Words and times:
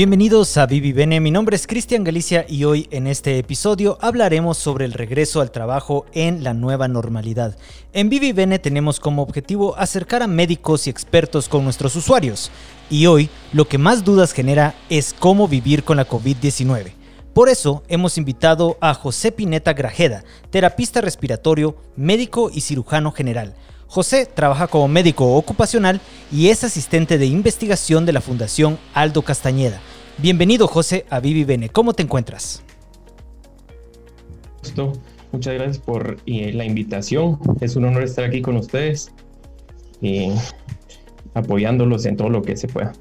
Bienvenidos 0.00 0.56
a 0.56 0.64
Vivi 0.64 0.94
Bene, 0.94 1.20
mi 1.20 1.30
nombre 1.30 1.54
es 1.54 1.66
Cristian 1.66 2.04
Galicia 2.04 2.46
y 2.48 2.64
hoy 2.64 2.88
en 2.90 3.06
este 3.06 3.36
episodio 3.36 3.98
hablaremos 4.00 4.56
sobre 4.56 4.86
el 4.86 4.94
regreso 4.94 5.42
al 5.42 5.50
trabajo 5.50 6.06
en 6.14 6.42
la 6.42 6.54
nueva 6.54 6.88
normalidad. 6.88 7.58
En 7.92 8.08
Vivi 8.08 8.32
Bene 8.32 8.58
tenemos 8.58 8.98
como 8.98 9.20
objetivo 9.20 9.76
acercar 9.76 10.22
a 10.22 10.26
médicos 10.26 10.86
y 10.86 10.90
expertos 10.90 11.50
con 11.50 11.64
nuestros 11.64 11.96
usuarios 11.96 12.50
y 12.88 13.04
hoy 13.04 13.28
lo 13.52 13.68
que 13.68 13.76
más 13.76 14.02
dudas 14.02 14.32
genera 14.32 14.74
es 14.88 15.12
cómo 15.12 15.48
vivir 15.48 15.84
con 15.84 15.98
la 15.98 16.08
COVID-19. 16.08 16.94
Por 17.34 17.50
eso 17.50 17.82
hemos 17.86 18.16
invitado 18.16 18.78
a 18.80 18.94
José 18.94 19.32
Pineta 19.32 19.74
Grajeda, 19.74 20.24
terapista 20.48 21.02
respiratorio, 21.02 21.76
médico 21.94 22.50
y 22.50 22.62
cirujano 22.62 23.12
general 23.12 23.54
José 23.90 24.24
trabaja 24.24 24.68
como 24.68 24.86
médico 24.86 25.34
ocupacional 25.34 26.00
y 26.30 26.50
es 26.50 26.62
asistente 26.62 27.18
de 27.18 27.26
investigación 27.26 28.06
de 28.06 28.12
la 28.12 28.20
Fundación 28.20 28.78
Aldo 28.94 29.22
Castañeda. 29.22 29.80
Bienvenido 30.22 30.68
José 30.68 31.06
a 31.08 31.18
Vivi 31.18 31.44
Bene, 31.44 31.70
¿cómo 31.70 31.94
te 31.94 32.02
encuentras? 32.02 32.62
Muchas 35.32 35.54
gracias 35.54 35.78
por 35.78 36.18
eh, 36.26 36.52
la 36.52 36.66
invitación. 36.66 37.38
Es 37.62 37.74
un 37.74 37.86
honor 37.86 38.02
estar 38.02 38.26
aquí 38.26 38.42
con 38.42 38.58
ustedes 38.58 39.12
y 40.02 40.30
apoyándolos 41.32 42.04
en 42.04 42.18
todo 42.18 42.28
lo 42.28 42.42
que 42.42 42.58
se 42.58 42.68
pueda. 42.68 42.92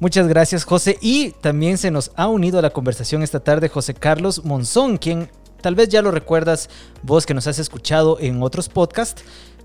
Muchas 0.00 0.28
gracias 0.28 0.64
José 0.64 0.96
y 1.02 1.32
también 1.42 1.76
se 1.76 1.90
nos 1.90 2.10
ha 2.16 2.28
unido 2.28 2.58
a 2.58 2.62
la 2.62 2.70
conversación 2.70 3.22
esta 3.22 3.40
tarde 3.40 3.68
José 3.68 3.92
Carlos 3.92 4.42
Monzón, 4.46 4.96
quien 4.96 5.28
tal 5.60 5.74
vez 5.74 5.90
ya 5.90 6.00
lo 6.00 6.10
recuerdas 6.10 6.70
vos 7.02 7.26
que 7.26 7.34
nos 7.34 7.46
has 7.48 7.58
escuchado 7.58 8.18
en 8.18 8.42
otros 8.42 8.70
podcasts 8.70 9.22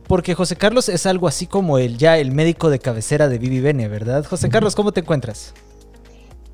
porque 0.10 0.36
José 0.36 0.58
Carlos 0.58 0.90
es 0.90 1.06
algo 1.06 1.30
así 1.30 1.48
como 1.48 1.78
el 1.78 1.98
ya 1.98 2.18
el 2.18 2.34
médico 2.34 2.70
de 2.70 2.80
cabecera 2.80 3.30
de 3.30 3.38
Vivi 3.38 3.62
Bene, 3.62 3.88
¿verdad? 3.88 4.26
José 4.26 4.50
Carlos, 4.50 4.76
¿cómo 4.76 4.92
te 4.92 5.00
encuentras? 5.00 5.54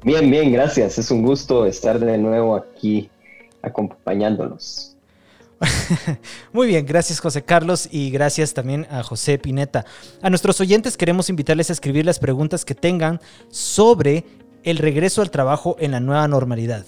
Bien, 0.03 0.29
bien, 0.29 0.51
gracias. 0.51 0.97
Es 0.97 1.11
un 1.11 1.23
gusto 1.23 1.65
estar 1.65 1.97
de 1.97 2.17
nuevo 2.17 2.55
aquí 2.55 3.09
acompañándonos. 3.61 4.97
Muy 6.51 6.67
bien, 6.67 6.85
gracias 6.85 7.21
José 7.21 7.43
Carlos 7.43 7.87
y 7.89 8.09
gracias 8.11 8.53
también 8.53 8.85
a 8.89 9.01
José 9.01 9.37
Pineta. 9.37 9.85
A 10.21 10.29
nuestros 10.29 10.59
oyentes 10.59 10.97
queremos 10.97 11.29
invitarles 11.29 11.69
a 11.69 11.73
escribir 11.73 12.05
las 12.05 12.19
preguntas 12.19 12.65
que 12.65 12.75
tengan 12.75 13.21
sobre 13.49 14.25
el 14.63 14.77
regreso 14.77 15.21
al 15.21 15.31
trabajo 15.31 15.77
en 15.79 15.91
la 15.91 16.01
nueva 16.01 16.27
normalidad. 16.27 16.85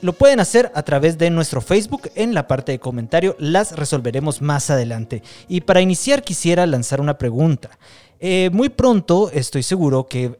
Lo 0.00 0.14
pueden 0.14 0.40
hacer 0.40 0.72
a 0.74 0.82
través 0.82 1.18
de 1.18 1.28
nuestro 1.28 1.60
Facebook 1.60 2.10
en 2.14 2.32
la 2.32 2.46
parte 2.46 2.72
de 2.72 2.78
comentario, 2.78 3.36
las 3.38 3.76
resolveremos 3.76 4.40
más 4.40 4.70
adelante. 4.70 5.22
Y 5.48 5.62
para 5.62 5.80
iniciar 5.82 6.22
quisiera 6.22 6.66
lanzar 6.66 7.00
una 7.02 7.18
pregunta. 7.18 7.70
Eh, 8.20 8.48
muy 8.52 8.70
pronto 8.70 9.30
estoy 9.30 9.62
seguro 9.62 10.06
que 10.06 10.36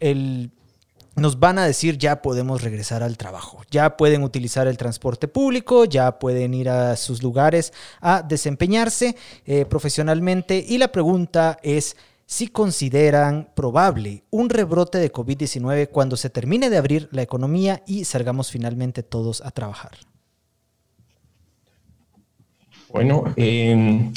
nos 1.17 1.39
van 1.39 1.59
a 1.59 1.67
decir 1.67 1.99
ya 1.99 2.23
podemos 2.23 2.63
regresar 2.63 3.03
al 3.03 3.17
trabajo, 3.17 3.63
ya 3.71 3.97
pueden 3.97 4.23
utilizar 4.23 4.67
el 4.67 4.77
transporte 4.77 5.29
público, 5.29 5.85
ya 5.85 6.19
pueden 6.19 6.55
ir 6.55 6.69
a 6.69 6.97
sus 6.97 7.23
lugares 7.23 7.73
a 8.01 8.23
desempeñarse 8.23 9.17
eh, 9.47 9.65
profesionalmente 9.65 10.65
y 10.67 10.79
la 10.79 10.89
pregunta 10.89 11.59
es 11.63 11.97
si 12.27 12.49
consideran 12.49 13.51
probable 13.55 14.25
un 14.31 14.49
rebrote 14.49 14.99
de 14.99 15.13
COVID-19 15.13 15.89
cuando 15.91 16.17
se 16.17 16.31
termine 16.31 16.71
de 16.71 16.79
abrir 16.79 17.09
la 17.13 17.23
economía 17.23 17.83
y 17.87 18.05
salgamos 18.05 18.51
finalmente 18.51 19.03
todos 19.03 19.41
a 19.43 19.51
trabajar. 19.51 19.93
Bueno, 22.89 23.25
em, 23.37 24.13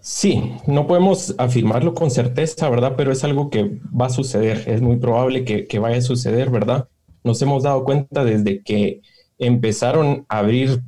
sí, 0.00 0.52
no 0.66 0.86
podemos 0.86 1.34
afirmarlo 1.38 1.94
con 1.94 2.10
certeza, 2.10 2.68
¿verdad? 2.68 2.94
Pero 2.96 3.12
es 3.12 3.24
algo 3.24 3.50
que 3.50 3.78
va 3.98 4.06
a 4.06 4.10
suceder, 4.10 4.64
es 4.66 4.80
muy 4.80 4.96
probable 4.96 5.44
que, 5.44 5.78
vaya 5.78 5.98
a 5.98 6.02
suceder, 6.02 6.50
¿verdad? 6.50 6.88
Nos 7.24 7.40
hemos 7.42 7.62
dado 7.62 7.84
cuenta 7.84 8.24
desde 8.24 8.62
que 8.62 9.02
empezaron 9.38 10.26
a 10.28 10.38
abrir 10.38 10.82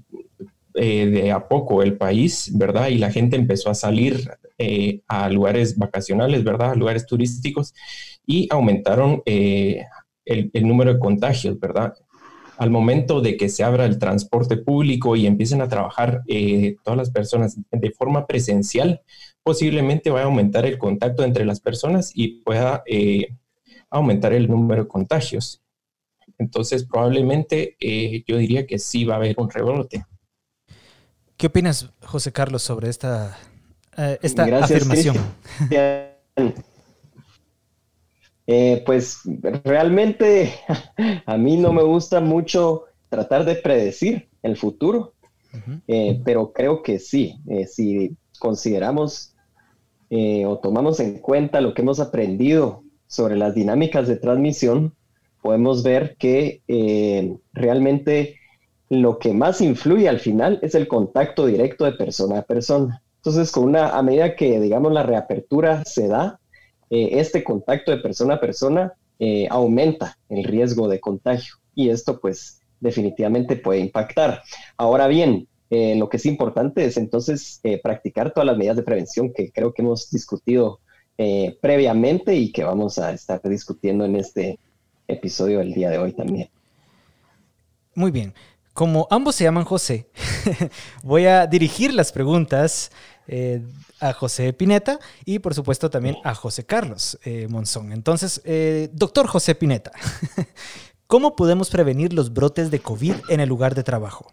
eh, 0.75 1.07
de 1.07 1.33
a 1.33 1.49
poco 1.49 1.83
el 1.83 1.97
país, 1.97 2.51
¿verdad? 2.55 2.89
Y 2.89 2.99
la 2.99 3.11
gente 3.11 3.37
empezó 3.37 3.71
a 3.71 3.75
salir 3.75 4.31
eh, 4.59 5.03
a 5.09 5.29
lugares 5.29 5.77
vacacionales, 5.77 6.45
¿verdad? 6.45 6.73
A 6.73 6.75
lugares 6.75 7.07
turísticos 7.07 7.75
y 8.27 8.49
aumentaron 8.51 9.23
eh, 9.27 9.85
el, 10.25 10.51
número 10.67 10.95
de 10.95 11.01
contagios, 11.01 11.59
¿verdad? 11.59 11.95
Al 12.63 12.71
momento 12.71 13.21
de 13.21 13.37
que 13.37 13.49
se 13.49 13.65
abra 13.65 13.87
el 13.87 13.99
transporte 13.99 14.57
público 14.57 15.17
y 15.17 15.27
empiecen 15.27 15.63
a 15.63 15.69
trabajar 15.69 16.23
eh, 16.29 16.77
todas 16.85 16.97
las 16.97 17.11
personas 17.11 17.59
de 17.71 17.91
forma 17.91 18.27
presencial, 18.27 19.03
posiblemente 19.43 20.11
va 20.11 20.21
a 20.21 20.25
aumentar 20.25 20.65
el 20.65 20.79
contacto 20.79 21.25
entre 21.25 21.45
las 21.45 21.61
personas 21.61 22.13
y 22.15 22.41
pueda 22.43 22.85
aumentar 23.91 24.33
el 24.33 24.49
número 24.49 24.85
de 24.85 24.89
contagios. 24.89 25.61
Entonces, 26.39 26.85
probablemente 26.85 27.77
yo 28.27 28.37
diría 28.37 28.65
que 28.65 28.79
sí 28.79 29.05
va 29.05 29.15
a 29.15 29.17
haber 29.17 29.35
un 29.39 29.51
rebrote. 29.51 30.07
¿Qué 31.37 31.49
opinas, 31.49 31.91
José 32.03 32.31
Carlos, 32.31 32.63
sobre 32.63 32.89
esta 32.89 33.37
eh, 33.97 34.19
esta 34.23 34.45
afirmación? 34.45 35.17
Eh, 38.47 38.83
pues 38.85 39.21
realmente 39.65 40.53
a 41.27 41.37
mí 41.37 41.57
no 41.57 41.73
me 41.73 41.83
gusta 41.83 42.21
mucho 42.21 42.85
tratar 43.09 43.45
de 43.45 43.57
predecir 43.57 44.29
el 44.43 44.57
futuro, 44.57 45.15
eh, 45.87 46.21
pero 46.25 46.53
creo 46.53 46.83
que 46.83 46.99
sí, 46.99 47.37
si 47.69 48.17
consideramos 48.39 49.35
o 50.11 50.59
tomamos 50.59 51.01
en 51.01 51.19
cuenta 51.19 51.61
lo 51.61 51.73
que 51.73 51.83
hemos 51.83 52.01
aprendido 52.01 52.83
sobre 53.07 53.37
las 53.37 53.55
dinámicas 53.55 54.09
de 54.09 54.17
transmisión, 54.17 54.95
podemos 55.41 55.83
ver 55.83 56.17
que 56.17 56.63
realmente 57.53 58.37
lo 58.93 59.19
que 59.19 59.33
más 59.33 59.63
influye 59.63 60.07
al 60.07 60.21
final 60.21 60.59
es 60.61 60.75
el 60.75 60.87
contacto 60.87 61.47
directo 61.47 61.87
de 61.87 61.93
persona 61.93 62.41
a 62.41 62.43
persona. 62.43 63.03
Entonces, 63.17 63.51
con 63.51 63.65
una, 63.65 63.91
a 63.91 64.03
medida 64.03 64.37
que, 64.37 64.61
digamos, 64.61 64.93
la 64.93 65.03
reapertura 65.03 65.83
se 65.87 66.09
da, 66.09 66.41
eh, 66.95 67.19
este 67.21 67.43
contacto 67.43 67.91
de 67.91 67.97
persona 67.97 68.35
a 68.35 68.41
persona 68.41 68.93
eh, 69.19 69.47
aumenta 69.49 70.19
el 70.29 70.45
riesgo 70.45 70.89
de 70.89 71.01
contagio 71.01 71.55
y 71.75 71.89
esto, 71.89 72.21
pues, 72.21 72.61
definitivamente 72.81 73.57
puede 73.57 73.81
impactar. 73.81 74.43
Ahora 74.77 75.07
bien, 75.07 75.49
eh, 75.71 75.97
lo 75.97 76.11
que 76.11 76.19
es 76.19 76.27
importante 76.27 76.85
es 76.85 76.99
entonces 76.99 77.63
practicar 77.83 78.35
todas 78.35 78.47
las 78.47 78.59
medidas 78.59 78.77
de 78.77 78.83
prevención 78.83 79.33
que 79.33 79.51
creo 79.51 79.73
que 79.73 79.81
hemos 79.81 80.11
discutido 80.11 80.81
previamente 81.61 82.35
y 82.35 82.51
que 82.51 82.65
vamos 82.65 82.99
a 82.99 83.13
estar 83.13 83.41
discutiendo 83.45 84.05
en 84.05 84.17
este 84.17 84.59
episodio 85.07 85.61
del 85.61 85.73
día 85.73 85.89
de 85.89 85.99
hoy 85.99 86.13
también. 86.13 86.51
Muy 87.95 88.11
bien. 88.11 88.35
Como 88.75 89.07
ambos 89.11 89.37
se 89.37 89.45
llaman 89.45 89.65
José, 89.65 90.09
voy 91.03 91.27
a 91.27 91.47
dirigir 91.47 91.95
las 91.95 92.11
preguntas 92.11 92.91
eh, 93.27 93.63
a 94.01 94.13
José 94.13 94.53
Pineta 94.53 94.99
y 95.25 95.39
por 95.39 95.55
supuesto 95.55 95.91
también 95.91 96.17
a 96.25 96.35
José 96.35 96.65
Carlos 96.65 97.19
eh, 97.25 97.47
Monzón. 97.49 97.93
Entonces, 97.93 98.41
eh, 98.45 98.91
doctor 98.93 99.27
José 99.27 99.55
Pineta, 99.55 99.93
¿cómo 101.07 101.37
podemos 101.37 101.71
prevenir 101.71 102.13
los 102.13 102.33
brotes 102.33 102.71
de 102.71 102.81
COVID 102.81 103.15
en 103.29 103.41
el 103.41 103.49
lugar 103.49 103.75
de 103.75 103.83
trabajo? 103.83 104.33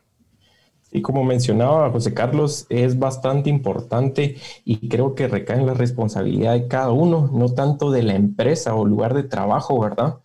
Y 0.92 1.02
como 1.02 1.24
mencionaba 1.24 1.92
José 1.92 2.14
Carlos, 2.14 2.66
es 2.70 2.98
bastante 2.98 3.50
importante 3.50 4.38
y 4.66 4.90
creo 4.90 5.14
que 5.14 5.28
recae 5.28 5.60
en 5.60 5.68
la 5.68 5.76
responsabilidad 5.76 6.54
de 6.54 6.68
cada 6.68 6.92
uno, 6.92 7.30
no 7.32 7.54
tanto 7.54 7.92
de 7.92 8.04
la 8.04 8.16
empresa 8.16 8.74
o 8.74 8.86
lugar 8.86 9.14
de 9.14 9.24
trabajo, 9.24 9.80
¿verdad? 9.80 10.18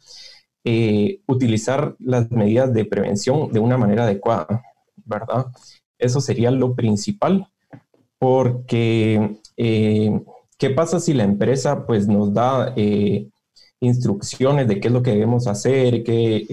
Eh, 0.64 1.20
utilizar 1.26 1.94
las 1.98 2.30
medidas 2.30 2.72
de 2.72 2.86
prevención 2.86 3.52
de 3.52 3.60
una 3.60 3.76
manera 3.76 4.04
adecuada, 4.04 4.62
¿verdad? 5.04 5.46
Eso 5.98 6.22
sería 6.22 6.50
lo 6.50 6.74
principal, 6.74 7.48
porque 8.24 9.36
eh, 9.58 10.20
¿qué 10.56 10.70
pasa 10.70 10.98
si 10.98 11.12
la 11.12 11.24
empresa 11.24 11.84
pues 11.84 12.08
nos 12.08 12.32
da 12.32 12.72
eh, 12.74 13.28
instrucciones 13.80 14.66
de 14.66 14.80
qué 14.80 14.88
es 14.88 14.94
lo 14.94 15.02
que 15.02 15.10
debemos 15.10 15.46
hacer, 15.46 16.02
que 16.02 16.46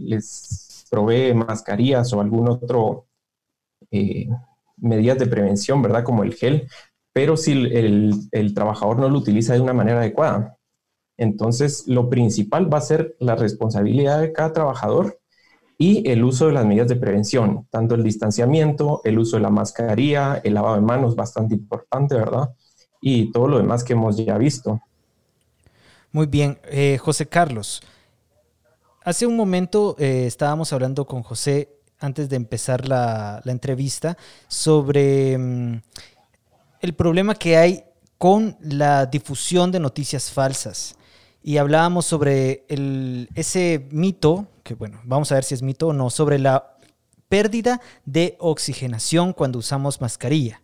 les 0.00 0.86
provee 0.90 1.34
mascarillas 1.34 2.10
o 2.14 2.22
algún 2.22 2.48
otro 2.48 3.04
medidas 4.78 5.18
de 5.18 5.26
prevención, 5.26 5.82
¿verdad? 5.82 6.02
Como 6.02 6.22
el 6.22 6.32
gel, 6.32 6.66
pero 7.12 7.36
si 7.36 7.52
el 7.52 8.54
trabajador 8.54 8.98
no 8.98 9.10
lo 9.10 9.18
utiliza 9.18 9.52
de 9.52 9.60
una 9.60 9.74
manera 9.74 9.98
adecuada, 9.98 10.58
entonces, 11.18 11.86
lo 11.88 12.08
principal 12.08 12.72
va 12.72 12.78
a 12.78 12.82
ser 12.82 13.16
la 13.18 13.34
responsabilidad 13.34 14.20
de 14.20 14.32
cada 14.32 14.52
trabajador 14.52 15.18
y 15.80 16.10
el 16.10 16.24
uso 16.24 16.48
de 16.48 16.52
las 16.52 16.66
medidas 16.66 16.88
de 16.88 16.96
prevención, 16.96 17.68
tanto 17.70 17.94
el 17.94 18.02
distanciamiento, 18.02 19.00
el 19.04 19.16
uso 19.16 19.36
de 19.36 19.42
la 19.42 19.50
mascarilla, 19.50 20.40
el 20.42 20.54
lavado 20.54 20.74
de 20.74 20.82
manos, 20.82 21.14
bastante 21.14 21.54
importante, 21.54 22.16
¿verdad? 22.16 22.50
Y 23.00 23.30
todo 23.30 23.46
lo 23.46 23.58
demás 23.58 23.84
que 23.84 23.92
hemos 23.92 24.16
ya 24.16 24.36
visto. 24.36 24.80
Muy 26.10 26.26
bien, 26.26 26.58
eh, 26.64 26.98
José 26.98 27.26
Carlos. 27.26 27.80
Hace 29.04 29.24
un 29.24 29.36
momento 29.36 29.94
eh, 30.00 30.26
estábamos 30.26 30.72
hablando 30.72 31.06
con 31.06 31.22
José 31.22 31.68
antes 32.00 32.28
de 32.28 32.36
empezar 32.36 32.88
la, 32.88 33.40
entrevista 33.46 34.18
sobre 34.48 35.38
mm, 35.38 35.80
el 36.80 36.94
problema 36.94 37.36
que 37.36 37.56
hay 37.56 37.84
con 38.18 38.56
la 38.60 39.06
difusión 39.06 39.70
de 39.70 39.78
noticias 39.78 40.30
falsas 40.32 40.96
y 41.42 41.56
hablábamos 41.56 42.04
sobre 42.04 42.64
ese 43.34 43.86
mito 43.92 44.48
que 44.68 44.74
bueno, 44.74 45.00
vamos 45.04 45.32
a 45.32 45.36
ver 45.36 45.44
si 45.44 45.54
es 45.54 45.62
mito 45.62 45.88
o 45.88 45.92
no, 45.94 46.10
sobre 46.10 46.38
la 46.38 46.76
pérdida 47.30 47.80
de 48.04 48.36
oxigenación 48.38 49.32
cuando 49.32 49.58
usamos 49.58 50.02
mascarilla. 50.02 50.60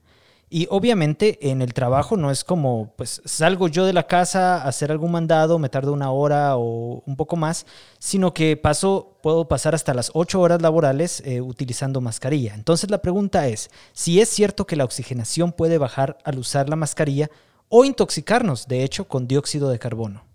Y 0.51 0.67
obviamente 0.71 1.51
en 1.51 1.63
el 1.63 1.73
trabajo 1.73 2.19
no 2.19 2.31
es 2.31 2.45
como, 2.45 2.93
pues 2.97 3.23
salgo 3.25 3.67
yo 3.67 3.87
de 3.87 3.95
la 3.95 4.07
casa 4.07 4.57
a 4.57 4.69
hacer 4.69 4.93
algún 4.93 5.11
mandado, 5.11 5.59
me 5.59 5.71
tardo 5.71 5.95
una 5.95 6.11
hora 6.11 6.59
o 6.59 7.03
un 7.07 7.17
poco 7.17 7.37
más, 7.37 7.65
sino 7.99 8.35
que 8.35 8.59
paso, 8.59 9.17
puedo 9.23 9.49
pasar 9.49 9.75
hasta 9.75 9.95
las 9.95 10.11
ocho 10.13 10.43
horas 10.43 10.61
laborales 10.61 11.23
eh, 11.25 11.41
utilizando 11.41 12.03
mascarilla. 12.03 12.55
Entonces 12.55 12.91
la 12.91 13.01
pregunta 13.01 13.49
es, 13.49 13.71
si 13.95 14.21
es 14.21 14.29
cierto 14.29 14.67
que 14.67 14.77
la 14.77 14.85
oxigenación 14.85 15.51
puede 15.51 15.79
bajar 15.79 16.19
al 16.25 16.39
usar 16.39 16.69
la 16.69 16.77
mascarilla 16.77 17.31
o 17.71 17.87
intoxicarnos, 17.87 18.69
de 18.69 18.85
hecho, 18.85 19.09
con 19.09 19.27
dióxido 19.27 19.71
de 19.71 19.79
carbono. 19.79 20.34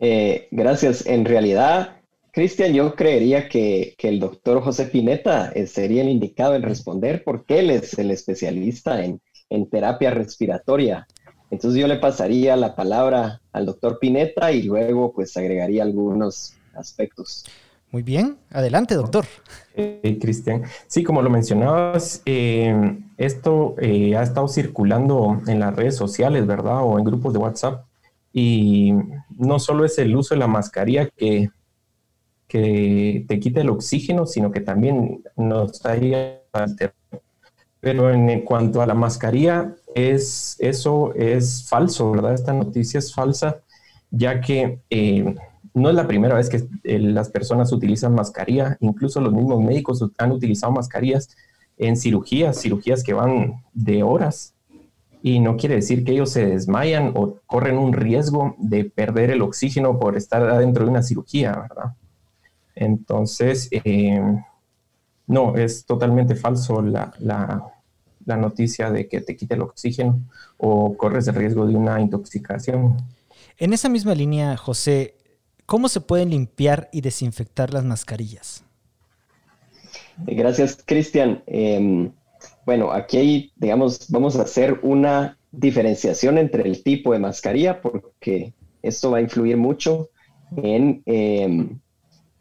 Eh, 0.00 0.48
gracias. 0.50 1.06
En 1.06 1.24
realidad, 1.24 1.96
Cristian, 2.32 2.74
yo 2.74 2.94
creería 2.94 3.48
que, 3.48 3.94
el 3.98 4.20
doctor 4.20 4.60
José 4.60 4.86
Pineta 4.86 5.50
eh, 5.54 5.66
sería 5.66 6.02
el 6.02 6.10
indicado 6.10 6.54
en 6.54 6.62
responder 6.62 7.22
porque 7.24 7.60
él 7.60 7.70
es 7.70 7.98
el 7.98 8.10
especialista 8.10 9.02
en, 9.02 9.20
terapia 9.70 10.10
respiratoria. 10.10 11.06
Entonces 11.50 11.80
yo 11.80 11.86
le 11.86 11.96
pasaría 11.96 12.56
la 12.56 12.74
palabra 12.74 13.40
al 13.52 13.64
doctor 13.64 13.98
Pineta 13.98 14.52
y 14.52 14.64
luego 14.64 15.12
pues 15.14 15.36
agregaría 15.36 15.82
algunos 15.82 16.54
aspectos. 16.74 17.46
Muy 17.90 18.02
bien, 18.02 18.36
adelante 18.50 18.94
doctor. 18.96 19.24
Cristian, 20.20 20.64
sí, 20.88 21.04
como 21.04 21.22
lo 21.22 21.30
mencionabas, 21.30 22.20
eh, 22.26 22.98
esto 23.16 23.76
eh, 23.80 24.14
ha 24.14 24.22
estado 24.22 24.48
circulando 24.48 25.40
en 25.46 25.60
las 25.60 25.74
redes 25.74 25.96
sociales, 25.96 26.46
¿verdad? 26.46 26.82
O 26.82 26.98
en 26.98 27.04
grupos 27.04 27.32
de 27.32 27.38
WhatsApp. 27.38 27.85
Y 28.38 28.92
no 29.30 29.58
solo 29.58 29.86
es 29.86 29.96
el 29.98 30.14
uso 30.14 30.34
de 30.34 30.40
la 30.40 30.46
mascarilla 30.46 31.08
que 31.16 31.50
te 32.46 33.40
quita 33.40 33.62
el 33.62 33.70
oxígeno, 33.70 34.26
sino 34.26 34.52
que 34.52 34.60
también 34.60 35.24
nos 35.36 35.84
haría 35.86 36.42
Pero 37.80 38.12
en, 38.12 38.42
cuanto 38.42 38.82
a 38.82 38.86
la 38.86 38.92
mascarilla, 38.92 39.74
es, 39.94 40.56
eso 40.58 41.14
es 41.14 41.66
falso, 41.66 42.10
¿verdad? 42.10 42.34
Esta 42.34 42.52
noticia 42.52 42.98
es 42.98 43.14
falsa, 43.14 43.62
ya 44.10 44.42
que 44.42 44.80
eh, 44.90 45.34
no 45.72 45.88
es 45.88 45.94
la 45.94 46.06
primera 46.06 46.34
vez 46.34 46.50
que 46.50 46.68
eh, 46.84 46.98
las 46.98 47.30
personas 47.30 47.72
utilizan 47.72 48.14
mascarilla, 48.14 48.76
incluso 48.80 49.18
los 49.18 49.32
mismos 49.32 49.62
médicos 49.62 50.04
han 50.18 50.32
utilizado 50.32 50.72
mascarillas 50.72 51.34
en 51.78 51.96
cirugías, 51.96 52.60
cirugías 52.60 53.02
que 53.02 53.14
van 53.14 53.62
de 53.72 54.02
horas. 54.02 54.55
Y 55.26 55.40
no 55.40 55.56
quiere 55.56 55.74
decir 55.74 56.04
que 56.04 56.12
ellos 56.12 56.30
se 56.30 56.46
desmayan 56.46 57.12
o 57.16 57.40
corren 57.48 57.78
un 57.78 57.92
riesgo 57.92 58.54
de 58.58 58.84
perder 58.84 59.30
el 59.30 59.42
oxígeno 59.42 59.98
por 59.98 60.16
estar 60.16 60.40
adentro 60.48 60.84
de 60.84 60.90
una 60.92 61.02
cirugía, 61.02 61.66
¿verdad? 61.68 61.96
Entonces, 62.76 63.68
eh, 63.72 64.20
no, 65.26 65.56
es 65.56 65.84
totalmente 65.84 66.36
falso 66.36 66.80
la, 66.80 67.12
noticia 68.24 68.92
de 68.92 69.08
que 69.08 69.20
te 69.20 69.34
quite 69.34 69.54
el 69.54 69.62
oxígeno 69.62 70.20
o 70.58 70.96
corres 70.96 71.26
el 71.26 71.34
riesgo 71.34 71.66
de 71.66 71.74
una 71.74 72.00
intoxicación. 72.00 72.96
En 73.58 73.72
esa 73.72 73.88
misma 73.88 74.14
línea, 74.14 74.56
José, 74.56 75.16
¿cómo 75.66 75.88
se 75.88 76.00
pueden 76.00 76.30
limpiar 76.30 76.88
y 76.92 77.00
desinfectar 77.00 77.74
las 77.74 77.82
mascarillas? 77.82 78.62
Gracias, 80.18 80.78
Cristian. 80.86 81.42
Em, 81.48 82.12
bueno, 82.66 82.92
aquí, 82.92 83.52
digamos, 83.56 84.10
vamos 84.10 84.36
a 84.36 84.42
hacer 84.42 84.80
una 84.82 85.38
diferenciación 85.50 86.36
entre 86.36 86.64
el 86.64 86.82
tipo 86.82 87.14
de 87.14 87.18
mascarilla 87.18 87.80
porque 87.80 88.52
esto 88.82 89.12
va 89.12 89.18
a 89.18 89.22
influir 89.22 89.56
mucho 89.56 90.10
en 90.56 91.02
em, 91.06 91.78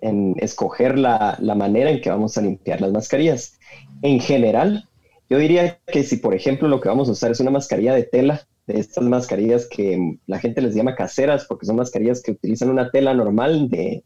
en 0.06 0.36
escoger 0.40 1.00
la, 1.00 1.38
manera 1.56 1.90
en 1.90 2.00
que 2.00 2.10
vamos 2.10 2.38
a 2.38 2.42
limpiar 2.42 2.82
las 2.82 2.92
mascarillas. 2.92 3.58
En 4.02 4.20
general, 4.20 4.88
yo 5.30 5.40
diría 5.40 5.80
que 5.88 6.04
si, 6.04 6.18
por 6.18 6.36
ejemplo, 6.36 6.68
lo 6.68 6.80
que 6.80 6.90
vamos 6.90 7.10
a 7.10 7.14
usar 7.14 7.32
es 7.32 7.40
una 7.40 7.52
mascarilla 7.52 7.96
de 7.96 8.04
tela, 8.04 8.48
de 8.68 8.80
estas 8.80 9.04
mascarillas 9.04 9.68
que 9.68 10.18
la 10.28 10.40
gente 10.40 10.62
les 10.62 10.76
llama 10.76 10.96
caseras, 10.96 11.46
porque 11.46 11.66
son 11.66 11.78
mascarillas 11.78 12.22
que 12.22 12.32
utilizan 12.32 12.70
una 12.70 12.92
tela 12.92 13.14
normal 13.14 13.70
de, 13.70 14.04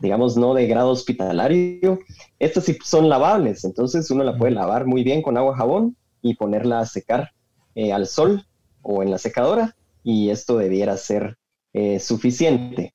digamos, 0.00 0.36
no 0.36 0.54
de 0.54 0.66
grado 0.66 0.90
hospitalario, 0.90 2.00
estas 2.38 2.64
sí 2.64 2.76
son 2.84 3.08
lavables, 3.08 3.64
entonces 3.64 4.10
uno 4.10 4.24
la 4.24 4.36
puede 4.36 4.52
lavar 4.52 4.86
muy 4.86 5.04
bien 5.04 5.22
con 5.22 5.36
agua 5.36 5.56
jabón 5.56 5.96
y 6.22 6.34
ponerla 6.34 6.80
a 6.80 6.86
secar 6.86 7.30
eh, 7.74 7.92
al 7.92 8.06
sol 8.06 8.46
o 8.82 9.02
en 9.02 9.10
la 9.10 9.18
secadora, 9.18 9.76
y 10.02 10.30
esto 10.30 10.56
debiera 10.56 10.96
ser 10.96 11.36
eh, 11.72 12.00
suficiente. 12.00 12.94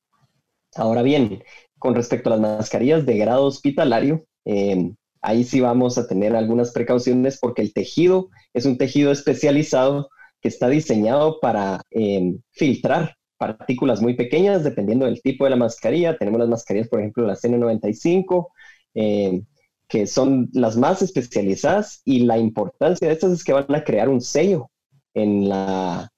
Ahora 0.74 1.02
bien, 1.02 1.42
con 1.78 1.94
respecto 1.94 2.28
a 2.28 2.36
las 2.36 2.40
mascarillas 2.40 3.06
de 3.06 3.16
grado 3.16 3.44
hospitalario, 3.44 4.24
em, 4.44 4.96
ahí 5.22 5.44
sí 5.44 5.60
vamos 5.60 5.98
a 5.98 6.06
tener 6.06 6.34
algunas 6.34 6.72
precauciones 6.72 7.38
porque 7.40 7.62
el 7.62 7.72
tejido 7.72 8.28
es 8.52 8.66
un 8.66 8.76
tejido 8.78 9.12
especializado 9.12 10.08
que 10.40 10.48
está 10.48 10.68
diseñado 10.68 11.38
para 11.40 11.82
em, 11.90 12.40
filtrar 12.50 13.16
partículas 13.38 14.00
muy 14.00 14.14
pequeñas 14.14 14.64
dependiendo 14.64 15.06
del 15.06 15.22
tipo 15.22 15.44
de 15.44 15.50
la 15.50 15.56
mascarilla. 15.56 16.16
Tenemos 16.16 16.40
las 16.40 16.48
mascarillas, 16.48 16.88
por 16.88 17.00
ejemplo, 17.00 17.26
las 17.26 17.44
N95, 17.44 18.48
em, 18.94 19.44
que 19.88 20.06
son 20.06 20.48
las 20.52 20.76
más 20.76 21.02
especializadas 21.02 22.02
y 22.04 22.20
la 22.20 22.38
importancia 22.38 23.08
de 23.08 23.14
estas 23.14 23.32
es 23.32 23.44
que 23.44 23.52
van 23.52 23.74
a 23.74 23.84
crear 23.84 24.08
un 24.08 24.20
sello 24.20 24.70
en 25.14 25.48
la, 25.48 26.10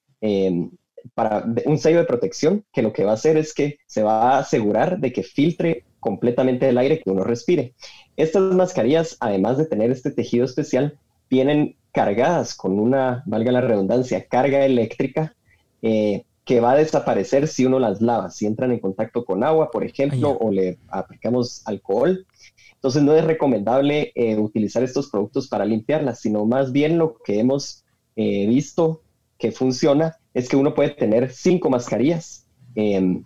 para 1.14 1.44
un 1.66 1.78
sello 1.78 1.98
de 1.98 2.04
protección 2.04 2.64
que 2.72 2.82
lo 2.82 2.92
que 2.92 3.04
va 3.04 3.12
a 3.12 3.14
hacer 3.14 3.36
es 3.36 3.54
que 3.54 3.78
se 3.86 4.02
va 4.02 4.36
a 4.36 4.38
asegurar 4.38 4.98
de 4.98 5.12
que 5.12 5.22
filtre 5.22 5.84
completamente 6.00 6.68
el 6.68 6.78
aire 6.78 7.00
que 7.00 7.10
uno 7.10 7.24
respire. 7.24 7.74
Estas 8.16 8.42
mascarillas, 8.54 9.16
además 9.20 9.58
de 9.58 9.66
tener 9.66 9.90
este 9.90 10.10
tejido 10.10 10.44
especial, 10.44 10.98
vienen 11.28 11.76
cargadas 11.92 12.54
con 12.54 12.78
una, 12.78 13.22
valga 13.26 13.52
la 13.52 13.60
redundancia, 13.60 14.26
carga 14.26 14.64
eléctrica 14.64 15.34
eh, 15.82 16.24
que 16.48 16.60
va 16.60 16.72
a 16.72 16.76
desaparecer 16.76 17.46
si 17.46 17.66
uno 17.66 17.78
las 17.78 18.00
lava, 18.00 18.30
si 18.30 18.46
entran 18.46 18.72
en 18.72 18.78
contacto 18.78 19.26
con 19.26 19.44
agua, 19.44 19.70
por 19.70 19.84
ejemplo, 19.84 20.30
o 20.30 20.50
le 20.50 20.78
aplicamos 20.88 21.60
alcohol. 21.66 22.26
Entonces 22.72 23.02
no 23.02 23.12
es 23.12 23.22
recomendable 23.22 24.12
eh, 24.14 24.34
utilizar 24.38 24.82
estos 24.82 25.10
productos 25.10 25.46
para 25.46 25.66
limpiarlas, 25.66 26.20
sino 26.20 26.46
más 26.46 26.72
bien 26.72 26.96
lo 26.96 27.18
que 27.18 27.38
hemos 27.38 27.84
eh, 28.16 28.46
visto 28.46 29.02
que 29.36 29.52
funciona 29.52 30.16
es 30.32 30.48
que 30.48 30.56
uno 30.56 30.74
puede 30.74 30.88
tener 30.88 31.32
cinco 31.32 31.68
mascarillas, 31.68 32.46
em, 32.74 33.24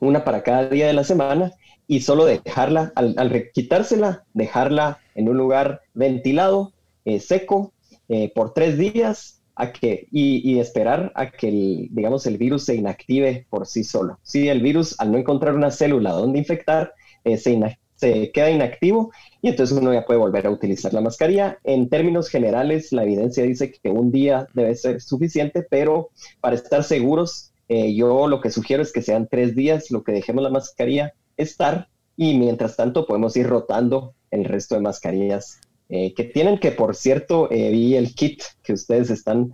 una 0.00 0.24
para 0.24 0.42
cada 0.42 0.68
día 0.68 0.88
de 0.88 0.94
la 0.94 1.04
semana, 1.04 1.52
y 1.86 2.00
solo 2.00 2.24
dejarla, 2.24 2.92
al, 2.96 3.52
quitársela, 3.54 4.24
dejarla 4.34 4.98
en 5.14 5.28
un 5.28 5.36
lugar 5.36 5.82
ventilado, 5.94 6.72
eh, 7.04 7.20
seco, 7.20 7.72
eh, 8.08 8.32
por 8.34 8.52
tres 8.52 8.78
días 8.78 9.41
a 9.54 9.72
que, 9.72 10.08
y, 10.10 10.58
esperar 10.58 11.12
a 11.14 11.30
que 11.30 11.48
el, 11.48 11.88
digamos, 11.90 12.26
el 12.26 12.38
virus 12.38 12.64
se 12.64 12.74
inactive 12.74 13.46
por 13.50 13.66
sí 13.66 13.84
solo. 13.84 14.18
Si 14.22 14.48
el 14.48 14.62
virus, 14.62 14.98
al 14.98 15.12
no 15.12 15.18
encontrar 15.18 15.54
una 15.54 15.70
célula 15.70 16.12
donde 16.12 16.38
infectar, 16.38 16.94
eh, 17.24 17.36
se, 17.36 18.32
queda 18.32 18.50
inactivo 18.50 19.12
y 19.40 19.48
entonces 19.48 19.78
uno 19.78 19.92
ya 19.94 20.04
puede 20.04 20.18
volver 20.18 20.46
a 20.46 20.50
utilizar 20.50 20.92
la 20.92 21.00
mascarilla. 21.00 21.58
En 21.62 21.88
términos 21.88 22.28
generales, 22.28 22.92
la 22.92 23.04
evidencia 23.04 23.44
dice 23.44 23.70
que 23.70 23.90
un 23.90 24.10
día 24.10 24.48
debe 24.54 24.74
ser 24.74 25.00
suficiente, 25.00 25.64
pero 25.68 26.10
para 26.40 26.56
estar 26.56 26.82
seguros, 26.82 27.52
eh, 27.68 27.94
yo 27.94 28.26
lo 28.26 28.40
que 28.40 28.50
sugiero 28.50 28.82
es 28.82 28.92
que 28.92 29.02
sean 29.02 29.28
tres 29.30 29.54
días 29.54 29.90
lo 29.90 30.02
que 30.02 30.12
dejemos 30.12 30.42
la 30.42 30.50
mascarilla 30.50 31.14
estar 31.36 31.88
y 32.16 32.36
mientras 32.38 32.76
tanto 32.76 33.06
podemos 33.06 33.36
ir 33.36 33.46
rotando 33.46 34.14
el 34.30 34.44
resto 34.44 34.74
de 34.74 34.80
mascarillas 34.80 35.60
eh, 35.92 36.12
que 36.14 36.24
tienen, 36.24 36.58
que 36.58 36.72
por 36.72 36.96
cierto, 36.96 37.48
eh, 37.52 37.70
vi 37.70 37.94
el 37.94 38.16
kit 38.16 38.42
que 38.64 38.72
ustedes 38.72 39.10
están 39.10 39.52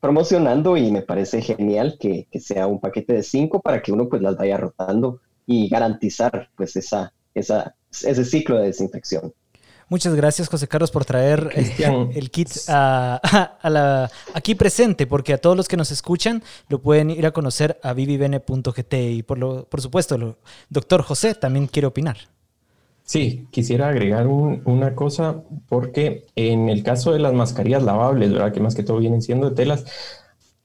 promocionando 0.00 0.76
y 0.76 0.90
me 0.90 1.02
parece 1.02 1.40
genial 1.40 1.98
que, 2.00 2.26
que, 2.32 2.40
sea 2.40 2.66
un 2.66 2.80
paquete 2.80 3.12
de 3.12 3.22
cinco 3.22 3.60
para 3.60 3.80
que 3.80 3.92
uno 3.92 4.08
pues 4.08 4.20
las 4.20 4.36
vaya 4.36 4.56
rotando 4.56 5.20
y 5.46 5.68
garantizar 5.68 6.50
pues 6.56 6.74
esa 6.74 7.14
ese 7.34 8.24
ciclo 8.24 8.58
de 8.58 8.66
desinfección. 8.66 9.32
Muchas 9.88 10.16
gracias, 10.16 10.48
José 10.48 10.66
Carlos, 10.66 10.90
por 10.90 11.04
traer 11.04 11.50
eh, 11.54 12.10
el 12.14 12.30
kit 12.30 12.50
a, 12.68 13.20
la, 13.62 14.10
aquí 14.34 14.54
presente, 14.56 15.06
porque 15.06 15.32
a 15.32 15.38
todos 15.38 15.56
los 15.56 15.68
que 15.68 15.76
nos 15.76 15.92
escuchan 15.92 16.42
lo 16.68 16.80
pueden 16.80 17.10
ir 17.10 17.24
a 17.24 17.30
conocer 17.30 17.78
a 17.82 17.92
vivibene.gt. 17.92 18.94
Y 18.94 19.22
por, 19.22 19.38
lo, 19.38 19.64
por 19.68 19.80
supuesto, 19.80 20.16
el 20.16 20.34
doctor 20.68 21.02
José 21.02 21.34
también 21.34 21.68
quiere 21.68 21.86
opinar. 21.86 22.16
Sí, 23.06 23.46
quisiera 23.52 23.88
agregar 23.88 24.26
una 24.26 24.96
cosa, 24.96 25.44
porque 25.68 26.26
en 26.34 26.68
el 26.68 26.82
caso 26.82 27.12
de 27.12 27.20
las 27.20 27.32
mascarillas 27.32 27.84
lavables, 27.84 28.32
¿verdad? 28.32 28.52
que 28.52 28.58
más 28.58 28.74
que 28.74 28.82
todo 28.82 28.98
vienen 28.98 29.22
siendo 29.22 29.48
de 29.48 29.54
telas, 29.54 29.84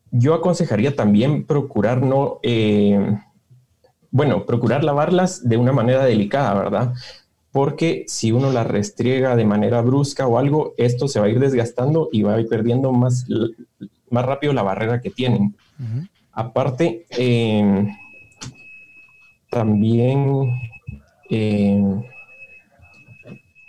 yo 0.09 0.33
aconsejaría 0.33 0.95
también 0.95 1.45
procurar 1.45 2.01
no... 2.01 2.39
Eh, 2.41 3.15
bueno, 4.09 4.47
procurar 4.47 4.83
lavarlas 4.83 5.47
de 5.47 5.57
una 5.57 5.71
manera 5.71 6.03
delicada, 6.03 6.55
¿verdad? 6.55 6.93
Porque 7.51 8.05
si 8.07 8.31
uno 8.31 8.51
las 8.51 8.65
restriega 8.65 9.35
de 9.35 9.45
manera 9.45 9.81
brusca 9.81 10.25
o 10.25 10.39
algo, 10.39 10.73
esto 10.77 11.07
se 11.07 11.19
va 11.19 11.27
a 11.27 11.29
ir 11.29 11.39
desgastando 11.39 12.09
y 12.11 12.23
va 12.23 12.33
a 12.33 12.41
ir 12.41 12.47
perdiendo 12.47 12.91
más, 12.91 13.27
más 14.09 14.25
rápido 14.25 14.51
la 14.51 14.63
barrera 14.63 14.99
que 14.99 15.11
tienen. 15.11 15.55
Aparte, 16.31 17.05
em, 17.11 17.87
también, 19.51 20.59
eh, 21.29 22.10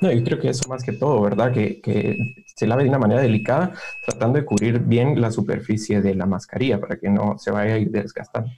no, 0.03 0.11
yo 0.11 0.25
creo 0.25 0.41
que 0.41 0.49
eso 0.49 0.69
más 0.69 0.83
que 0.83 0.93
todo, 0.93 1.23
¿verdad? 1.23 1.53
Que, 1.53 1.81
que, 1.81 2.19
se 2.55 2.67
lave 2.67 2.83
de 2.83 2.89
una 2.89 2.99
manera 2.99 3.23
delicada, 3.23 3.73
tratando 4.05 4.39
de 4.39 4.45
cubrir 4.45 4.81
bien 4.81 5.21
la 5.21 5.31
superficie 5.31 6.03
de 6.03 6.15
la 6.15 6.27
mascarilla 6.27 6.81
para 6.81 6.99
que 6.99 7.09
no 7.09 7.39
se 7.39 7.51
vaya 7.51 7.75
a 7.75 7.79
ir 7.79 7.91
desgastando. 7.91 8.51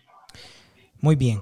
Muy 1.01 1.17
bien. 1.17 1.41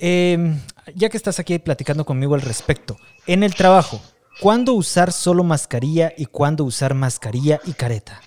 Em, 0.00 0.60
ya 0.94 1.08
que 1.08 1.16
estás 1.16 1.40
aquí 1.40 1.58
platicando 1.58 2.04
conmigo 2.04 2.34
al 2.34 2.42
respecto, 2.42 2.98
en 3.26 3.42
el 3.42 3.54
trabajo, 3.54 4.00
¿cuándo 4.40 4.74
usar 4.74 5.10
solo 5.10 5.42
mascarilla 5.42 6.12
y 6.16 6.26
cuándo 6.26 6.64
usar 6.64 6.94
mascarilla 6.94 7.60
y 7.64 7.72
careta? 7.72 8.20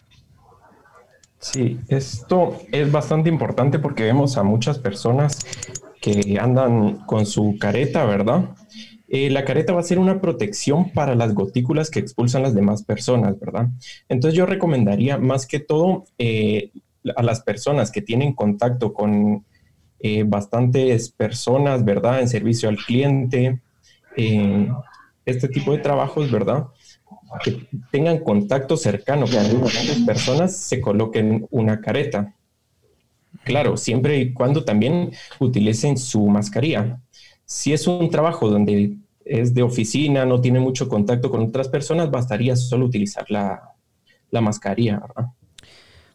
Sí, 1.39 1.79
esto 1.88 2.59
es 2.71 2.91
bastante 2.91 3.29
importante 3.29 3.79
porque 3.79 4.03
vemos 4.03 4.38
a 4.38 4.43
muchas 4.43 4.77
personas 4.77 5.39
que 6.01 6.38
andan 6.39 7.05
con 7.05 7.25
su 7.25 7.57
careta, 7.59 8.03
¿verdad? 8.05 8.50
Eh, 9.13 9.30
la 9.30 9.44
careta 9.44 9.74
va 9.74 9.82
a 9.82 9.84
ser 9.84 10.00
una 10.00 10.22
protección 10.22 10.91
para 10.91 11.15
las 11.15 11.34
gotículas 11.34 11.91
que 11.91 12.00
expulsan 12.00 12.44
las 12.44 12.56
demás 12.56 12.84
personas, 12.84 13.38
¿verdad? 13.38 13.68
Entonces 14.08 14.38
yo 14.38 14.46
recomendaría 14.46 15.18
más 15.18 15.46
que 15.46 15.60
todo 15.60 16.06
eh, 16.18 16.72
a 17.18 17.22
las 17.22 17.41
personas 17.41 17.91
que 17.91 18.01
tienen 18.01 18.32
contacto 18.32 18.94
con 18.94 19.46
eh, 20.00 20.24
bastantes 20.25 21.10
personas, 21.10 21.84
¿verdad? 21.84 22.22
En 22.22 22.30
servicio 22.30 22.70
al 22.70 22.77
cliente, 22.77 23.60
este 25.25 25.48
tipo 25.50 25.74
de 25.74 25.80
trabajos, 25.80 26.32
¿verdad? 26.32 26.68
Que 27.44 27.68
tengan 27.91 28.20
contacto 28.20 28.77
cercano 28.77 29.25
con 29.25 29.39
algunas 29.39 30.00
personas, 30.06 30.56
se 30.56 30.80
coloquen 30.80 31.48
una 31.51 31.82
careta. 31.82 32.34
Claro, 33.44 33.75
siempre 33.75 34.20
y 34.20 34.32
cuando 34.32 34.63
también 34.63 35.12
utilicen 35.38 35.98
su 35.98 36.27
mascarilla. 36.27 37.01
Si 37.46 37.74
es 37.74 37.86
un 37.86 38.10
trabajo 38.10 38.50
donde 38.50 39.00
es 39.25 39.53
de 39.53 39.63
oficina, 39.63 40.25
no 40.25 40.41
tiene 40.41 40.59
mucho 40.59 40.87
contacto 40.87 41.29
con 41.29 41.41
otras 41.41 41.67
personas, 41.69 42.11
bastaría 42.11 42.55
solo 42.55 42.85
utilizar 42.85 43.25
la, 43.29 43.61
la 44.29 44.41
mascarilla, 44.41 44.99
¿verdad? 44.99 45.31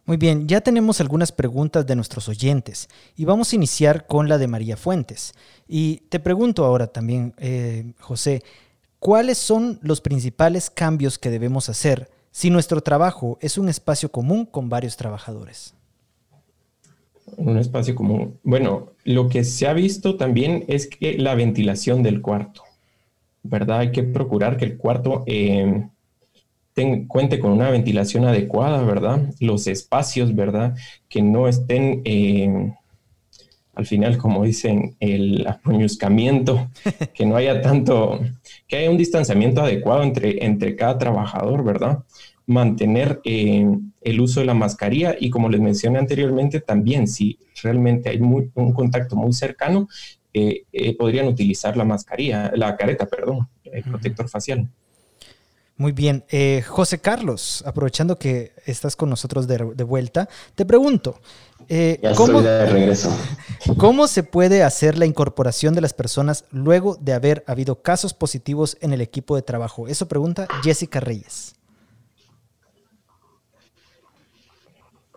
Muy 0.07 0.19
bien, 0.19 0.47
ya 0.47 0.61
tenemos 0.61 1.01
algunas 1.01 1.33
preguntas 1.33 1.85
de 1.85 1.97
nuestros 1.97 2.29
oyentes 2.29 2.89
y 3.17 3.25
vamos 3.25 3.53
a 3.53 3.57
iniciar 3.57 4.07
con 4.07 4.29
la 4.29 4.39
de 4.39 4.47
María 4.47 4.77
Fuentes. 4.77 5.35
Y 5.67 5.97
te 6.09 6.21
pregunto 6.21 6.65
ahora 6.65 6.87
también, 6.87 7.35
eh, 7.39 7.93
José, 7.99 8.45
¿cuáles 9.01 9.37
son 9.37 9.81
los 9.83 10.01
principales 10.01 10.71
cambios 10.71 11.19
que 11.19 11.29
debemos 11.29 11.69
hacer 11.69 12.09
si 12.31 12.51
nuestro 12.51 12.83
trabajo 12.83 13.37
es 13.41 13.59
un 13.59 13.69
espacio 13.69 14.13
común 14.13 14.47
con 14.47 14.69
varios 14.69 14.97
trabajadores? 14.97 15.75
Un 17.37 17.59
espacio 17.59 17.97
común. 17.97 18.39
Bueno, 18.45 18.93
lo 19.03 19.29
que 19.29 19.43
se 19.43 19.67
ha 19.67 19.73
visto 19.73 20.17
también 20.17 20.65
es 20.69 20.87
que 20.87 21.19
la 21.19 21.35
ventilación 21.35 22.05
del 22.05 22.23
cuarto, 22.23 22.63
¿verdad? 23.49 23.81
Hay 23.81 23.93
que 23.93 24.03
procurar 24.03 24.57
que 24.57 24.65
el 24.65 24.77
cuarto... 24.77 25.25
Eh, 25.27 25.89
cuente 27.09 27.39
con 27.39 27.53
una 27.53 27.71
ventilación 27.71 28.25
adecuada, 28.25 28.83
¿verdad? 28.83 29.31
Los 29.41 29.67
espacios, 29.67 30.35
¿verdad? 30.35 30.77
Que 31.09 31.23
no 31.23 31.49
estén, 31.49 32.03
eh, 32.05 32.75
al 33.75 33.87
final, 33.87 34.19
como 34.19 34.45
dicen, 34.45 34.97
el 35.01 35.47
apuñuzcamiento, 35.47 36.71
que 37.15 37.25
no 37.25 37.37
haya 37.37 37.63
tanto, 37.63 38.21
que 38.69 38.77
haya 38.77 38.91
un 38.91 38.99
distanciamiento 38.99 39.63
adecuado 39.63 40.03
entre, 40.03 40.45
entre 40.45 40.77
cada 40.77 40.99
trabajador, 40.99 41.65
¿verdad? 41.65 42.05
Mantener 42.47 43.21
eh, 43.25 43.67
el 44.03 44.21
uso 44.21 44.41
de 44.41 44.47
la 44.47 44.55
mascarilla 44.55 45.17
y 45.19 45.31
como 45.31 45.49
les 45.49 45.61
mencioné 45.61 45.99
anteriormente, 45.99 46.61
también 46.61 47.09
si 47.09 47.39
realmente 47.63 48.11
hay 48.11 48.19
un 48.21 48.73
contacto 48.73 49.17
muy 49.17 49.33
cercano, 49.33 49.89
eh, 50.37 50.97
podrían 50.97 51.29
utilizar 51.29 51.77
la 51.77 51.85
mascarilla, 51.85 52.53
la 52.55 52.77
careta, 52.77 53.07
perdón, 53.07 53.49
el 53.65 53.83
protector 53.83 54.29
facial. 54.29 54.69
Muy 55.79 55.93
bien. 55.93 56.25
Eh, 56.31 56.63
José 56.67 56.99
Carlos, 57.01 57.63
aprovechando 57.67 58.19
que 58.19 58.53
estás 58.65 58.97
con 58.97 59.11
nosotros 59.11 59.47
de, 59.47 59.85
vuelta, 59.85 60.27
te 60.55 60.65
pregunto, 60.65 61.21
eh, 61.69 62.01
¿cómo, 62.17 62.41
de 62.41 62.67
regreso. 62.67 63.15
¿cómo 63.77 64.07
se 64.07 64.23
puede 64.23 64.63
hacer 64.63 64.97
la 64.97 65.05
incorporación 65.05 65.75
de 65.75 65.83
las 65.83 65.93
personas 65.93 66.47
luego 66.51 66.97
de 66.97 67.13
haber 67.13 67.45
habido 67.47 67.83
casos 67.83 68.15
positivos 68.15 68.79
en 68.81 68.95
el 68.95 69.03
equipo 69.03 69.37
de 69.37 69.43
trabajo? 69.43 69.87
Eso 69.87 70.09
pregunta 70.09 70.49
Jessica 70.63 70.99
Reyes. 71.01 71.55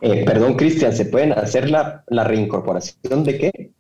Eh, 0.02 0.24
perdón, 0.26 0.56
Cristian, 0.56 0.94
¿se 0.94 1.06
pueden 1.06 1.32
hacer 1.34 1.70
la, 1.70 2.04
la 2.08 2.26
reincorporación 2.26 3.24
de 3.24 3.38
qué? 3.38 3.72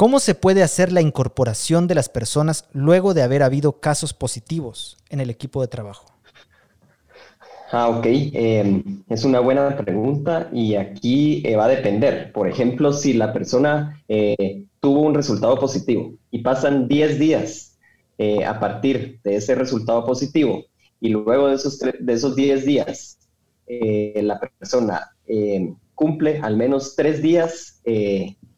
¿Cómo 0.00 0.18
se 0.18 0.34
puede 0.34 0.62
hacer 0.62 0.92
la 0.92 1.02
incorporación 1.02 1.86
de 1.86 1.94
las 1.94 2.08
personas 2.08 2.64
luego 2.72 3.12
de 3.12 3.20
haber 3.20 3.42
habido 3.42 3.80
casos 3.80 4.14
positivos 4.14 4.96
en 5.10 5.20
el 5.20 5.28
equipo 5.28 5.60
de 5.60 5.68
trabajo? 5.68 6.06
Ah, 7.70 7.86
ok. 7.90 8.06
Em, 8.06 9.02
es 9.10 9.26
una 9.26 9.40
buena 9.40 9.76
pregunta 9.76 10.48
y 10.54 10.76
aquí 10.76 11.42
eh, 11.44 11.54
va 11.54 11.66
a 11.66 11.68
depender. 11.68 12.32
Por 12.32 12.48
ejemplo, 12.48 12.94
si 12.94 13.12
la 13.12 13.34
persona 13.34 14.02
eh, 14.08 14.64
tuvo 14.80 15.02
un 15.02 15.12
resultado 15.14 15.60
positivo 15.60 16.14
y 16.30 16.38
pasan 16.38 16.88
10 16.88 17.18
días 17.18 17.78
eh, 18.16 18.42
a 18.46 18.58
partir 18.58 19.20
de 19.22 19.36
ese 19.36 19.54
resultado 19.54 20.06
positivo 20.06 20.64
y 20.98 21.10
luego 21.10 21.48
de 21.48 21.56
esos, 21.56 21.78
de 21.78 22.12
esos 22.14 22.34
10 22.34 22.64
días 22.64 23.18
la 23.68 24.40
persona 24.40 25.14
em, 25.26 25.76
cumple 25.94 26.40
al 26.40 26.56
menos 26.56 26.96
3 26.96 27.20
días 27.20 27.82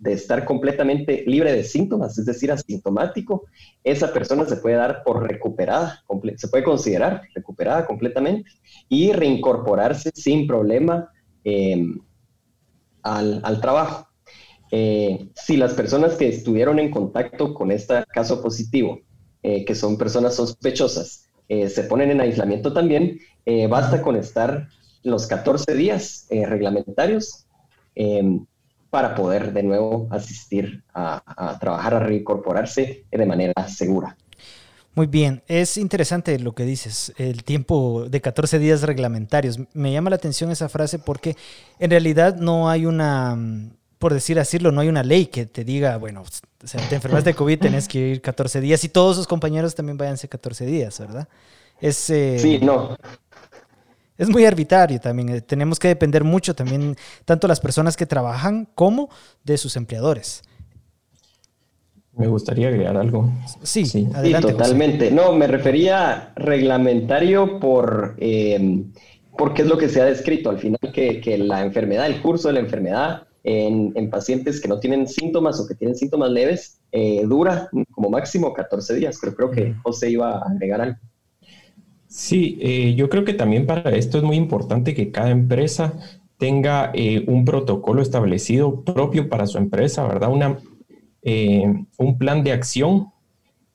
de 0.03 0.15
estar 0.15 0.45
completamente 0.45 1.23
libre 1.29 1.53
de 1.53 1.63
síntomas, 1.63 2.19
es 2.19 2.27
decir, 2.27 2.51
asintomático, 2.51 3.45
esa 3.85 4.13
persona 4.13 4.45
se 4.45 4.57
puede 4.57 4.75
dar 4.75 5.05
por 5.05 5.23
recuperada, 5.23 6.03
se 6.35 6.49
puede 6.49 6.65
considerar 6.65 7.23
recuperada 7.37 7.87
completamente 7.87 8.51
y 8.89 9.13
reincorporarse 9.13 10.11
sin 10.13 10.49
problema 10.49 11.09
em, 11.45 12.01
al, 13.05 13.61
trabajo. 13.61 14.09
Eh, 14.73 15.29
si 15.37 15.57
las 15.57 15.75
personas 15.75 16.17
que 16.17 16.29
estuvieron 16.29 16.81
en 16.81 16.91
contacto 16.91 17.55
con 17.55 17.71
este 17.71 18.03
caso 18.13 18.43
positivo, 18.43 19.03
eh, 19.45 19.65
que 19.65 19.77
son 19.77 19.99
personas 19.99 20.35
sospechosas, 20.35 21.29
eh, 21.49 21.69
se 21.69 21.85
ponen 21.85 22.11
en 22.11 22.21
aislamiento 22.21 22.73
también, 22.73 23.21
basta 23.69 24.03
con 24.03 24.17
estar 24.17 24.69
los 25.05 25.29
14 25.29 25.75
días 25.75 26.27
reglamentarios 26.31 27.47
em, 27.95 28.47
para 28.93 29.15
poder 29.15 29.55
de 29.55 29.63
nuevo 29.63 30.07
asistir 30.11 30.85
a, 30.93 31.57
trabajar, 31.59 31.95
a 31.95 32.01
reincorporarse 32.01 33.07
de 33.11 33.27
manera 33.27 33.67
segura. 33.67 34.19
Muy 34.95 35.07
bien, 35.07 35.43
es 35.49 35.79
interesante 35.79 36.39
lo 36.39 36.55
que 36.55 36.67
dices, 36.67 37.15
el 37.17 37.43
tiempo 37.43 38.05
de 38.11 38.21
14 38.21 38.59
días 38.59 38.83
reglamentarios. 38.83 39.59
Me 39.73 39.93
llama 39.93 40.11
la 40.11 40.17
atención 40.17 40.51
esa 40.51 40.69
frase 40.69 40.99
porque 40.99 41.39
en 41.79 41.89
realidad 41.89 42.37
no 42.37 42.69
hay 42.69 42.85
una, 42.85 43.35
por 43.99 44.13
decir 44.13 44.39
asílo, 44.39 44.73
no 44.73 44.83
hay 44.83 44.89
una 44.89 45.03
ley 45.03 45.25
que 45.25 45.47
te 45.47 45.65
diga, 45.65 45.97
bueno, 45.97 46.21
o 46.21 46.89
te 46.91 46.95
enfermas 46.95 47.25
de 47.25 47.33
COVID, 47.33 47.61
tenés 47.61 47.89
que 47.89 47.99
ir 47.99 48.21
14 48.21 48.61
días 48.61 48.85
y 48.85 48.91
todos 48.91 49.17
sus 49.17 49.27
compañeros 49.27 49.75
también 49.75 49.97
váyanse 49.97 50.29
14 50.29 50.67
días, 50.67 51.01
¿verdad? 51.01 51.29
Es, 51.81 52.11
eh, 52.11 52.39
sí, 52.39 52.59
no 52.59 52.95
es 54.23 54.31
muy 54.31 54.45
arbitrario 54.45 55.01
también. 55.01 55.29
Eh, 55.29 55.41
tenemos 55.41 55.79
que 55.79 55.89
depender 55.89 56.25
mucho 56.25 56.55
también, 56.55 56.97
tanto 57.25 57.49
las 57.49 57.61
personas 57.61 57.97
que 57.97 58.07
trabajan 58.07 58.69
como 58.75 59.09
de 59.45 59.59
sus 59.59 59.77
empleadores. 59.77 60.43
Me 62.15 62.27
gustaría 62.27 62.69
agregar 62.69 62.97
algo. 62.97 63.33
Sí, 63.63 63.87
sí. 63.87 64.09
Adelante, 64.15 64.53
totalmente. 64.53 65.11
No, 65.11 65.33
me 65.33 65.47
refería 65.47 66.33
reglamentario 66.37 67.59
por 67.59 68.17
em, 68.19 68.93
porque 69.37 69.63
es 69.63 69.69
lo 69.69 69.79
que 69.79 69.89
se 69.89 70.01
ha 70.01 70.05
descrito 70.05 70.51
al 70.51 70.59
final, 70.59 70.79
que, 70.93 71.39
la 71.39 71.63
enfermedad, 71.63 72.07
el 72.07 72.21
curso 72.21 72.49
de 72.49 72.55
la 72.55 72.61
enfermedad 72.61 73.23
en, 73.45 74.11
pacientes 74.11 74.61
que 74.61 74.69
no 74.69 74.79
tienen 74.79 75.09
síntomas 75.09 75.59
o 75.59 75.67
que 75.67 75.75
tienen 75.75 75.97
síntomas 75.97 76.31
leves, 76.31 76.81
eh, 76.93 77.23
dura 77.25 77.69
como 77.91 78.11
máximo 78.11 78.53
14 78.53 78.95
días. 78.95 79.19
Pero 79.21 79.35
creo 79.35 79.51
que 79.51 79.75
José 79.83 80.11
iba 80.11 80.33
a 80.33 80.51
agregar 80.51 80.81
algo. 80.83 80.99
Sí, 82.13 82.59
eh, 82.61 82.95
yo 82.95 83.09
creo 83.09 83.25
que 83.25 83.33
también 83.33 83.65
para 83.65 83.89
esto 83.97 84.19
es 84.19 84.23
muy 84.23 84.37
importante 84.37 84.93
que 84.93 85.11
cada 85.11 85.31
empresa 85.31 85.95
tenga 86.37 86.91
eh, 86.93 87.25
un 87.27 87.47
protocolo 87.47 88.03
establecido 88.03 88.83
propio 88.85 89.31
para 89.31 89.47
su 89.47 89.57
empresa, 89.57 90.07
¿verdad? 90.07 90.31
Una, 90.31 90.59
eh, 91.23 91.65
un 91.97 92.19
plan 92.19 92.45
de 92.45 92.53
acción 92.53 93.09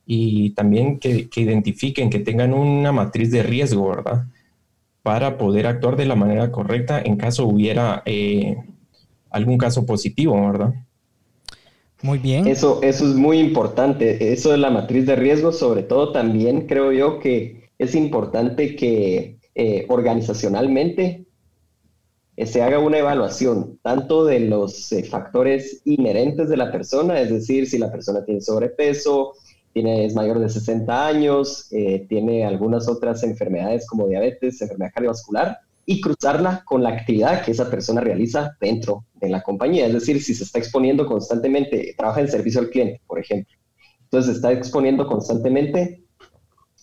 y 0.06 0.52
también 0.52 1.00
que, 1.00 1.28
identifiquen, 1.36 2.12
que 2.12 2.20
tengan 2.20 2.54
una 2.54 2.92
matriz 2.92 3.32
de 3.32 3.42
riesgo, 3.42 3.90
¿verdad? 3.90 4.28
Para 5.02 5.40
poder 5.40 5.66
actuar 5.66 5.96
de 5.96 6.06
la 6.06 6.16
manera 6.16 6.52
correcta 6.52 7.02
en 7.02 7.16
caso 7.16 7.48
hubiera 7.48 8.04
algún 9.32 9.58
caso 9.58 9.84
positivo, 9.88 10.40
¿verdad? 10.46 10.76
Muy 12.04 12.20
bien. 12.20 12.46
Eso, 12.46 12.82
eso 12.84 13.10
es 13.10 13.16
muy 13.16 13.40
importante. 13.40 14.32
Eso 14.32 14.52
de 14.52 14.60
la 14.60 14.70
matriz 14.70 15.08
de 15.08 15.16
riesgo, 15.16 15.52
sobre 15.52 15.82
todo 15.82 16.12
también 16.12 16.68
creo 16.68 16.92
yo 16.92 17.20
que 17.20 17.57
es 17.78 17.96
importante 17.96 18.76
que 18.76 19.38
eh, 19.56 19.86
organizacionalmente 19.90 21.26
se 22.46 22.62
haga 22.62 22.78
una 22.80 23.00
evaluación 23.00 23.80
tanto 23.82 24.24
de 24.26 24.42
los 24.42 24.94
factores 25.10 25.82
inherentes 25.86 26.50
de 26.50 26.58
la 26.58 26.72
persona, 26.72 27.20
es 27.20 27.32
decir, 27.32 27.68
si 27.68 27.80
la 27.80 27.92
persona 27.92 28.24
tiene 28.24 28.42
sobrepeso, 28.42 29.34
tiene, 29.74 30.06
es 30.06 30.14
mayor 30.14 30.40
de 30.40 30.50
60 30.50 31.08
años, 31.08 31.68
tiene 32.08 32.46
algunas 32.46 32.88
otras 32.88 33.24
enfermedades 33.24 33.88
como 33.88 34.08
diabetes, 34.08 34.62
enfermedad 34.62 34.92
cardiovascular, 34.94 35.58
y 35.90 36.02
cruzarla 36.02 36.64
con 36.66 36.84
la 36.84 36.90
actividad 36.90 37.44
que 37.44 37.52
esa 37.52 37.72
persona 37.72 38.02
realiza 38.02 38.58
dentro 38.60 39.06
de 39.16 39.30
la 39.30 39.42
compañía. 39.42 39.88
Es 39.88 39.94
decir, 39.94 40.22
si 40.22 40.36
se 40.36 40.44
está 40.44 40.60
exponiendo 40.60 41.08
constantemente, 41.08 41.96
trabaja 41.98 42.20
en 42.20 42.28
servicio 42.28 42.60
al 42.60 42.70
cliente, 42.70 43.02
por 43.08 43.20
ejemplo. 43.20 43.56
Entonces, 44.04 44.32
se 44.32 44.36
está 44.36 44.52
exponiendo 44.52 45.08
constantemente, 45.08 46.04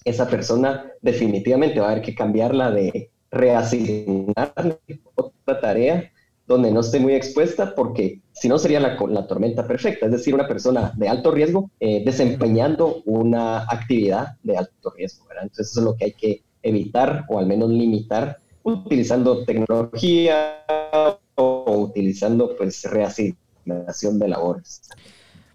esa 0.04 0.28
persona 0.28 0.92
definitivamente 1.00 1.80
va 1.80 1.88
a 1.88 1.90
haber 1.92 2.02
que 2.02 2.14
cambiarla 2.14 2.70
de 2.70 3.11
reasignar 3.30 4.78
otra 5.14 5.61
tarea 5.61 6.11
donde 6.46 6.70
no 6.70 6.80
esté 6.80 7.00
muy 7.00 7.14
expuesta, 7.14 7.75
porque 7.75 8.20
si 8.32 8.49
no 8.49 8.58
sería 8.58 8.78
la, 8.78 8.96
la 9.08 9.26
tormenta 9.26 9.66
perfecta, 9.66 10.06
es 10.06 10.12
decir, 10.12 10.34
una 10.34 10.46
persona 10.46 10.92
de 10.96 11.08
alto 11.08 11.30
riesgo 11.30 11.70
eh, 11.80 12.02
desempeñando 12.04 13.02
una 13.06 13.62
actividad 13.62 14.37
de 14.42 14.58
alto 14.58 14.90
riesgo. 14.90 15.25
Entonces, 15.30 15.70
eso 15.70 15.80
es 15.80 15.84
lo 15.84 15.96
que 15.96 16.04
hay 16.04 16.12
que 16.12 16.42
evitar 16.62 17.25
o 17.28 17.38
al 17.38 17.46
menos 17.46 17.70
limitar 17.70 18.38
utilizando 18.62 19.44
tecnología 19.44 20.64
o 21.34 21.64
utilizando 21.78 22.56
pues 22.56 22.84
reasignación 22.84 24.18
de 24.18 24.28
labores. 24.28 24.82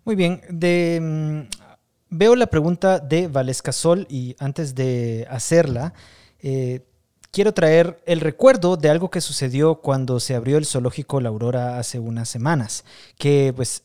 Muy 0.05 0.15
bien, 0.15 0.41
de, 0.49 0.99
mm, 1.01 1.68
veo 2.09 2.35
la 2.35 2.47
pregunta 2.47 2.99
de 2.99 3.27
Valesca 3.27 3.71
Sol 3.71 4.07
y 4.09 4.35
antes 4.39 4.75
de 4.75 5.27
hacerla, 5.29 5.93
eh, 6.41 6.85
quiero 7.31 7.53
traer 7.53 8.01
el 8.05 8.19
recuerdo 8.19 8.77
de 8.77 8.89
algo 8.89 9.09
que 9.09 9.21
sucedió 9.21 9.75
cuando 9.75 10.19
se 10.19 10.35
abrió 10.35 10.57
el 10.57 10.65
zoológico 10.65 11.21
La 11.21 11.29
Aurora 11.29 11.77
hace 11.79 11.99
unas 11.99 12.29
semanas, 12.29 12.83
que 13.17 13.53
pues 13.55 13.83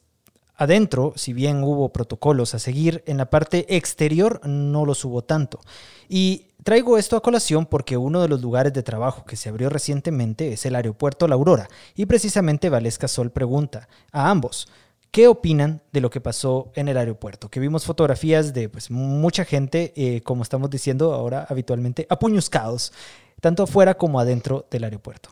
adentro, 0.57 1.13
si 1.17 1.33
bien 1.33 1.63
hubo 1.65 1.91
protocolos 1.91 2.55
a 2.55 2.59
seguir, 2.59 3.03
en 3.07 3.19
la 3.19 3.27
parte 3.27 3.77
exterior 3.77 4.41
no 4.47 4.87
los 4.87 5.05
hubo 5.05 5.23
tanto. 5.23 5.61
Y 6.09 6.49
traigo 6.63 6.97
esto 6.97 7.17
a 7.17 7.23
colación 7.23 7.67
porque 7.67 7.97
uno 7.97 8.23
de 8.23 8.29
los 8.29 8.41
lugares 8.41 8.73
de 8.73 8.83
trabajo 8.83 9.25
que 9.25 9.37
se 9.37 9.49
abrió 9.49 9.69
recientemente 9.69 10.53
es 10.53 10.65
el 10.65 10.77
aeropuerto 10.77 11.29
La 11.29 11.35
Aurora. 11.35 11.69
Y 11.95 12.07
precisamente 12.07 12.71
Valesca 12.71 13.09
Sol 13.09 13.31
pregunta 13.31 13.89
a 14.13 14.31
ambos, 14.31 14.69
¿qué 15.15 15.29
opinan 15.29 15.81
de 15.93 16.01
lo 16.01 16.11
que 16.11 16.21
pasó 16.21 16.73
en 16.75 16.89
el 16.89 16.97
aeropuerto? 16.97 17.49
Que 17.49 17.61
vimos 17.61 17.85
fotografías 17.85 18.53
de 18.53 18.69
pues, 18.69 18.91
mucha 18.91 19.45
gente, 19.45 19.93
eh, 19.95 20.23
como 20.23 20.43
estamos 20.43 20.69
diciendo 20.71 21.15
ahora 21.15 21.47
habitualmente, 21.49 22.05
apuñuscados, 22.11 22.93
tanto 23.41 23.63
afuera 23.63 23.95
como 23.95 24.19
adentro 24.19 24.67
del 24.71 24.85
aeropuerto. 24.85 25.31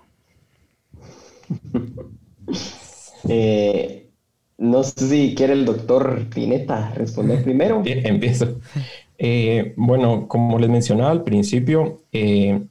Eh, 3.28 4.10
no 4.58 4.82
sé 4.82 5.08
si 5.08 5.34
quiere 5.36 5.52
el 5.52 5.64
doctor 5.64 6.26
Pineta 6.28 6.90
responder 6.96 7.40
primero. 7.44 7.82
Bien, 7.82 8.04
empiezo. 8.04 8.58
Eh, 9.16 9.74
bueno, 9.76 10.26
como 10.26 10.58
les 10.58 10.68
mencionaba 10.68 11.12
al 11.12 11.22
principio, 11.22 12.02
eh, 12.10 12.64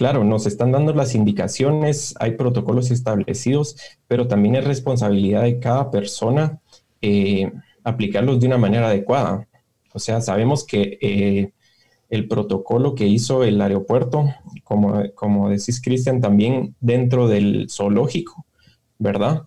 claro, 0.00 0.24
nos 0.24 0.46
están 0.46 0.72
dando 0.72 0.94
las 0.94 1.14
indicaciones, 1.14 2.14
hay 2.18 2.30
protocolos 2.30 2.90
establecidos, 2.90 3.76
pero 4.08 4.28
también 4.28 4.54
es 4.54 4.64
responsabilidad 4.64 5.42
de 5.42 5.58
cada 5.58 5.90
persona 5.90 6.58
eh, 7.02 7.52
aplicarlos 7.84 8.40
de 8.40 8.46
una 8.46 8.56
manera 8.56 8.86
adecuada. 8.86 9.46
O 9.92 9.98
sea, 9.98 10.22
sabemos 10.22 10.64
que 10.64 11.52
el 12.08 12.28
protocolo 12.28 12.94
que 12.94 13.08
hizo 13.08 13.44
el 13.44 13.60
aeropuerto, 13.60 14.24
como, 14.64 15.02
como 15.14 15.50
decís, 15.50 15.82
Cristian, 15.82 16.22
también 16.22 16.74
dentro 16.80 17.28
del 17.28 17.66
zoológico, 17.68 18.46
¿verdad? 18.98 19.42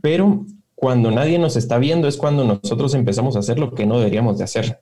Pero 0.00 0.46
cuando 0.76 1.10
nadie 1.10 1.40
nos 1.40 1.56
está 1.56 1.78
viendo 1.78 2.06
es 2.06 2.16
cuando 2.16 2.44
nosotros 2.44 2.94
empezamos 2.94 3.34
a 3.34 3.40
hacer 3.40 3.58
lo 3.58 3.74
que 3.74 3.84
no 3.84 3.98
deberíamos 3.98 4.38
de 4.38 4.44
hacer, 4.44 4.78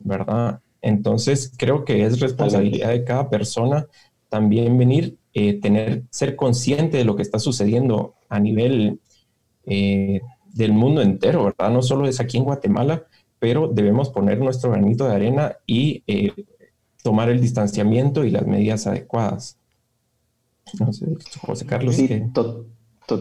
¿verdad? 0.00 0.58
Entonces 0.82 1.52
creo 1.56 1.84
que 1.84 2.04
es 2.04 2.20
responsabilidad 2.20 2.90
de 2.90 3.04
cada 3.04 3.28
persona 3.28 3.86
también 4.28 4.78
venir, 4.78 5.18
eh, 5.34 5.60
tener, 5.60 6.04
ser 6.10 6.36
consciente 6.36 6.96
de 6.96 7.04
lo 7.04 7.16
que 7.16 7.22
está 7.22 7.38
sucediendo 7.38 8.14
a 8.28 8.38
nivel 8.38 9.00
eh, 9.66 10.20
del 10.54 10.72
mundo 10.72 11.02
entero, 11.02 11.44
¿verdad? 11.44 11.70
No 11.70 11.82
solo 11.82 12.06
es 12.06 12.20
aquí 12.20 12.38
en 12.38 12.44
Guatemala, 12.44 13.04
pero 13.38 13.68
debemos 13.68 14.10
poner 14.10 14.38
nuestro 14.38 14.70
granito 14.70 15.06
de 15.06 15.14
arena 15.14 15.56
y 15.66 16.02
eh, 16.06 16.32
tomar 17.02 17.28
el 17.28 17.40
distanciamiento 17.40 18.24
y 18.24 18.30
las 18.30 18.46
medidas 18.46 18.86
adecuadas. 18.86 19.58
No 20.78 20.92
sé, 20.92 21.06
José 21.40 21.66
Carlos. 21.66 21.96
Sí, 21.96 22.08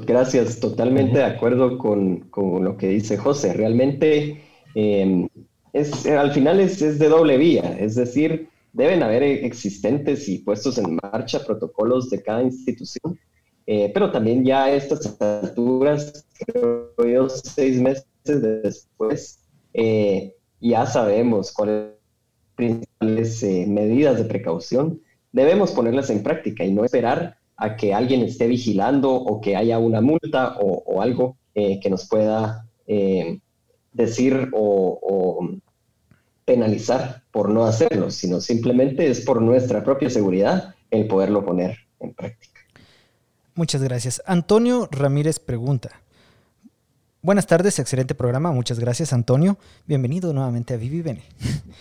Gracias, 0.06 0.60
totalmente 0.60 1.17
de 1.17 1.24
acuerdo 1.24 1.80
con, 1.80 2.30
lo 2.63 2.78
que 2.78 2.89
dice 2.89 3.17
José. 3.17 3.54
Realmente 3.54 4.43
em, 4.76 5.28
es, 5.73 6.05
al 6.05 6.32
final 6.32 6.60
es, 6.60 6.79
de 6.79 7.10
doble 7.10 7.38
vía, 7.38 7.77
es 7.79 7.95
decir, 7.95 8.49
deben 8.73 9.03
haber 9.03 9.23
existentes 9.23 10.27
y 10.29 10.39
puestos 10.39 10.77
en 10.77 10.99
marcha 11.01 11.45
protocolos 11.45 12.10
de 12.10 12.21
cada 12.21 12.43
institución, 12.43 13.19
eh, 13.65 13.91
pero 13.93 14.12
también 14.12 14.43
ya 14.43 14.65
a 14.65 14.71
estas 14.71 15.15
alturas, 15.21 16.25
creo 16.45 16.93
yo, 16.97 17.29
seis 17.29 17.79
meses 17.79 18.05
después, 18.25 19.39
eh, 19.73 20.36
ya 20.60 20.86
sabemos 20.86 21.51
cuáles 21.51 21.99
principales 22.60 23.41
eh, 23.41 23.65
medidas 23.67 24.17
de 24.17 24.25
precaución. 24.25 25.01
Debemos 25.32 25.71
ponerlas 25.71 26.10
en 26.10 26.21
práctica 26.21 26.65
y 26.65 26.73
no 26.73 26.84
esperar 26.84 27.38
a 27.55 27.77
que 27.77 27.93
alguien 27.93 28.21
esté 28.21 28.47
vigilando 28.47 29.13
o 29.13 29.39
que 29.39 29.55
haya 29.55 29.79
una 29.79 30.01
multa 30.01 30.58
o, 30.60 31.01
algo 31.01 31.38
eh, 31.55 31.79
que 31.79 31.89
nos 31.89 32.08
pueda 32.08 32.65
decir 33.93 34.49
o, 34.54 35.47
penalizar 36.45 37.23
por 37.32 37.49
no 37.49 37.65
hacerlo, 37.65 38.10
sino 38.10 38.41
simplemente 38.41 39.08
es 39.08 39.21
por 39.21 39.39
nuestra 39.39 39.84
propia 39.84 40.10
seguridad 40.10 40.73
el 40.89 41.08
poderlo 41.08 41.45
poner 41.45 41.78
en 41.99 42.13
práctica. 42.13 42.60
Muchas 43.54 43.84
gracias. 43.84 44.21
Antonio 44.25 44.88
Ramírez 44.91 45.38
pregunta. 45.38 46.02
Buenas 47.21 47.45
tardes, 47.45 47.78
excelente 47.78 48.15
programa. 48.15 48.52
Muchas 48.52 48.80
gracias, 48.80 49.13
Antonio. 49.13 49.60
Bienvenido 49.86 50.34
nuevamente 50.34 50.73
a 50.73 50.78
Vivi 50.78 51.02
Bene. 51.02 51.23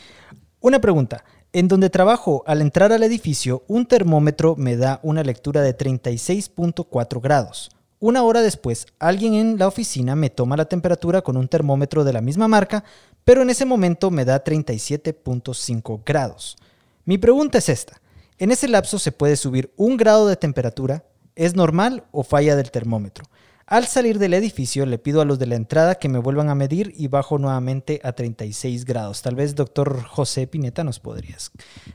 Una 0.60 0.80
pregunta. 0.80 1.24
En 1.52 1.66
donde 1.66 1.88
trabajo, 1.88 2.42
al 2.46 2.60
entrar 2.60 2.92
al 2.92 3.02
edificio, 3.04 3.62
un 3.68 3.86
termómetro 3.86 4.54
me 4.56 4.76
da 4.76 5.00
una 5.02 5.22
lectura 5.22 5.62
de 5.62 5.74
36.4 5.74 7.22
grados. 7.22 7.70
Una 8.00 8.22
hora 8.22 8.42
después, 8.42 8.86
alguien 9.00 9.34
en 9.34 9.58
la 9.58 9.66
oficina 9.66 10.14
me 10.14 10.30
toma 10.30 10.56
la 10.56 10.66
temperatura 10.66 11.22
con 11.22 11.36
un 11.36 11.48
termómetro 11.48 12.04
de 12.04 12.12
la 12.12 12.20
misma 12.20 12.46
marca, 12.46 12.84
pero 13.24 13.42
en 13.42 13.50
ese 13.50 13.64
momento 13.64 14.12
me 14.12 14.24
da 14.24 14.44
37.5 14.44 16.02
grados. 16.06 16.56
Mi 17.04 17.18
pregunta 17.18 17.58
es 17.58 17.68
esta. 17.68 18.00
¿En 18.38 18.52
ese 18.52 18.68
lapso 18.68 19.00
se 19.00 19.10
puede 19.10 19.34
subir 19.34 19.72
un 19.76 19.96
grado 19.96 20.28
de 20.28 20.36
temperatura? 20.36 21.04
¿Es 21.34 21.56
normal 21.56 22.04
o 22.12 22.22
falla 22.22 22.54
del 22.54 22.70
termómetro? 22.70 23.24
Al 23.66 23.86
salir 23.86 24.20
del 24.20 24.34
edificio 24.34 24.86
le 24.86 24.98
pido 24.98 25.20
a 25.20 25.24
los 25.24 25.40
de 25.40 25.46
la 25.46 25.56
entrada 25.56 25.96
que 25.96 26.08
me 26.08 26.20
vuelvan 26.20 26.50
a 26.50 26.54
medir 26.54 26.94
y 26.96 27.08
bajo 27.08 27.36
nuevamente 27.36 28.00
a 28.04 28.12
36 28.12 28.84
grados. 28.84 29.22
Tal 29.22 29.34
vez, 29.34 29.56
doctor 29.56 30.04
José 30.04 30.46
Pineta, 30.46 30.84
nos 30.84 31.00
podrías 31.00 31.50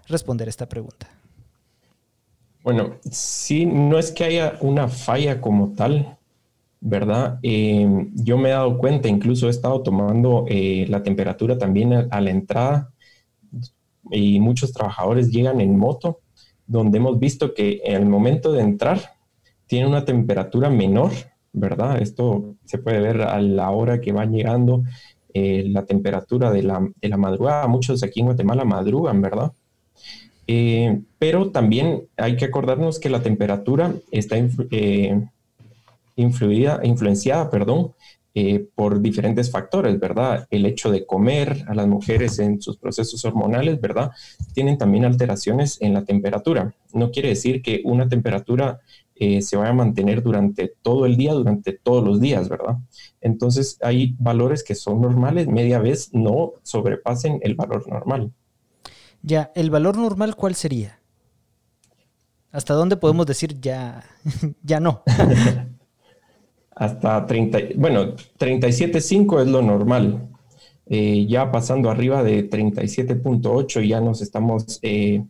responder 0.07 0.49
esta 0.49 0.67
pregunta. 0.67 1.07
Bueno, 2.63 2.95
sí, 3.11 3.65
no 3.65 3.99
es 3.99 4.11
que 4.11 4.23
haya 4.23 4.57
una 4.61 4.87
falla 4.87 5.41
como 5.41 5.73
tal, 5.73 6.17
¿verdad? 6.79 7.39
Eh, 7.43 8.07
yo 8.15 8.37
me 8.37 8.49
he 8.49 8.53
dado 8.53 8.77
cuenta, 8.77 9.07
incluso 9.07 9.47
he 9.47 9.51
estado 9.51 9.81
tomando 9.83 10.45
eh, 10.47 10.85
la 10.89 11.03
temperatura 11.03 11.57
también 11.57 11.93
a, 11.93 12.21
la 12.21 12.29
entrada 12.29 12.93
y 14.11 14.39
muchos 14.39 14.71
trabajadores 14.73 15.29
llegan 15.29 15.61
en 15.61 15.77
moto, 15.77 16.21
donde 16.65 16.97
hemos 16.97 17.19
visto 17.19 17.53
que 17.53 17.81
en 17.83 17.95
el 17.95 18.05
momento 18.05 18.51
de 18.51 18.61
entrar 18.61 19.15
tiene 19.67 19.87
una 19.87 20.05
temperatura 20.05 20.69
menor 20.69 21.11
¿verdad? 21.53 22.01
Esto 22.01 22.55
se 22.65 22.79
puede 22.79 22.99
ver 22.99 23.21
a 23.21 23.39
la 23.39 23.69
hora 23.69 24.01
que 24.01 24.11
va 24.11 24.25
llegando 24.25 24.83
eh, 25.33 25.63
la 25.67 25.85
temperatura 25.85 26.51
de 26.51 26.63
la, 26.63 26.85
de 26.99 27.09
la, 27.09 27.17
madrugada. 27.17 27.67
Muchos 27.67 28.03
aquí 28.03 28.19
en 28.19 28.25
Guatemala 28.27 28.65
madrugan, 28.65 29.21
¿verdad? 29.21 29.53
Eh, 30.47 31.01
pero 31.19 31.51
también 31.51 32.03
hay 32.17 32.35
que 32.35 32.45
acordarnos 32.45 32.99
que 32.99 33.09
la 33.09 33.21
temperatura 33.21 33.93
está 34.11 34.35
eh, 34.37 35.21
influida, 36.15 36.81
influenciada, 36.83 37.49
perdón, 37.49 37.93
por 38.73 38.99
diferentes 38.99 39.51
factores, 39.51 39.99
¿verdad? 39.99 40.47
El 40.49 40.65
hecho 40.65 40.89
de 40.89 41.05
comer 41.05 41.65
a 41.67 41.75
las 41.75 41.85
mujeres 41.85 42.39
en 42.39 42.59
sus 42.63 42.77
procesos 42.77 43.23
hormonales, 43.25 43.79
¿verdad? 43.79 44.09
Tienen 44.55 44.79
también 44.79 45.05
alteraciones 45.05 45.79
en 45.81 45.93
la 45.93 46.03
temperatura. 46.03 46.73
No 46.93 47.11
quiere 47.11 47.29
decir 47.29 47.61
que 47.61 47.81
una 47.85 48.09
temperatura 48.09 48.81
eh, 49.15 49.41
se 49.41 49.55
vaya 49.57 49.69
a 49.69 49.73
mantener 49.73 50.23
durante 50.23 50.73
todo 50.81 51.05
el 51.05 51.15
día, 51.17 51.33
durante 51.33 51.73
todos 51.73 52.03
los 52.03 52.19
días, 52.19 52.49
¿verdad? 52.49 52.77
Entonces 53.21 53.77
hay 53.81 54.15
valores 54.17 54.63
que 54.63 54.73
son 54.73 55.01
normales, 55.01 55.47
media 55.47 55.79
vez 55.79 56.09
no 56.13 56.53
sobrepasen 56.63 57.39
el 57.43 57.53
valor 57.53 57.87
normal. 57.87 58.31
Ya, 59.23 59.51
¿el 59.55 59.69
valor 59.69 59.97
normal 59.97 60.35
cuál 60.35 60.53
sería? 60.53 60.99
¿Hasta 62.51 62.73
dónde 62.73 62.97
podemos 62.97 63.25
decir 63.25 63.59
ya, 63.59 64.03
ya 64.63 64.79
no? 64.79 65.01
Hasta 66.75 67.25
30, 67.25 67.59
bueno, 67.77 68.15
37.5 68.37 69.41
es 69.41 69.47
lo 69.47 69.61
normal. 69.61 70.29
Eh, 70.85 71.25
ya 71.27 71.51
pasando 71.51 71.89
arriba 71.89 72.23
de 72.23 72.49
37.8 72.49 73.87
ya 73.87 74.01
nos 74.01 74.21
estamos 74.21 74.79
eh, 74.81 75.23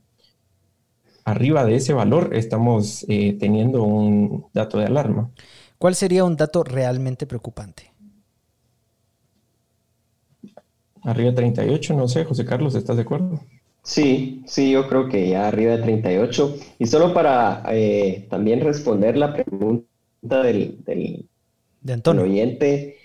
arriba 1.23 1.63
de 1.63 1.75
ese 1.75 1.93
valor, 1.93 2.32
estamos 2.34 3.06
eh, 3.08 3.38
teniendo 3.39 3.84
un 3.84 4.47
dato 4.53 4.79
de 4.79 4.86
alarma. 4.86 5.29
¿Cuál 5.77 5.93
sería 5.93 6.23
un 6.23 6.36
dato 6.36 6.63
realmente 6.63 7.27
preocupante? 7.27 7.93
Arriba 11.03 11.29
de 11.29 11.36
38, 11.36 11.93
no 11.93 12.08
sé, 12.08 12.23
José 12.25 12.45
Carlos, 12.45 12.73
¿estás 12.73 12.95
de 12.95 13.03
acuerdo? 13.03 13.41
Sí, 13.84 14.43
sí, 14.48 14.72
yo 14.72 14.88
creo 14.88 15.10
que 15.10 15.30
ya 15.30 15.48
arriba 15.48 15.78
de 15.78 15.84
38. 15.84 16.56
Y 16.80 16.88
solo 16.88 17.13
para 17.13 17.63
también 18.30 18.62
responder 18.62 19.17
la 19.17 19.34
pregunta 19.34 20.43
del, 20.43 20.80
de 21.84 21.93
Antonio. 21.93 22.24
oyente, 22.24 22.98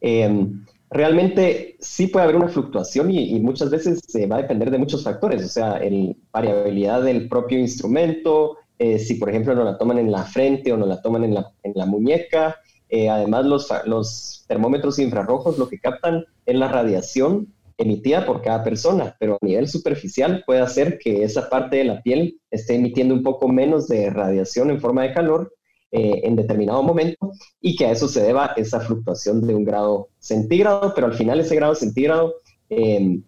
em, 0.00 0.64
realmente 0.90 1.76
sí 1.80 2.06
puede 2.06 2.24
haber 2.24 2.36
una 2.36 2.48
fluctuación 2.48 3.10
y, 3.10 3.38
muchas 3.40 3.70
veces 3.70 4.00
se 4.06 4.26
va 4.26 4.36
a 4.36 4.42
depender 4.42 4.70
de 4.70 4.78
muchos 4.78 5.02
factores, 5.02 5.44
o 5.44 5.48
sea, 5.48 5.78
la 5.80 6.14
variabilidad 6.32 7.02
del 7.02 7.28
propio 7.28 7.58
instrumento, 7.58 8.58
eh, 8.78 8.98
si 8.98 9.14
por 9.14 9.30
ejemplo 9.30 9.54
no 9.54 9.64
la 9.64 9.76
toman 9.76 9.98
en 9.98 10.12
la 10.12 10.24
frente 10.24 10.72
o 10.72 10.76
no 10.76 10.86
la 10.86 11.02
toman 11.02 11.24
en 11.24 11.34
la, 11.34 11.52
en 11.62 11.72
la 11.74 11.86
muñeca. 11.86 12.56
Eh, 12.90 13.08
además, 13.10 13.44
los, 13.44 13.68
los 13.86 14.44
termómetros 14.46 14.98
infrarrojos 14.98 15.58
lo 15.58 15.68
que 15.68 15.78
captan 15.78 16.24
es 16.46 16.56
la 16.56 16.68
radiación 16.68 17.52
emitida 17.78 18.26
por 18.26 18.42
cada 18.42 18.64
persona, 18.64 19.16
pero 19.18 19.38
a 19.40 19.46
nivel 19.46 19.68
superficial 19.68 20.42
puede 20.44 20.60
hacer 20.60 20.98
que 20.98 21.22
esa 21.22 21.48
parte 21.48 21.76
de 21.76 21.84
la 21.84 22.02
piel 22.02 22.40
esté 22.50 22.74
emitiendo 22.74 23.14
un 23.14 23.22
poco 23.22 23.48
menos 23.48 23.86
de 23.86 24.10
radiación 24.10 24.70
en 24.70 24.80
forma 24.80 25.04
de 25.04 25.14
calor 25.14 25.54
eh, 25.90 26.20
en 26.24 26.36
determinado 26.36 26.82
momento 26.82 27.32
y 27.60 27.76
que 27.76 27.86
a 27.86 27.92
eso 27.92 28.08
se 28.08 28.22
deba 28.22 28.52
esa 28.56 28.80
fluctuación 28.80 29.46
de 29.46 29.54
un 29.54 29.64
grado 29.64 30.08
centígrado, 30.18 30.92
pero 30.94 31.06
al 31.06 31.14
final 31.14 31.40
ese 31.40 31.54
grado 31.54 31.74
centígrado 31.74 32.34
em, 32.68 33.22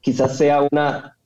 quizás 0.00 0.38
sea 0.38 0.66
una 0.70 1.18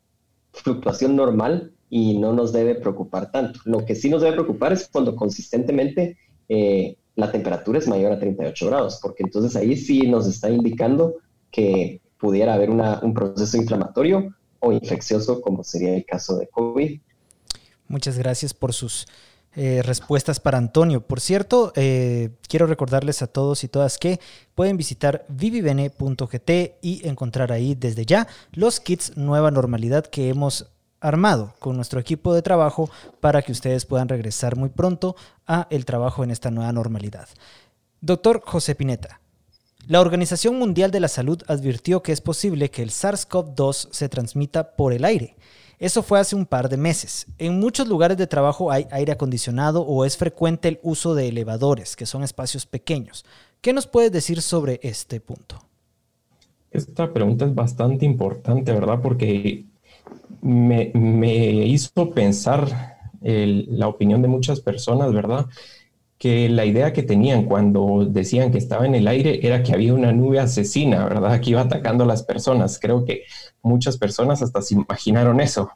fluctuación 0.52 1.14
normal 1.14 1.72
y 1.90 2.18
no 2.18 2.32
nos 2.32 2.52
debe 2.52 2.74
preocupar 2.74 3.30
tanto. 3.30 3.60
Lo 3.66 3.84
que 3.84 3.94
sí 3.94 4.08
nos 4.08 4.22
debe 4.22 4.32
preocupar 4.32 4.72
es 4.72 4.88
cuando 4.90 5.14
consistentemente 5.14 6.16
eh, 6.48 6.96
la 7.14 7.30
temperatura 7.30 7.78
es 7.78 7.86
mayor 7.86 8.12
a 8.12 8.18
38 8.18 8.66
grados, 8.66 8.98
porque 9.02 9.22
entonces 9.22 9.54
ahí 9.54 9.76
sí 9.76 10.08
nos 10.08 10.26
está 10.26 10.50
indicando 10.50 11.16
que 11.50 12.01
pudiera 12.22 12.54
haber 12.54 12.70
un 12.70 13.14
proceso 13.14 13.56
inflamatorio 13.56 14.32
o 14.60 14.70
infeccioso, 14.70 15.40
como 15.40 15.64
sería 15.64 15.96
el 15.96 16.04
caso 16.04 16.36
de 16.38 16.46
COVID. 16.46 17.00
Muchas 17.88 18.16
gracias 18.16 18.54
por 18.54 18.72
sus 18.72 19.08
eh, 19.56 19.82
respuestas 19.82 20.38
para 20.38 20.56
Antonio. 20.56 21.00
Por 21.04 21.18
cierto, 21.18 21.72
eh, 21.74 22.30
quiero 22.46 22.68
recordarles 22.68 23.22
a 23.22 23.26
todos 23.26 23.64
y 23.64 23.68
todas 23.68 23.98
que 23.98 24.20
pueden 24.54 24.76
visitar 24.76 25.26
vivivene.gt 25.28 26.50
y 26.80 27.00
encontrar 27.08 27.50
ahí 27.50 27.74
desde 27.74 28.06
ya 28.06 28.28
los 28.52 28.78
kits 28.78 29.16
Nueva 29.16 29.50
Normalidad 29.50 30.06
que 30.06 30.28
hemos 30.28 30.70
armado 31.00 31.56
con 31.58 31.74
nuestro 31.74 31.98
equipo 31.98 32.34
de 32.34 32.42
trabajo 32.42 32.88
para 33.18 33.42
que 33.42 33.50
ustedes 33.50 33.84
puedan 33.84 34.08
regresar 34.08 34.54
muy 34.54 34.68
pronto 34.68 35.16
a 35.48 35.66
el 35.70 35.84
trabajo 35.86 36.22
en 36.22 36.30
esta 36.30 36.52
nueva 36.52 36.70
normalidad. 36.70 37.28
Doctor 38.00 38.42
José 38.46 38.76
Pineta, 38.76 39.21
la 39.86 40.00
Organización 40.00 40.58
Mundial 40.58 40.90
de 40.90 41.00
la 41.00 41.08
Salud 41.08 41.42
advirtió 41.48 42.02
que 42.02 42.12
es 42.12 42.20
posible 42.20 42.70
que 42.70 42.82
el 42.82 42.90
SARS-CoV-2 42.90 43.88
se 43.90 44.08
transmita 44.08 44.76
por 44.76 44.92
el 44.92 45.04
aire. 45.04 45.36
Eso 45.78 46.04
fue 46.04 46.20
hace 46.20 46.36
un 46.36 46.46
par 46.46 46.68
de 46.68 46.76
meses. 46.76 47.26
En 47.38 47.58
muchos 47.58 47.88
lugares 47.88 48.16
de 48.16 48.28
trabajo 48.28 48.70
hay 48.70 48.86
aire 48.92 49.10
acondicionado 49.10 49.82
o 49.82 50.04
es 50.04 50.16
frecuente 50.16 50.68
el 50.68 50.78
uso 50.84 51.16
de 51.16 51.26
elevadores, 51.26 51.96
que 51.96 52.06
son 52.06 52.22
espacios 52.22 52.66
pequeños. 52.66 53.24
¿Qué 53.60 53.72
nos 53.72 53.88
puedes 53.88 54.12
decir 54.12 54.40
sobre 54.42 54.78
este 54.84 55.20
punto? 55.20 55.56
Esta 56.70 57.12
pregunta 57.12 57.44
es 57.44 57.54
bastante 57.54 58.06
importante, 58.06 58.72
¿verdad? 58.72 59.00
Porque 59.02 59.66
me, 60.40 60.92
hizo 61.66 62.10
pensar 62.10 62.96
la 63.20 63.88
opinión 63.88 64.22
de 64.22 64.28
muchas 64.28 64.60
personas, 64.60 65.12
¿verdad? 65.12 65.46
Que 66.22 66.48
la 66.48 66.64
idea 66.64 66.92
que 66.92 67.02
tenían 67.02 67.46
cuando 67.46 68.06
decían 68.08 68.52
que 68.52 68.58
estaba 68.58 68.86
en 68.86 68.94
el 68.94 69.08
aire 69.08 69.44
era 69.44 69.64
que 69.64 69.72
había 69.72 69.92
una 69.92 70.12
nube 70.12 70.38
asesina, 70.38 71.04
¿verdad? 71.04 71.40
Que 71.40 71.50
iba 71.50 71.62
atacando 71.62 72.04
a 72.04 72.06
las 72.06 72.22
personas. 72.22 72.78
Creo 72.78 73.04
que 73.04 73.24
muchas 73.60 73.98
personas 73.98 74.40
hasta 74.40 74.62
se 74.62 74.74
imaginaron 74.76 75.40
eso. 75.40 75.72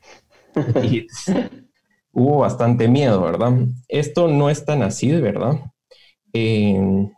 Y 0.85 1.09
hubo 2.13 2.39
bastante 2.39 2.87
miedo, 2.87 3.23
¿verdad? 3.23 3.55
Esto 3.89 4.29
no 4.29 4.49
es 4.49 4.65
tan 4.65 4.85
así, 4.85 5.11
verdad. 5.11 5.59
Eh, 6.33 7.11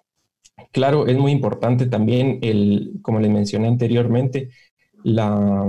claro, 0.72 1.06
es 1.06 1.18
muy 1.18 1.30
importante 1.30 1.84
también, 1.84 2.38
el, 2.40 2.94
como 3.02 3.20
les 3.20 3.30
mencioné 3.30 3.68
anteriormente, 3.68 4.48
la, 5.04 5.66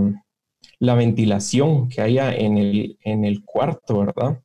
la 0.79 0.95
ventilación 0.95 1.89
que 1.89 1.99
haya 1.99 2.33
en 2.33 2.57
el, 2.57 2.97
en 3.03 3.25
el 3.25 3.43
cuarto, 3.43 3.99
¿verdad? 3.99 4.39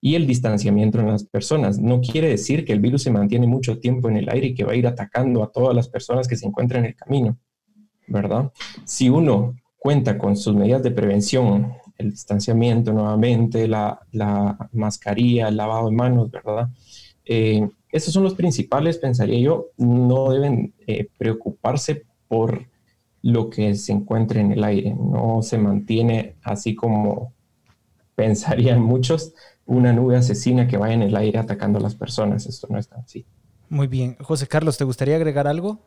Y 0.00 0.14
el 0.14 0.26
distanciamiento 0.26 1.00
en 1.00 1.08
las 1.08 1.24
personas. 1.24 1.78
No 1.78 2.00
quiere 2.00 2.28
decir 2.28 2.64
que 2.64 2.72
el 2.72 2.80
virus 2.80 3.02
se 3.02 3.10
mantiene 3.10 3.46
mucho 3.46 3.78
tiempo 3.78 4.08
en 4.08 4.16
el 4.16 4.28
aire 4.28 4.48
y 4.48 4.54
que 4.54 4.64
va 4.64 4.72
a 4.72 4.76
ir 4.76 4.86
atacando 4.86 5.42
a 5.42 5.50
todas 5.50 5.74
las 5.74 5.88
personas 5.88 6.28
que 6.28 6.36
se 6.36 6.46
encuentran 6.46 6.84
en 6.84 6.90
el 6.90 6.96
camino, 6.96 7.38
¿verdad? 8.06 8.52
Si 8.84 9.08
uno 9.08 9.54
cuenta 9.78 10.18
con 10.18 10.36
sus 10.36 10.54
medidas 10.54 10.82
de 10.82 10.90
prevención, 10.90 11.74
el 11.98 12.10
distanciamiento 12.10 12.92
nuevamente, 12.92 13.68
la, 13.68 14.00
mascarilla, 14.72 15.48
el 15.48 15.56
lavado 15.56 15.88
de 15.88 15.96
manos, 15.96 16.30
¿verdad? 16.30 16.68
Eh, 17.24 17.68
esos 17.90 18.12
son 18.12 18.24
los 18.24 18.34
principales, 18.34 18.98
pensaría 18.98 19.38
yo, 19.40 19.68
no 19.78 20.30
deben 20.30 20.74
eh, 20.86 21.08
preocuparse 21.16 22.04
por 22.28 22.68
lo 23.22 23.50
que 23.50 23.74
se 23.74 23.92
encuentre 23.92 24.40
en 24.40 24.52
el 24.52 24.62
aire, 24.64 24.94
no 24.94 25.42
se 25.42 25.58
mantiene 25.58 26.36
así 26.42 26.74
como 26.74 27.32
pensarían 28.14 28.80
muchos, 28.80 29.34
una 29.66 29.92
nube 29.92 30.16
asesina 30.16 30.66
que 30.66 30.76
vaya 30.76 30.94
en 30.94 31.02
el 31.02 31.16
aire 31.16 31.38
atacando 31.38 31.78
a 31.78 31.82
las 31.82 31.94
personas. 31.94 32.46
Esto 32.46 32.68
no 32.70 32.78
es 32.78 32.88
tan 32.88 33.00
así. 33.00 33.26
Muy 33.68 33.88
bien. 33.88 34.16
José 34.20 34.46
Carlos, 34.46 34.78
¿te 34.78 34.84
gustaría 34.84 35.16
agregar 35.16 35.46
algo? 35.46 35.80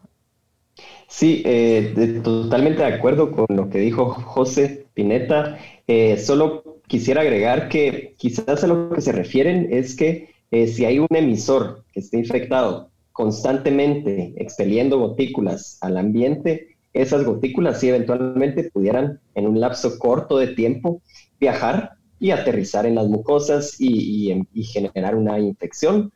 Sí, 1.07 1.41
eh, 1.45 2.21
totalmente 2.23 2.81
de 2.81 2.93
acuerdo 2.93 3.31
con 3.31 3.47
lo 3.49 3.69
que 3.69 3.79
dijo 3.79 4.09
José 4.09 4.85
Pineta. 4.93 5.57
Eh, 5.87 6.17
solo 6.17 6.81
quisiera 6.87 7.21
agregar 7.21 7.69
que 7.69 8.15
quizás 8.17 8.63
a 8.63 8.67
lo 8.67 8.89
que 8.91 9.01
se 9.01 9.11
refieren 9.11 9.67
es 9.71 9.95
que 9.95 10.29
eh, 10.51 10.67
si 10.67 10.85
hay 10.85 10.99
un 10.99 11.07
emisor 11.11 11.83
que 11.91 11.99
esté 11.99 12.17
infectado 12.17 12.89
constantemente 13.11 14.33
expeliendo 14.37 14.97
gotículas 14.97 15.77
al 15.81 15.97
ambiente, 15.97 16.77
esas 16.93 17.23
gotículas 17.23 17.79
sí 17.79 17.89
eventualmente 17.89 18.69
pudieran 18.71 19.19
en 19.35 19.47
un 19.47 19.59
lapso 19.59 19.99
corto 19.99 20.37
de 20.37 20.47
tiempo 20.47 21.01
viajar 21.39 21.98
y 22.19 22.31
aterrizar 22.31 22.85
en 22.85 22.95
las 22.95 23.07
mucosas 23.07 23.75
y, 23.79 24.45
generar 24.63 25.15
una 25.15 25.39
infección, 25.39 26.11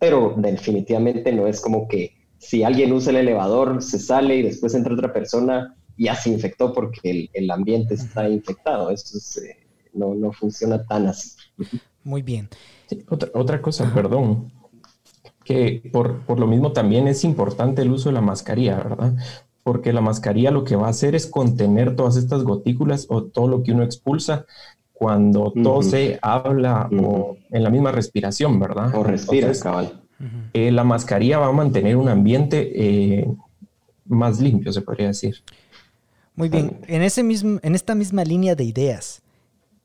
pero 0.00 0.34
definitivamente 0.36 1.32
no 1.32 1.46
es 1.46 1.60
como 1.60 1.88
que 1.88 2.16
si 2.38 2.62
alguien 2.62 2.92
usa 2.92 3.10
el 3.10 3.16
elevador, 3.16 3.82
se 3.82 3.98
sale 3.98 4.36
y 4.36 4.42
después 4.42 4.74
entra 4.74 4.94
otra 4.94 5.12
persona, 5.12 5.74
ya 5.96 6.14
se 6.14 6.30
infectó 6.30 6.72
porque 6.72 7.28
el, 7.32 7.50
ambiente 7.50 7.94
está 7.94 8.28
infectado. 8.28 8.90
Eso 8.90 9.18
eh, 9.40 9.56
no, 9.92 10.14
no, 10.14 10.30
funciona 10.32 10.84
tan 10.84 11.08
así. 11.08 11.32
Muy 12.04 12.22
bien. 12.22 12.48
otra, 13.08 13.30
otra, 13.34 13.60
cosa, 13.60 13.92
perdón, 13.92 14.52
que 15.44 15.82
por, 15.92 16.24
por, 16.24 16.38
lo 16.38 16.46
mismo 16.46 16.70
también 16.70 17.08
es 17.08 17.24
importante 17.24 17.82
el 17.82 17.90
uso 17.90 18.10
de 18.10 18.14
la 18.14 18.20
mascarilla, 18.20 18.76
¿verdad? 18.76 19.16
Porque 19.64 19.92
la 19.92 20.00
mascarilla 20.00 20.52
lo 20.52 20.62
que 20.62 20.76
va 20.76 20.86
a 20.86 20.90
hacer 20.90 21.16
es 21.16 21.26
contener 21.26 21.96
todas 21.96 22.16
estas 22.16 22.44
gotículas 22.44 23.06
o 23.08 23.24
todo 23.24 23.48
lo 23.48 23.64
que 23.64 23.72
uno 23.72 23.82
expulsa 23.82 24.46
cuando 24.98 25.52
tose, 25.52 26.18
habla 26.22 26.88
o 27.00 27.36
en 27.50 27.62
la 27.62 27.70
misma 27.70 27.92
respiración, 27.92 28.58
¿verdad? 28.58 28.92
O 28.96 29.04
respira, 29.04 29.52
cabal. 29.62 30.02
Eh, 30.52 30.72
la 30.72 30.82
mascarilla 30.82 31.38
va 31.38 31.46
a 31.46 31.52
mantener 31.52 31.96
un 31.96 32.08
ambiente 32.08 32.72
eh, 32.74 33.28
más 34.06 34.40
limpio, 34.40 34.72
se 34.72 34.80
podría 34.80 35.06
decir. 35.06 35.36
Muy 36.34 36.48
bien, 36.48 36.80
en, 36.88 37.02
ese 37.02 37.22
mismo, 37.22 37.60
en 37.62 37.76
esta 37.76 37.94
misma 37.94 38.24
línea 38.24 38.56
de 38.56 38.64
ideas, 38.64 39.22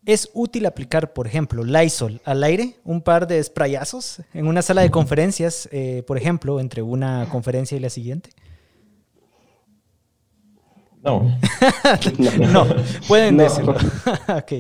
¿es 0.04 0.32
útil 0.34 0.65
aplicar, 0.65 1.13
por 1.13 1.28
ejemplo, 1.28 1.63
Lysol 1.63 2.19
al 2.26 2.43
aire, 2.43 2.78
un 2.84 3.04
par 3.04 3.28
de 3.28 3.43
sprayazos 3.43 4.23
en 4.34 4.47
una 4.47 4.63
sala 4.63 4.82
de 4.82 4.89
conferencias, 4.89 5.69
eh, 5.71 6.02
por 6.08 6.17
ejemplo, 6.17 6.60
entre 6.60 6.82
una 6.82 7.28
conferencia 7.30 7.78
y 7.78 7.80
la 7.80 7.91
siguiente? 7.91 8.32
No. 11.03 11.37
no, 12.51 12.65
pueden 13.07 13.37
decirlo. 13.37 13.75
ok. 14.27 14.53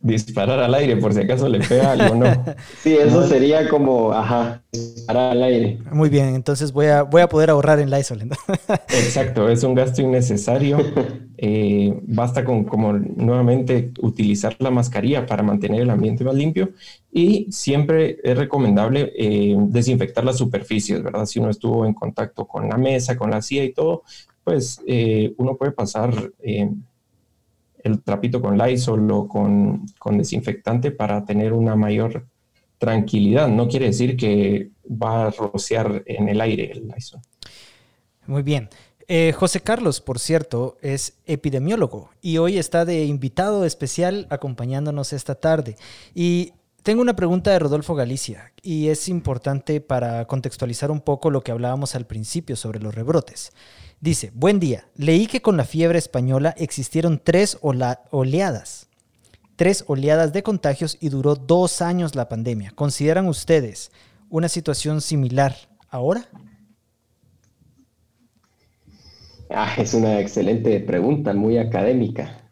disparar 0.00 0.60
al 0.60 0.74
aire 0.74 0.96
por 0.96 1.12
si 1.12 1.20
acaso 1.20 1.48
le 1.48 1.60
pega 1.60 1.92
algo, 1.92 2.14
¿no? 2.14 2.26
Sí, 2.82 2.94
eso 2.94 3.26
sería 3.28 3.68
como, 3.68 4.12
ajá, 4.12 4.62
disparar 4.72 5.32
al 5.32 5.42
aire. 5.42 5.78
Muy 5.90 6.08
bien, 6.08 6.34
entonces 6.34 6.72
voy 6.72 6.86
a, 6.86 7.02
voy 7.02 7.22
a 7.22 7.28
poder 7.28 7.50
ahorrar 7.50 7.78
en 7.80 7.90
Lysol. 7.90 8.22
Exacto, 8.88 9.48
es 9.48 9.62
un 9.62 9.74
gasto 9.74 10.00
innecesario. 10.00 10.78
Eh, 11.38 11.94
basta 12.02 12.44
con, 12.44 12.64
como 12.64 12.94
nuevamente, 12.94 13.92
utilizar 14.00 14.56
la 14.58 14.70
mascarilla 14.70 15.26
para 15.26 15.42
mantener 15.42 15.82
el 15.82 15.90
ambiente 15.90 16.24
más 16.24 16.34
limpio 16.34 16.70
y 17.12 17.46
siempre 17.50 18.18
es 18.22 18.36
recomendable 18.36 19.12
eh, 19.16 19.54
desinfectar 19.68 20.24
las 20.24 20.38
superficies, 20.38 21.02
¿verdad? 21.02 21.26
Si 21.26 21.38
uno 21.38 21.50
estuvo 21.50 21.84
en 21.84 21.94
contacto 21.94 22.46
con 22.46 22.68
la 22.68 22.78
mesa, 22.78 23.16
con 23.16 23.30
la 23.30 23.42
silla 23.42 23.64
y 23.64 23.72
todo, 23.72 24.02
pues 24.44 24.80
eh, 24.86 25.34
uno 25.36 25.56
puede 25.56 25.72
pasar 25.72 26.32
el 26.42 28.02
trapito 28.02 28.40
con 28.40 28.56
Lysol 28.56 29.10
o 29.10 29.28
con, 29.28 29.86
con 29.98 30.18
desinfectante 30.18 30.90
para 30.90 31.24
tener 31.24 31.52
una 31.52 31.76
mayor 31.76 32.26
tranquilidad. 32.78 33.48
No 33.48 33.68
quiere 33.68 33.86
decir 33.86 34.16
que 34.16 34.70
va 34.90 35.26
a 35.26 35.30
rociar 35.30 36.02
en 36.06 36.28
el 36.28 36.40
aire 36.40 36.72
el 36.72 36.88
Lysol. 36.88 37.20
Muy 38.26 38.42
bien. 38.42 38.68
Eh, 39.08 39.32
José 39.36 39.60
Carlos, 39.60 40.00
por 40.00 40.18
cierto, 40.18 40.78
es 40.82 41.14
epidemiólogo 41.26 42.10
y 42.20 42.38
hoy 42.38 42.58
está 42.58 42.84
de 42.84 43.04
invitado 43.04 43.64
especial 43.64 44.26
acompañándonos 44.30 45.12
esta 45.12 45.36
tarde. 45.36 45.76
Y 46.12 46.54
tengo 46.82 47.02
una 47.02 47.14
pregunta 47.14 47.52
de 47.52 47.60
Rodolfo 47.60 47.94
Galicia 47.94 48.52
y 48.62 48.88
es 48.88 49.08
importante 49.08 49.80
para 49.80 50.24
contextualizar 50.26 50.90
un 50.90 51.00
poco 51.00 51.30
lo 51.30 51.42
que 51.42 51.52
hablábamos 51.52 51.94
al 51.94 52.06
principio 52.06 52.56
sobre 52.56 52.80
los 52.80 52.94
rebrotes. 52.94 53.52
Dice, 54.00 54.32
buen 54.34 54.58
día, 54.58 54.88
leí 54.96 55.28
que 55.28 55.40
con 55.40 55.56
la 55.56 55.64
fiebre 55.64 55.98
española 55.98 56.54
existieron 56.58 57.20
tres 57.22 57.58
oleadas, 57.60 58.88
tres 59.54 59.84
oleadas 59.86 60.32
de 60.32 60.42
contagios 60.42 60.98
y 61.00 61.10
duró 61.10 61.36
dos 61.36 61.80
años 61.80 62.16
la 62.16 62.28
pandemia. 62.28 62.72
¿Consideran 62.72 63.28
ustedes 63.28 63.92
una 64.30 64.48
situación 64.48 65.00
similar 65.00 65.56
ahora? 65.90 66.28
Ah, 69.50 69.74
es 69.78 69.94
una 69.94 70.20
excelente 70.20 70.80
pregunta, 70.80 71.32
muy 71.32 71.58
académica. 71.58 72.50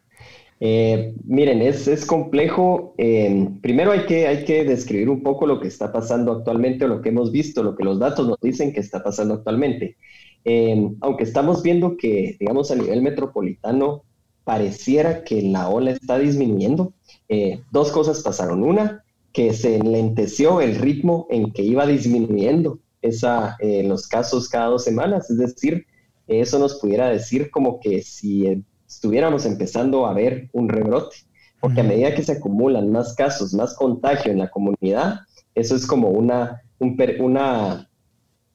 Eh, 0.59 1.13
miren, 1.25 1.61
es, 1.61 1.87
es 1.87 2.05
complejo. 2.05 2.93
Eh, 2.97 3.49
primero 3.61 3.91
hay 3.91 4.05
que, 4.05 4.27
hay 4.27 4.45
que 4.45 4.63
describir 4.63 5.09
un 5.09 5.21
poco 5.21 5.45
lo 5.45 5.59
que 5.59 5.67
está 5.67 5.91
pasando 5.91 6.31
actualmente 6.31 6.85
o 6.85 6.87
lo 6.87 7.01
que 7.01 7.09
hemos 7.09 7.31
visto, 7.31 7.63
lo 7.63 7.75
que 7.75 7.83
los 7.83 7.99
datos 7.99 8.27
nos 8.27 8.39
dicen 8.41 8.73
que 8.73 8.79
está 8.79 9.03
pasando 9.03 9.35
actualmente. 9.35 9.97
Em, 10.45 10.95
aunque 11.01 11.23
estamos 11.23 11.63
viendo 11.63 11.97
que, 11.97 12.37
digamos, 12.39 12.71
a 12.71 12.75
nivel 12.75 13.01
metropolitano, 13.01 14.03
pareciera 14.43 15.23
que 15.23 15.41
la 15.41 15.69
ola 15.69 15.91
está 15.91 16.19
disminuyendo, 16.19 16.93
eh, 17.27 17.61
dos 17.71 17.91
cosas 17.91 18.21
pasaron. 18.21 18.63
Una, 18.63 19.03
que 19.33 19.53
se 19.53 19.75
enlenteció 19.75 20.61
el 20.61 20.75
ritmo 20.75 21.27
en 21.29 21.51
que 21.51 21.63
iba 21.63 21.85
disminuyendo 21.85 22.79
esa, 23.01 23.57
eh, 23.59 23.83
los 23.83 24.07
casos 24.07 24.47
cada 24.47 24.67
dos 24.67 24.83
semanas, 24.83 25.29
es 25.29 25.37
decir, 25.37 25.85
eso 26.27 26.59
nos 26.59 26.75
pudiera 26.79 27.09
decir 27.09 27.51
como 27.51 27.79
que 27.79 28.01
si 28.01 28.63
estuviéramos 28.87 29.45
empezando 29.45 30.05
a 30.05 30.13
ver 30.13 30.49
un 30.53 30.69
rebrote, 30.69 31.17
porque 31.59 31.81
a 31.81 31.83
medida 31.83 32.13
que 32.13 32.23
se 32.23 32.33
acumulan 32.33 32.91
más 32.91 33.13
casos, 33.15 33.53
más 33.53 33.75
contagio 33.75 34.31
en 34.31 34.39
la 34.39 34.49
comunidad, 34.49 35.21
eso 35.55 35.75
es 35.75 35.85
como 35.87 36.09
una, 36.09 36.61
una 37.19 37.89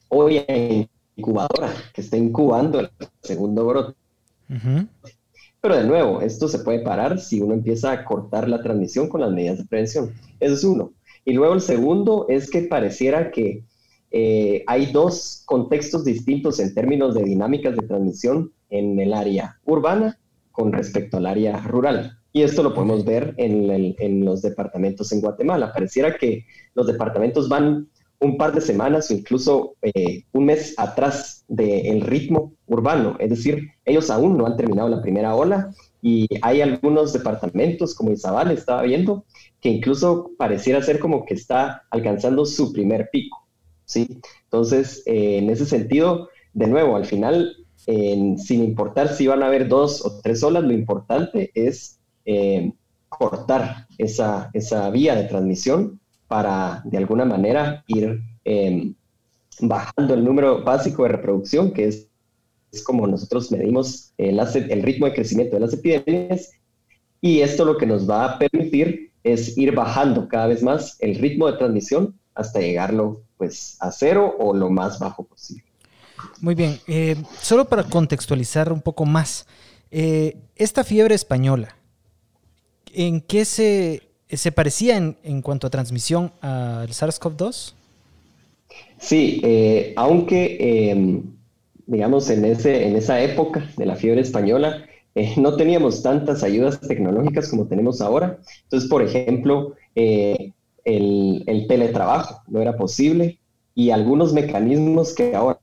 olla 0.08 0.44
incubadora 1.16 1.72
que 1.92 2.02
está 2.02 2.16
incubando 2.16 2.80
el 2.80 2.90
segundo 3.22 3.66
brote. 3.66 3.94
Pero 5.60 5.76
de 5.76 5.84
nuevo, 5.84 6.20
esto 6.20 6.48
se 6.48 6.60
puede 6.60 6.80
parar 6.80 7.20
si 7.20 7.40
uno 7.40 7.54
empieza 7.54 7.92
a 7.92 8.04
cortar 8.04 8.48
la 8.48 8.62
transmisión 8.62 9.08
con 9.08 9.20
las 9.20 9.30
medidas 9.30 9.58
de 9.58 9.64
prevención. 9.64 10.14
Eso 10.38 10.54
es 10.54 10.64
uno. 10.64 10.92
Y 11.24 11.34
luego 11.34 11.54
el 11.54 11.60
segundo 11.60 12.26
es 12.28 12.50
que 12.50 12.62
pareciera 12.62 13.30
que 13.30 13.62
eh, 14.10 14.64
hay 14.66 14.86
dos 14.86 15.42
contextos 15.46 16.04
distintos 16.04 16.58
en 16.60 16.74
términos 16.74 17.14
de 17.14 17.22
dinámicas 17.22 17.76
de 17.76 17.86
transmisión 17.86 18.52
en 18.68 18.98
el 18.98 19.12
área 19.12 19.58
urbana 19.64 20.18
con 20.52 20.72
respecto 20.72 21.16
al 21.16 21.26
área 21.26 21.58
rural. 21.62 22.18
Y 22.32 22.42
esto 22.42 22.62
lo 22.62 22.74
podemos 22.74 23.04
ver 23.04 23.34
en, 23.38 23.94
en 23.98 24.24
los 24.24 24.42
departamentos 24.42 25.10
en 25.12 25.20
Guatemala. 25.20 25.72
Pareciera 25.72 26.16
que 26.16 26.44
los 26.74 26.86
departamentos 26.86 27.48
van 27.48 27.88
un 28.20 28.36
par 28.36 28.52
de 28.52 28.60
semanas 28.60 29.10
o 29.10 29.14
incluso 29.14 29.76
eh, 29.82 30.24
un 30.32 30.44
mes 30.44 30.74
atrás 30.76 31.44
del 31.48 32.02
ritmo 32.02 32.52
urbano. 32.66 33.16
Es 33.18 33.30
decir, 33.30 33.70
ellos 33.84 34.10
aún 34.10 34.36
no 34.36 34.46
han 34.46 34.56
terminado 34.56 34.88
la 34.88 35.02
primera 35.02 35.34
ola 35.34 35.72
y 36.02 36.28
hay 36.42 36.60
algunos 36.60 37.12
departamentos, 37.12 37.94
como 37.94 38.10
Izabal 38.12 38.50
estaba 38.50 38.82
viendo, 38.82 39.24
que 39.60 39.70
incluso 39.70 40.32
pareciera 40.38 40.82
ser 40.82 40.98
como 40.98 41.24
que 41.24 41.34
está 41.34 41.82
alcanzando 41.90 42.44
su 42.44 42.72
primer 42.72 43.08
pico. 43.10 43.39
¿Sí? 43.90 44.20
Entonces, 44.44 45.02
eh, 45.06 45.38
en 45.38 45.50
ese 45.50 45.66
sentido, 45.66 46.28
de 46.52 46.66
nuevo, 46.66 46.96
al 46.96 47.06
final, 47.06 47.56
sin 47.86 48.62
importar 48.62 49.08
si 49.08 49.26
van 49.26 49.42
a 49.42 49.46
haber 49.46 49.66
dos 49.66 50.04
o 50.04 50.20
tres 50.20 50.42
olas, 50.42 50.62
lo 50.62 50.72
importante 50.72 51.50
es 51.54 51.98
eh, 52.24 52.72
cortar 53.08 53.86
esa, 53.98 54.50
esa 54.52 54.90
vía 54.90 55.16
de 55.16 55.24
transmisión 55.24 55.98
para 56.28 56.82
de 56.84 56.98
alguna 56.98 57.24
manera 57.24 57.82
ir 57.88 58.20
em, 58.44 58.94
bajando 59.60 60.14
el 60.14 60.24
número 60.24 60.62
básico 60.62 61.02
de 61.02 61.10
reproducción, 61.10 61.72
que 61.72 61.88
es, 61.88 62.08
es 62.70 62.82
como 62.84 63.06
nosotros 63.06 63.50
medimos 63.50 64.12
el, 64.16 64.38
el 64.38 64.82
ritmo 64.82 65.06
de 65.06 65.14
crecimiento 65.14 65.56
de 65.56 65.60
las 65.60 65.74
epidemias, 65.74 66.52
y 67.20 67.40
esto 67.40 67.64
lo 67.64 67.76
que 67.76 67.86
nos 67.86 68.08
va 68.08 68.24
a 68.24 68.38
permitir 68.38 69.10
es 69.24 69.58
ir 69.58 69.74
bajando 69.74 70.28
cada 70.28 70.46
vez 70.46 70.62
más 70.62 70.96
el 71.00 71.16
ritmo 71.16 71.50
de 71.50 71.58
transmisión 71.58 72.19
hasta 72.34 72.60
llegarlo 72.60 73.22
pues 73.36 73.76
a 73.80 73.90
cero 73.90 74.36
o 74.38 74.54
lo 74.54 74.70
más 74.70 74.98
bajo 74.98 75.24
posible. 75.24 75.64
Muy 76.40 76.54
bien, 76.54 76.78
eh, 76.86 77.16
solo 77.40 77.66
para 77.66 77.84
contextualizar 77.84 78.72
un 78.72 78.82
poco 78.82 79.06
más, 79.06 79.46
eh, 79.90 80.36
esta 80.56 80.84
fiebre 80.84 81.14
española, 81.14 81.74
¿en 82.92 83.20
qué 83.20 83.44
se 83.44 84.10
¿Se 84.32 84.52
parecía 84.52 84.96
en, 84.96 85.42
cuanto 85.42 85.66
a 85.66 85.70
transmisión 85.70 86.32
al 86.40 86.88
SARS-CoV-2? 86.88 87.74
Sí, 88.98 89.40
eh, 89.42 89.92
aunque 89.96 90.90
em, 90.90 91.22
digamos 91.86 92.30
en, 92.30 92.44
ese, 92.44 92.86
en 92.86 92.94
esa 92.94 93.20
época 93.20 93.68
de 93.76 93.86
la 93.86 93.96
fiebre 93.96 94.20
española 94.20 94.84
eh, 95.16 95.34
no 95.36 95.56
teníamos 95.56 96.02
tantas 96.02 96.44
ayudas 96.44 96.80
tecnológicas 96.80 97.48
como 97.48 97.66
tenemos 97.66 98.00
ahora. 98.00 98.38
Entonces, 98.64 98.88
por 98.88 99.02
ejemplo, 99.02 99.74
eh, 99.96 100.52
el, 100.96 101.44
el, 101.46 101.66
teletrabajo 101.66 102.42
no 102.48 102.60
era 102.60 102.76
posible 102.76 103.38
y 103.74 103.90
algunos 103.90 104.32
mecanismos 104.32 105.14
que 105.14 105.34
ahora 105.34 105.60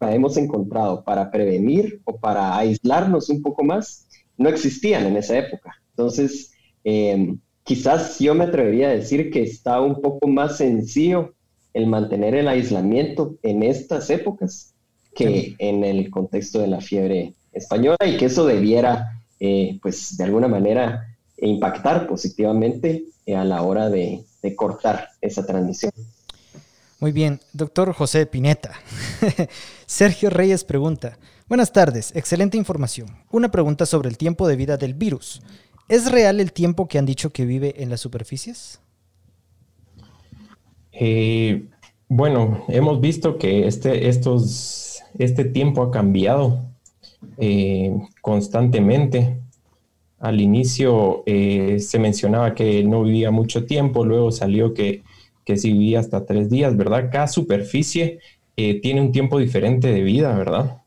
hemos 0.00 0.36
encontrado 0.36 1.02
para 1.04 1.30
prevenir 1.30 2.00
o 2.04 2.16
para 2.16 2.56
aislarnos 2.56 3.28
un 3.30 3.42
poco 3.42 3.64
más 3.64 4.06
no 4.36 4.48
existían 4.48 5.06
en 5.06 5.16
esa 5.16 5.38
época. 5.38 5.80
Entonces, 5.90 6.52
eh, 6.84 7.34
quizás 7.62 8.18
yo 8.18 8.34
me 8.34 8.44
atrevería 8.44 8.88
a 8.88 8.92
decir 8.94 9.30
que 9.30 9.42
está 9.42 9.80
un 9.80 10.00
poco 10.00 10.28
más 10.28 10.58
sencillo 10.58 11.34
el 11.72 11.86
mantener 11.86 12.34
el 12.34 12.48
aislamiento 12.48 13.36
en 13.42 13.62
estas 13.62 14.10
épocas 14.10 14.74
que 15.14 15.54
en 15.58 15.84
el 15.84 16.10
contexto 16.10 16.58
de 16.58 16.66
la 16.66 16.80
fiebre 16.80 17.34
española 17.52 17.98
y 18.04 18.16
que 18.16 18.26
eso 18.26 18.46
debiera, 18.46 19.20
eh, 19.38 19.78
pues, 19.80 20.16
de 20.16 20.24
alguna 20.24 20.48
manera 20.48 21.06
impactar 21.38 22.06
positivamente 22.08 23.04
a 23.34 23.44
la 23.44 23.62
hora 23.62 23.90
de, 23.90 24.24
de 24.44 24.54
cortar 24.54 25.08
esa 25.22 25.44
transmisión. 25.46 25.90
Muy 27.00 27.12
bien, 27.12 27.40
doctor 27.54 27.94
José 27.94 28.26
Pineta. 28.26 28.74
Sergio 29.86 30.28
Reyes 30.28 30.64
pregunta, 30.64 31.18
buenas 31.48 31.72
tardes, 31.72 32.14
excelente 32.14 32.58
información. 32.58 33.08
Una 33.30 33.50
pregunta 33.50 33.86
sobre 33.86 34.10
el 34.10 34.18
tiempo 34.18 34.46
de 34.46 34.56
vida 34.56 34.76
del 34.76 34.92
virus. 34.92 35.42
¿Es 35.88 36.12
real 36.12 36.40
el 36.40 36.52
tiempo 36.52 36.88
que 36.88 36.98
han 36.98 37.06
dicho 37.06 37.30
que 37.30 37.46
vive 37.46 37.82
en 37.82 37.88
las 37.88 38.00
superficies? 38.00 38.80
Eh, 40.92 41.66
bueno, 42.08 42.64
hemos 42.68 43.00
visto 43.00 43.38
que 43.38 43.66
este, 43.66 44.08
estos, 44.10 45.00
este 45.18 45.46
tiempo 45.46 45.82
ha 45.82 45.90
cambiado 45.90 46.60
eh, 47.38 47.96
constantemente. 48.20 49.38
Al 50.24 50.40
inicio 50.40 51.22
eh, 51.26 51.78
se 51.80 51.98
mencionaba 51.98 52.54
que 52.54 52.82
no 52.84 53.02
vivía 53.02 53.30
mucho 53.30 53.64
tiempo, 53.64 54.04
luego 54.04 54.32
salió 54.32 54.74
que, 54.74 55.02
que 55.44 55.56
sí 55.56 55.72
vivía 55.72 56.00
hasta 56.00 56.24
tres 56.24 56.50
días, 56.50 56.76
¿verdad? 56.76 57.10
Cada 57.12 57.28
superficie 57.28 58.18
tiene 58.56 59.00
un 59.00 59.10
tiempo 59.10 59.40
diferente 59.40 59.88
de 59.88 60.02
vida, 60.02 60.32
¿verdad? 60.36 60.78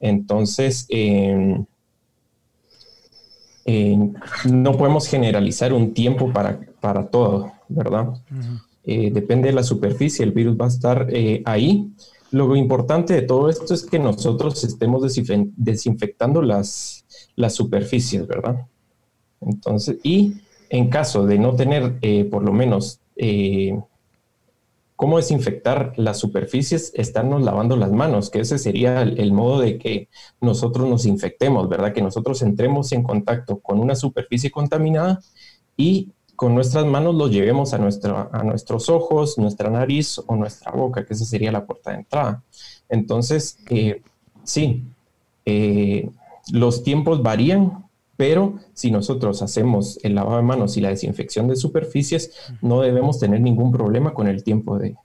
Entonces, 0.00 0.86
eh, 3.66 3.98
no 4.50 4.76
podemos 4.76 5.08
generalizar 5.08 5.72
un 5.72 5.94
tiempo 5.94 6.32
para, 6.32 6.60
para 6.80 7.06
todo, 7.06 7.52
¿verdad? 7.68 8.08
Eh, 8.84 9.10
depende 9.10 9.48
de 9.48 9.54
la 9.54 9.62
superficie, 9.62 10.22
el 10.24 10.32
virus 10.32 10.56
va 10.60 10.66
a 10.66 10.68
estar 10.68 11.06
eh, 11.10 11.42
ahí. 11.46 11.90
Lo 12.30 12.54
importante 12.56 13.14
de 13.14 13.22
todo 13.22 13.48
esto 13.48 13.72
es 13.72 13.84
que 13.84 13.98
nosotros 13.98 14.62
estemos 14.64 15.02
desinfectando 15.56 16.42
las, 16.42 17.03
las 17.36 17.54
superficies, 17.54 18.26
¿verdad? 18.26 18.66
Entonces, 19.40 19.98
y 20.02 20.34
en 20.70 20.88
caso 20.88 21.26
de 21.26 21.38
no 21.38 21.54
tener 21.54 21.98
eh, 22.02 22.24
por 22.24 22.42
lo 22.42 22.52
menos 22.52 23.00
eh, 23.16 23.78
cómo 24.96 25.18
desinfectar 25.18 25.92
las 25.96 26.18
superficies, 26.18 26.92
estarnos 26.94 27.42
lavando 27.42 27.76
las 27.76 27.92
manos, 27.92 28.30
que 28.30 28.40
ese 28.40 28.58
sería 28.58 29.02
el, 29.02 29.32
modo 29.32 29.60
de 29.60 29.78
que 29.78 30.08
nosotros 30.40 30.88
nos 30.88 31.04
infectemos, 31.04 31.68
¿verdad? 31.68 31.92
Que 31.92 32.02
nosotros 32.02 32.42
entremos 32.42 32.92
en 32.92 33.02
contacto 33.02 33.58
con 33.58 33.80
una 33.80 33.96
superficie 33.96 34.50
contaminada 34.50 35.20
y 35.76 36.10
con 36.36 36.54
nuestras 36.54 36.86
manos 36.86 37.14
lo 37.14 37.28
llevemos 37.28 37.74
a, 37.74 37.76
a 37.76 38.42
nuestros 38.44 38.88
ojos, 38.88 39.38
nuestra 39.38 39.70
nariz 39.70 40.18
o 40.26 40.36
nuestra 40.36 40.72
boca, 40.72 41.04
que 41.04 41.14
esa 41.14 41.24
sería 41.24 41.52
la 41.52 41.66
puerta 41.66 41.90
de 41.90 41.98
entrada. 41.98 42.42
Entonces, 42.88 43.58
eh, 43.70 44.02
sí, 44.42 44.84
los 46.52 46.82
tiempos 46.82 47.22
varían, 47.22 47.84
pero 48.16 48.58
si 48.74 48.90
nosotros 48.90 49.42
hacemos 49.42 49.98
el 50.02 50.14
lavado 50.14 50.36
de 50.36 50.42
manos 50.42 50.76
y 50.76 50.80
la 50.80 50.90
desinfección 50.90 51.48
de 51.48 51.56
superficies, 51.56 52.32
no 52.62 52.80
debemos 52.80 53.18
tener 53.18 53.40
ningún 53.40 53.72
problema 53.72 54.14
con 54.14 54.28
el 54.28 54.44
tiempo 54.44 54.78
de, 54.78 54.96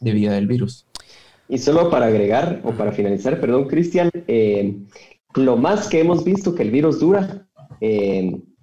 vida 0.00 0.32
del 0.32 0.46
virus. 0.46 0.86
Y 1.48 1.58
solo 1.58 1.90
para 1.90 2.06
agregar 2.06 2.60
o 2.64 2.72
para 2.72 2.92
finalizar, 2.92 3.40
perdón, 3.40 3.68
Cristian, 3.68 4.10
eh, 4.26 4.76
lo 5.34 5.56
más 5.56 5.88
que 5.88 6.00
hemos 6.00 6.24
visto 6.24 6.54
que 6.54 6.62
el 6.62 6.70
virus 6.70 6.98
dura 6.98 7.46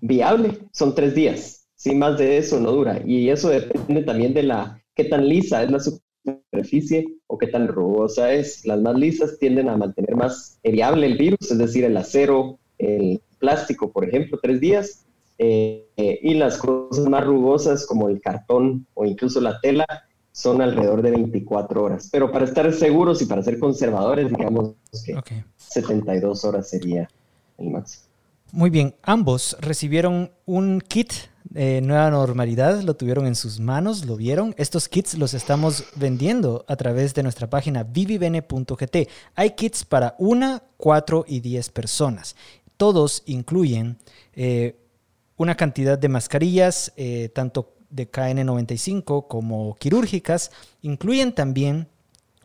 viable 0.04 0.60
son 0.72 0.94
tres 0.96 1.16
días. 1.16 1.68
Sin 1.76 2.00
más 2.00 2.18
de 2.18 2.38
eso 2.38 2.60
no 2.60 2.72
dura. 2.72 3.02
Y 3.06 3.30
eso 3.30 3.50
depende 3.50 4.04
también 4.04 4.34
de 4.34 4.44
la 4.44 4.82
qué 4.96 5.06
tan 5.06 5.28
lisa 5.28 5.64
es 5.64 5.72
la 5.72 5.80
superficie 5.80 7.08
o 7.34 7.38
qué 7.40 7.48
tan 7.48 7.68
rugosa 7.68 8.32
es. 8.32 8.64
Las 8.64 8.80
más 8.80 8.96
lisas 8.96 9.40
tienden 9.40 9.68
a 9.68 9.76
mantener 9.76 10.16
más 10.16 10.60
viable 10.64 11.08
el 11.08 11.18
virus, 11.18 11.50
es 11.50 11.58
decir, 11.58 11.84
el 11.84 11.98
acero, 11.98 12.60
el 12.78 13.22
plástico, 13.40 13.92
por 13.92 14.08
ejemplo, 14.08 14.40
tres 14.40 14.62
días. 14.62 15.06
Eh, 15.40 15.88
eh, 15.98 16.20
y 16.22 16.36
las 16.36 16.60
cosas 16.60 17.10
más 17.10 17.26
rugosas 17.26 17.88
como 17.88 18.08
el 18.08 18.22
cartón 18.22 18.86
o 18.94 19.04
incluso 19.04 19.42
la 19.42 19.60
tela 19.62 19.86
son 20.32 20.62
alrededor 20.62 21.02
de 21.02 21.10
24 21.10 21.84
horas. 21.84 22.10
Pero 22.12 22.32
para 22.32 22.46
estar 22.46 22.72
seguros 22.72 23.20
y 23.24 23.26
para 23.26 23.42
ser 23.42 23.58
conservadores, 23.58 24.30
digamos 24.30 24.76
que 25.04 25.44
72 25.58 26.46
horas 26.46 26.70
sería 26.70 27.10
el 27.58 27.72
máximo. 27.72 28.06
Muy 28.52 28.70
bien, 28.70 28.94
ambos 29.02 29.58
recibieron 29.60 30.30
un 30.46 30.82
kit 30.82 31.14
de 31.54 31.82
Nueva 31.82 32.10
Normalidad, 32.10 32.82
lo 32.82 32.96
tuvieron 32.96 33.28
en 33.28 33.36
sus 33.36 33.60
manos, 33.60 34.06
lo 34.06 34.16
vieron. 34.16 34.56
Estos 34.58 34.90
kits 34.90 35.16
los 35.20 35.36
estamos 35.36 35.86
vendiendo 35.96 36.66
a 36.68 36.76
través 36.76 37.14
de 37.14 37.22
nuestra 37.22 37.48
página 37.48 37.84
vivivene.gt. 37.84 39.08
Hay 39.36 39.52
kits 39.52 39.86
para 39.86 40.16
una, 40.18 40.64
cuatro 40.78 41.26
y 41.28 41.42
diez 41.42 41.70
personas. 41.70 42.36
Todos 42.76 43.22
incluyen 43.28 44.00
eh, 44.34 44.76
una 45.38 45.56
cantidad 45.56 45.98
de 45.98 46.10
mascarillas, 46.10 46.92
eh, 46.98 47.30
tanto 47.34 47.76
de 47.92 48.12
KN95 48.12 49.28
como 49.28 49.76
quirúrgicas. 49.76 50.50
Incluyen 50.82 51.34
también 51.36 51.88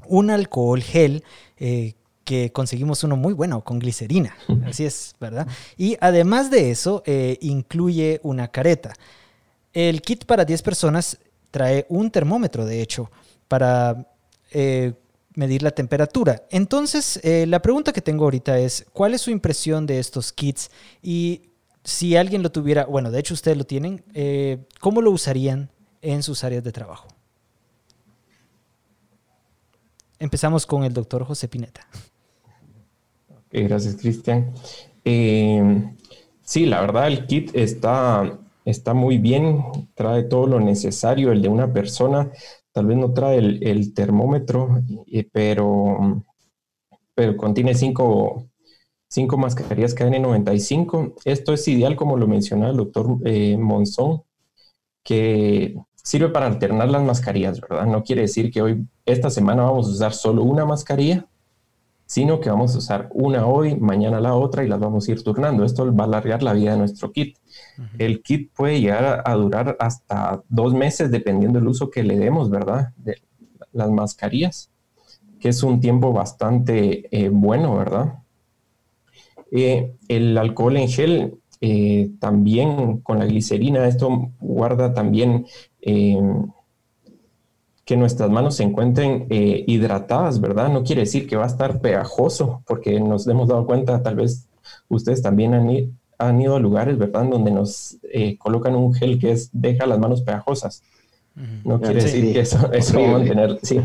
un 0.07 0.31
alcohol 0.31 0.83
gel 0.83 1.25
eh, 1.57 1.95
que 2.29 2.53
conseguimos 2.53 3.03
uno 3.05 3.17
muy 3.17 3.33
bueno 3.33 3.65
con 3.65 3.79
glicerina. 3.79 4.37
Así 4.67 4.85
es, 4.85 5.17
¿verdad? 5.19 5.49
Y 5.79 5.97
además 5.99 6.51
de 6.51 6.71
eso, 6.71 7.03
eh, 7.07 7.39
incluye 7.41 8.21
una 8.23 8.49
careta. 8.49 8.93
El 9.73 10.03
kit 10.03 10.27
para 10.27 10.45
10 10.45 10.61
personas 10.61 11.17
trae 11.51 11.87
un 11.89 12.11
termómetro, 12.11 12.67
de 12.67 12.83
hecho, 12.83 13.11
para 13.49 14.07
eh, 14.51 14.93
medir 15.37 15.63
la 15.63 15.71
temperatura. 15.71 16.43
Entonces, 16.51 17.19
eh, 17.23 17.47
la 17.47 17.63
pregunta 17.63 17.95
que 17.95 18.03
tengo 18.03 18.25
ahorita 18.25 18.59
es, 18.59 18.85
¿cuál 18.93 19.15
es 19.15 19.23
su 19.23 19.31
impresión 19.31 19.87
de 19.87 19.99
estos 19.99 20.31
kits? 20.31 20.71
Y 21.03 21.49
si 21.83 22.15
alguien 22.15 22.43
lo 22.43 22.53
tuviera, 22.53 22.85
bueno, 22.85 23.11
de 23.11 23.21
hecho 23.21 23.33
ustedes 23.33 23.57
lo 23.57 23.65
tienen, 23.65 24.05
¿cómo 24.81 25.01
lo 25.01 25.13
usarían 25.13 25.71
en 26.03 26.23
sus 26.23 26.45
áreas 26.45 26.63
de 26.63 26.73
trabajo? 26.73 27.09
Empezamos 30.19 30.67
con 30.67 30.85
el 30.85 30.93
doctor 30.93 31.25
José 31.25 31.49
Pineta 31.49 31.89
gracias, 33.63 33.97
Cristian. 33.97 34.53
Eh, 35.05 35.95
sí, 36.43 36.67
la 36.67 36.81
verdad, 36.81 37.09
el 37.09 37.27
kit 37.27 37.51
está, 37.55 38.39
está 38.65 38.95
muy 38.95 39.19
bien, 39.19 39.65
trae 39.95 40.25
todo 40.25 40.47
lo 40.47 40.61
necesario, 40.61 41.33
el 41.33 41.43
de 41.43 41.49
una 41.49 41.73
persona. 41.73 42.31
Tal 42.73 42.87
vez 42.87 42.97
no 42.99 43.13
trae 43.13 43.39
el, 43.39 43.95
termómetro, 43.95 44.83
eh, 45.07 45.29
pero, 45.33 46.25
pero 47.15 47.37
contiene 47.37 47.75
cinco, 47.75 48.49
cinco 49.09 49.37
mascarillas 49.37 49.97
KN95. 49.97 51.15
Esto 51.25 51.53
es 51.53 51.67
ideal, 51.69 51.97
como 51.97 52.17
lo 52.17 52.27
mencionaba 52.27 52.71
el 52.71 52.77
doctor 52.77 53.19
eh, 53.25 53.57
Monzón, 53.57 54.23
que 55.03 55.77
sirve 55.95 56.29
para 56.31 56.47
alternar 56.47 56.91
las 56.91 57.03
mascarillas, 57.03 57.61
¿verdad? 57.61 57.87
No 57.87 58.03
quiere 58.03 58.23
decir 58.23 58.51
que 58.51 58.63
hoy, 58.63 58.87
esta 59.07 59.31
semana, 59.31 59.65
vamos 59.65 59.89
a 59.89 59.91
usar 59.91 60.15
solo 60.15 60.43
una 60.43 60.65
mascarilla, 60.65 61.27
sino 62.09 62.41
que 62.41 62.49
vamos 62.49 62.75
a 62.75 62.79
usar 62.79 63.11
una 63.13 63.47
hoy, 63.47 63.77
mañana 63.77 64.19
la 64.19 64.35
otra 64.35 64.65
y 64.65 64.67
las 64.67 64.81
vamos 64.81 65.07
a 65.07 65.13
ir 65.13 65.23
turnando. 65.23 65.63
Esto 65.63 65.95
va 65.95 66.05
a 66.05 66.07
alargar 66.07 66.43
la 66.43 66.55
vida 66.55 66.73
de 66.73 66.79
nuestro 66.79 67.13
kit. 67.13 67.37
El 67.99 68.23
kit 68.23 68.51
puede 68.55 68.81
llegar 68.81 69.23
a, 69.27 69.35
durar 69.35 69.77
hasta 69.79 70.43
dos 70.49 70.73
meses 70.73 71.11
dependiendo 71.11 71.59
del 71.59 71.69
uso 71.69 71.91
que 71.91 72.03
le 72.03 72.19
demos, 72.19 72.49
¿verdad? 72.49 72.95
De 72.97 73.19
las 73.75 73.91
mascarillas, 73.91 74.71
que 75.39 75.51
es 75.51 75.63
un 75.63 75.81
tiempo 75.81 76.15
bastante 76.15 77.09
eh, 77.11 77.29
bueno, 77.29 77.77
¿verdad? 77.77 78.15
Eh, 79.53 79.95
el 80.09 80.39
alcohol 80.39 80.79
en 80.79 80.89
gel 80.89 81.35
eh, 81.61 82.09
también 82.21 83.01
con 83.01 83.19
la 83.19 83.27
glicerina, 83.27 83.87
esto 83.87 84.31
guarda 84.41 84.95
también 84.95 85.45
que 87.89 87.97
nuestras 87.97 88.29
manos 88.29 88.57
se 88.57 88.65
encuentren 88.65 89.27
eh, 89.31 89.65
hidratadas, 89.67 90.43
¿verdad? 90.43 90.69
No 90.69 90.85
quiere 90.85 91.01
decir 91.01 91.27
que 91.27 91.37
va 91.37 91.45
a 91.45 91.47
estar 91.47 91.81
pegajoso, 91.81 92.63
porque 92.67 93.01
nos 93.01 93.27
hemos 93.27 93.49
dado 93.49 93.65
cuenta, 93.65 94.03
tal 94.03 94.17
vez 94.17 94.47
ustedes 94.91 95.23
también 95.23 95.55
han, 95.55 96.41
ido 96.43 96.55
a 96.55 96.61
lugares, 96.61 96.99
¿verdad?, 96.99 97.25
donde 97.25 97.51
nos 97.51 97.97
eh, 98.13 98.37
colocan 98.37 98.75
un 98.75 98.93
gel 98.93 99.19
que 99.19 99.31
es, 99.31 99.49
deja 99.55 99.87
las 99.87 99.99
manos 99.99 100.21
pegajosas. 100.21 100.83
No 101.65 101.81
quiere 101.81 102.03
decir 102.03 102.35
que 102.35 102.41
eso, 102.41 102.71
eso 102.75 103.01
va 103.01 103.09
a 103.09 103.13
mantener, 103.13 103.59
sí. 103.63 103.81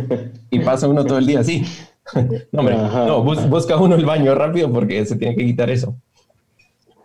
Y 0.52 0.60
pasa 0.60 0.90
uno 0.90 1.06
todo 1.06 1.20
el 1.20 1.26
día 1.26 1.40
así. 1.40 1.64
no, 2.52 2.60
hombre, 2.60 2.76
no, 2.76 3.24
busca 3.24 3.78
uno 3.78 3.96
el 3.96 4.06
baño 4.06 4.36
rápido 4.36 4.70
porque 4.70 5.06
se 5.06 5.16
tiene 5.16 5.34
que 5.34 5.46
quitar 5.46 5.70
eso. 5.70 5.96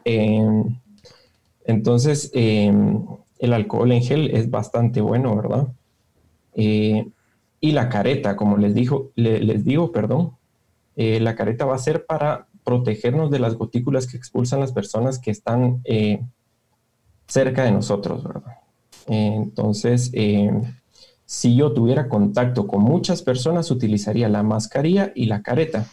Em, 0.05 0.65
entonces, 1.65 2.33
em, 2.35 3.07
el 3.39 3.53
alcohol 3.53 3.93
en 3.93 4.03
gel 4.03 4.31
es 4.35 4.51
bastante 4.51 5.01
bueno, 5.01 5.37
¿verdad? 5.37 5.69
Eh, 6.61 7.09
y 7.61 7.71
la 7.71 7.89
careta, 7.89 8.35
como 8.37 8.57
les, 8.57 8.75
dijo, 8.75 9.13
les 9.15 9.65
digo, 9.65 9.93
perdón, 9.93 10.37
eh, 10.97 11.21
la 11.21 11.37
careta 11.37 11.65
va 11.65 11.77
a 11.77 11.79
ser 11.79 12.05
para 12.05 12.49
protegernos 12.65 13.31
de 13.31 13.39
las 13.39 13.55
gotículas 13.55 14.09
que 14.09 14.17
expulsan 14.17 14.59
las 14.59 14.73
personas 14.73 15.21
que 15.21 15.31
están 15.31 15.81
eh, 15.85 16.21
cerca 17.29 17.63
de 17.63 17.71
nosotros, 17.71 18.25
entonces, 19.11 20.13
si 21.25 21.57
yo 21.57 21.73
tuviera 21.73 22.11
contacto 22.11 22.67
con 22.67 22.83
muchas 22.83 23.23
personas, 23.23 23.71
utilizaría 23.71 24.29
la 24.29 24.43
mascarilla 24.43 25.13
y 25.15 25.25
la 25.27 25.41
careta. 25.41 25.87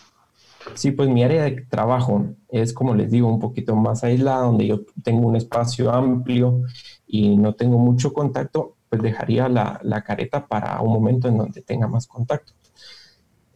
Sí, 0.73 0.91
pues 0.91 1.07
mi 1.07 1.23
área 1.23 1.43
de 1.43 1.61
trabajo 1.69 2.25
es, 2.49 2.73
como 2.73 2.93
les 2.93 3.09
digo, 3.09 3.29
un 3.29 3.39
poquito 3.39 3.73
más 3.77 4.03
aislada, 4.03 4.41
donde 4.41 4.67
yo 4.67 4.81
tengo 5.01 5.27
un 5.27 5.37
espacio 5.37 5.93
amplio 5.93 6.63
y 7.07 7.37
no 7.37 7.53
tengo 7.53 7.77
mucho 7.77 8.11
contacto. 8.11 8.74
Pues, 8.95 9.11
dejaría 9.11 9.49
la, 9.49 10.03
careta 10.05 10.47
para 10.47 10.79
un 10.81 10.93
momento 10.93 11.27
en 11.27 11.37
donde 11.37 11.61
tenga 11.61 11.87
más 11.87 12.07
contacto. 12.07 12.53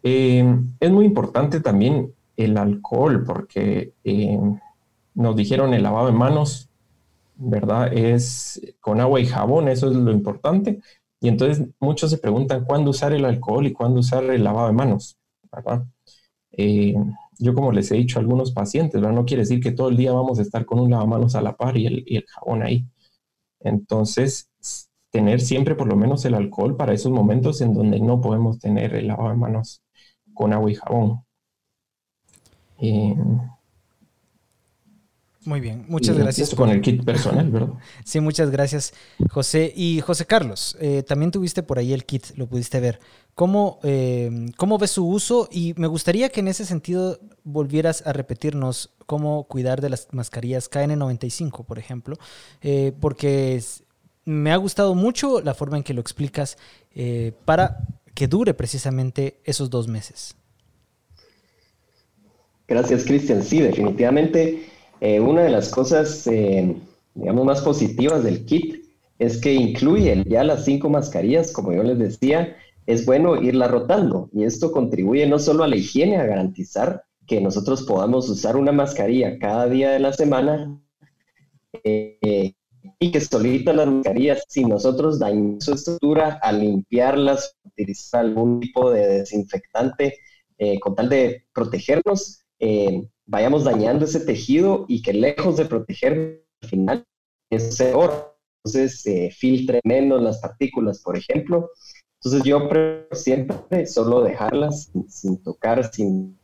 Eh, 0.04 0.43
es 0.80 0.91
muy 0.91 1.06
importante 1.06 1.60
también 1.62 2.13
el 2.36 2.58
alcohol 2.58 3.23
porque 3.25 3.93
eh, 4.04 4.39
nos 5.13 5.36
dijeron 5.36 5.73
el 5.73 5.84
lavado 5.84 6.08
de 6.08 6.13
manos, 6.13 6.70
¿verdad? 7.36 7.93
Es 7.93 8.61
con 8.82 8.99
agua 8.99 9.20
y 9.20 9.26
jabón, 9.26 9.70
eso 9.70 9.89
es 9.89 9.95
lo 9.95 10.11
importante. 10.11 10.82
Y 11.22 11.30
entonces 11.30 11.66
muchos 11.80 12.11
se 12.11 12.18
preguntan 12.18 12.66
cuándo 12.66 12.91
usar 12.91 13.13
el 13.13 13.26
alcohol 13.26 13.66
y 13.68 13.74
cuándo 13.74 13.99
usar 13.99 14.24
el 14.26 14.43
lavado 14.43 14.68
de 14.68 14.74
manos, 14.74 15.18
¿verdad? 15.51 15.86
Eh, 16.51 16.95
yo 17.38 17.53
como 17.53 17.72
les 17.72 17.91
he 17.91 17.95
dicho 17.95 18.20
a 18.20 18.22
algunos 18.22 18.51
pacientes, 18.51 18.99
¿verdad? 18.99 19.16
No 19.16 19.26
quiere 19.26 19.43
decir 19.43 19.61
que 19.61 19.72
todo 19.72 19.89
el 19.89 19.97
día 19.97 20.11
vamos 20.11 20.39
a 20.39 20.41
estar 20.41 20.66
con 20.66 20.80
un 20.80 20.89
lavamanos 20.89 21.36
a 21.36 21.41
la 21.41 21.55
par 21.55 21.78
y 21.78 21.86
el, 21.86 22.03
y 22.05 22.18
el 22.18 22.26
jabón 22.26 22.63
ahí. 22.63 22.86
Entonces, 23.61 24.49
tener 25.12 25.41
siempre 25.41 25.76
por 25.76 25.88
lo 25.88 25.95
menos 25.95 26.26
el 26.26 26.36
alcohol 26.36 26.76
para 26.78 26.93
esos 26.93 27.12
momentos 27.12 27.62
en 27.62 27.74
donde 27.74 27.99
no 27.99 28.22
podemos 28.22 28.60
tener 28.60 28.95
el 28.95 29.07
lavado 29.07 29.30
de 29.30 29.36
manos 29.38 29.84
con 30.34 30.53
agua 30.53 30.72
y 30.72 30.76
jabón. 30.76 31.26
Eh, 32.78 33.16
Muy 35.43 35.62
bien, 35.62 35.86
muchas 35.88 36.18
gracias. 36.18 36.53
con 36.53 36.70
el 36.70 36.82
kit 36.82 37.03
personal, 37.03 37.49
¿verdad? 37.49 37.74
sí, 38.05 38.20
muchas 38.20 38.51
gracias, 38.51 38.93
José. 39.30 39.74
Y 39.76 40.01
José 40.01 40.26
Carlos, 40.26 40.78
eh, 40.80 41.01
también 41.03 41.32
tuviste 41.32 41.64
por 41.64 41.80
ahí 41.80 41.93
el 41.93 42.05
kit, 42.05 42.28
lo 42.36 42.47
pudiste 42.47 42.80
ver. 42.80 42.99
¿Cómo, 43.36 43.80
eh, 43.84 44.51
¿Cómo 44.57 44.78
ves 44.78 44.91
su 44.91 45.07
uso? 45.07 45.47
Y 45.51 45.74
me 45.78 45.88
gustaría 45.88 46.30
que 46.30 46.41
en 46.41 46.49
ese 46.49 46.66
sentido 46.66 47.20
volvieras 47.43 48.05
a 48.05 48.12
repetirnos 48.14 48.91
cómo 49.05 49.45
cuidar 49.45 49.82
de 49.82 49.89
las 49.89 50.07
mascarillas 50.12 50.70
KN95, 50.70 51.66
por 51.66 51.80
ejemplo, 51.80 52.18
eh, 52.62 52.93
porque 52.99 53.64
me 54.30 54.51
ha 54.51 54.57
gustado 54.57 54.95
mucho 54.95 55.41
la 55.41 55.53
forma 55.53 55.77
en 55.77 55.84
que 55.84 55.93
lo 55.93 56.01
explicas 56.01 56.57
para 57.45 57.80
que 58.13 58.27
dure 58.27 58.53
precisamente 58.53 59.39
esos 59.43 59.69
dos 59.69 59.88
meses. 59.88 60.36
Gracias, 62.67 63.03
Cristian. 63.03 63.41
Sí, 63.41 63.59
definitivamente 63.59 64.69
eh, 65.01 65.19
una 65.19 65.43
de 65.43 65.49
las 65.49 65.69
cosas, 65.69 66.27
eh, 66.27 66.75
digamos, 67.15 67.45
más 67.45 67.61
positivas 67.61 68.23
del 68.23 68.45
kit 68.45 68.86
es 69.17 69.41
que 69.41 69.53
incluye 69.53 70.23
ya 70.27 70.43
las 70.43 70.65
cinco 70.65 70.89
mascarillas, 70.89 71.51
como 71.51 71.73
yo 71.73 71.84
les 71.84 71.97
decía, 71.97 72.55
es 72.86 73.05
bueno 73.05 73.41
irla 73.41 73.67
rotando 73.67 74.30
y 74.34 74.43
esto 74.43 74.71
contribuye 74.71 75.27
no 75.27 75.39
solo 75.39 75.63
a 75.63 75.67
la 75.67 75.75
higiene, 75.75 76.17
a 76.17 76.25
garantizar 76.25 77.03
que 77.25 77.41
nosotros 77.41 77.84
podamos 77.84 78.30
usar 78.30 78.55
una 78.55 78.71
mascarilla 78.71 79.39
cada 79.39 79.67
día 79.67 79.91
de 79.91 79.99
la 79.99 80.13
semana 80.13 80.80
eh, 81.84 82.53
y 82.99 83.11
que 83.11 83.21
solita 83.21 83.73
las 83.73 83.88
mascarillas, 83.88 84.43
si 84.47 84.65
nosotros 84.65 85.19
dañamos 85.19 85.65
su 85.65 85.73
estructura 85.73 86.39
al 86.41 86.59
limpiarlas, 86.61 87.55
utilizar 87.63 88.21
algún 88.21 88.59
tipo 88.59 88.91
de 88.91 89.19
desinfectante 89.19 90.17
con 90.82 90.93
tal 90.93 91.07
de 91.07 91.45
protegernos, 91.53 92.43
vayamos 93.25 93.63
dañando 93.63 94.05
ese 94.05 94.19
tejido 94.19 94.86
y 94.88 95.01
que 95.01 95.13
lejos 95.13 95.55
de 95.57 95.65
proteger 95.65 96.45
al 96.61 96.69
final 96.69 97.05
es 97.49 97.77
peor. 97.77 98.38
Entonces 98.63 99.01
se 99.01 99.32
filtre 99.32 99.80
menos 99.84 100.21
las 100.21 100.39
partículas, 100.39 100.99
por 100.99 101.17
ejemplo. 101.17 101.69
Entonces 102.15 102.43
yo 102.43 102.67
prefiero 102.67 103.15
siempre 103.15 103.86
solo 103.86 104.21
dejarlas 104.21 104.91
sin, 105.07 105.41
tocar, 105.41 105.89
sin 105.93 106.38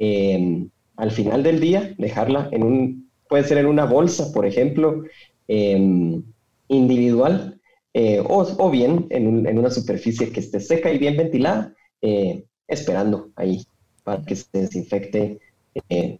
eh, 0.00 0.66
al 0.96 1.10
final 1.12 1.42
del 1.42 1.60
día, 1.60 1.94
dejarla 1.98 2.48
en 2.50 2.62
un, 2.64 3.03
puede 3.28 3.44
ser 3.44 3.58
en 3.58 3.66
una 3.66 3.84
bolsa, 3.84 4.32
por 4.32 4.46
ejemplo, 4.46 5.04
em, 5.48 6.22
individual, 6.68 7.60
eh, 7.92 8.22
o, 8.26 8.70
bien 8.70 9.06
en, 9.10 9.46
en, 9.46 9.58
una 9.58 9.70
superficie 9.70 10.32
que 10.32 10.40
esté 10.40 10.60
seca 10.60 10.90
y 10.90 10.98
bien 10.98 11.16
ventilada, 11.16 11.74
eh, 12.02 12.44
esperando 12.66 13.30
ahí 13.36 13.64
para 14.02 14.22
que 14.22 14.36
se 14.36 14.46
desinfecte. 14.52 15.40
Eh, 15.88 16.18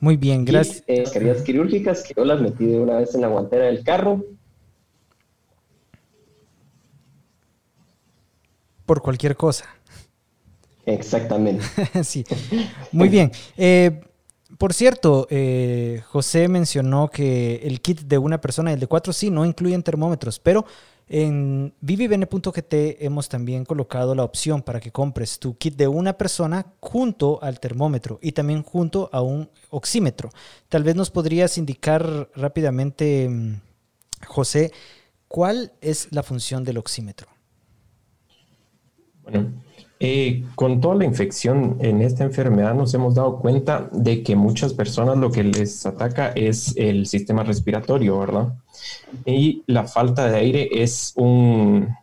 Muy 0.00 0.16
bien, 0.16 0.44
gracias. 0.44 0.82
Y, 0.86 1.00
eh, 1.00 1.36
quirúrgicas 1.44 2.02
que 2.02 2.14
yo 2.16 2.24
las 2.24 2.40
metí 2.40 2.66
de 2.66 2.80
una 2.80 2.98
vez 2.98 3.14
en 3.14 3.20
la 3.20 3.28
guantera 3.28 3.66
del 3.66 3.84
carro. 3.84 4.24
Por 8.86 9.02
cualquier 9.02 9.36
cosa. 9.36 9.66
Exactamente. 10.92 11.64
sí. 12.04 12.24
Muy 12.92 13.08
bien. 13.08 13.32
Eh, 13.56 14.00
por 14.58 14.74
cierto, 14.74 15.26
José 16.08 16.48
mencionó 16.48 17.08
que 17.08 17.60
el 17.64 17.80
kit 17.80 18.00
de 18.00 18.18
una 18.18 18.40
persona 18.40 18.70
y 18.70 18.74
el 18.74 18.80
de 18.80 18.86
cuatro 18.86 19.12
sí 19.12 19.30
no 19.30 19.46
incluyen 19.46 19.82
termómetros, 19.82 20.38
pero 20.38 20.66
en 21.12 21.74
vivibene.gt 21.80 22.72
hemos 23.00 23.28
también 23.28 23.64
colocado 23.64 24.14
la 24.14 24.22
opción 24.22 24.62
para 24.62 24.78
que 24.78 24.92
compres 24.92 25.40
tu 25.40 25.56
kit 25.58 25.74
de 25.74 25.88
una 25.88 26.12
persona 26.12 26.66
junto 26.78 27.42
al 27.42 27.58
termómetro 27.58 28.20
y 28.22 28.30
también 28.30 28.62
junto 28.62 29.10
a 29.12 29.20
un 29.20 29.50
oxímetro. 29.70 30.30
Tal 30.68 30.84
vez 30.84 30.94
nos 30.94 31.10
podrías 31.10 31.58
indicar 31.58 32.30
rápidamente, 32.36 33.28
mm, 33.28 33.60
José, 34.24 34.72
cuál 35.26 35.72
es 35.80 36.06
la 36.12 36.22
función 36.22 36.62
del 36.62 36.78
oxímetro. 36.78 37.26
Bueno, 39.24 39.50
eh, 40.02 40.44
con 40.54 40.80
toda 40.80 40.94
la 40.94 41.04
infección 41.04 41.76
en 41.80 42.00
esta 42.00 42.24
enfermedad 42.24 42.74
nos 42.74 42.94
hemos 42.94 43.14
dado 43.14 43.38
cuenta 43.38 43.90
de 43.92 44.22
que 44.22 44.34
muchas 44.34 44.72
personas 44.72 45.18
lo 45.18 45.30
que 45.30 45.44
les 45.44 45.84
ataca 45.84 46.28
es 46.28 46.74
el 46.78 47.06
sistema 47.06 47.44
respiratorio, 47.44 48.18
¿verdad? 48.18 48.54
Y 49.26 49.62
la 49.66 49.86
falta 49.86 50.30
de 50.30 50.38
aire 50.38 50.68
es 50.72 51.12
un, 51.16 51.94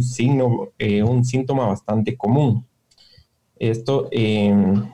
signo, 0.00 0.70
eh, 0.78 1.02
un 1.02 1.26
síntoma 1.26 1.66
bastante 1.66 2.16
común. 2.16 2.64
Esto 3.58 4.08
em, 4.12 4.88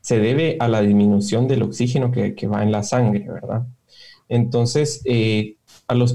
se 0.00 0.18
debe 0.18 0.56
a 0.60 0.66
la 0.66 0.80
disminución 0.80 1.46
del 1.46 1.62
oxígeno 1.62 2.10
que, 2.10 2.46
va 2.46 2.62
en 2.62 2.72
la 2.72 2.82
sangre, 2.82 3.28
¿verdad? 3.28 3.66
Entonces, 4.30 5.02
eh, 5.04 5.56
a, 5.88 5.94
los, 5.94 6.14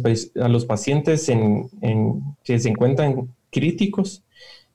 pacientes 0.66 1.30
en, 1.30 1.70
en, 1.82 2.36
que 2.44 2.58
se 2.58 2.70
encuentran 2.70 3.30
críticos, 3.52 4.25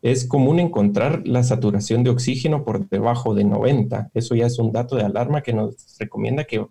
es 0.03 0.27
común 0.27 0.61
encontrar 0.61 1.27
la 1.27 1.43
saturación 1.43 2.03
de 2.05 2.11
oxígeno 2.11 2.65
por 2.65 2.89
debajo 2.89 3.35
de 3.35 3.45
90. 3.45 4.11
Eso 4.15 4.35
ya 4.35 4.47
es 4.47 4.59
un 4.59 4.73
dato 4.73 4.97
de 4.97 5.05
alarma 5.05 5.43
que 5.43 5.53
nos 5.53 5.97
recomienda 5.99 6.45
que 6.45 6.67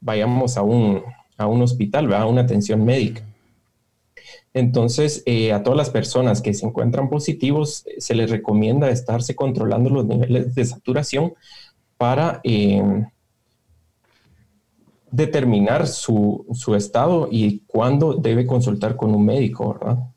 vayamos 0.00 0.56
a 0.56 0.62
un, 0.62 1.02
a 1.38 1.46
un 1.46 1.62
hospital, 1.62 2.12
a 2.12 2.26
una 2.26 2.42
atención 2.42 2.84
médica. 2.84 3.22
Entonces, 4.52 5.22
eh, 5.26 5.52
a 5.52 5.62
todas 5.62 5.76
las 5.76 5.90
personas 5.90 6.42
que 6.42 6.54
se 6.54 6.66
encuentran 6.66 7.08
positivos, 7.08 7.84
se 7.98 8.14
les 8.14 8.30
recomienda 8.30 8.90
estarse 8.90 9.34
controlando 9.34 9.90
los 9.90 10.06
niveles 10.06 10.54
de 10.54 10.64
saturación 10.64 11.34
para 11.96 12.40
eh, 12.44 12.82
determinar 15.10 15.86
su, 15.86 16.46
su, 16.52 16.74
estado 16.74 17.28
y 17.30 17.60
cuándo 17.60 18.14
debe 18.14 18.46
consultar 18.46 18.96
con 18.96 19.14
un 19.14 19.24
médico, 19.24 19.74
¿verdad? 19.74 20.09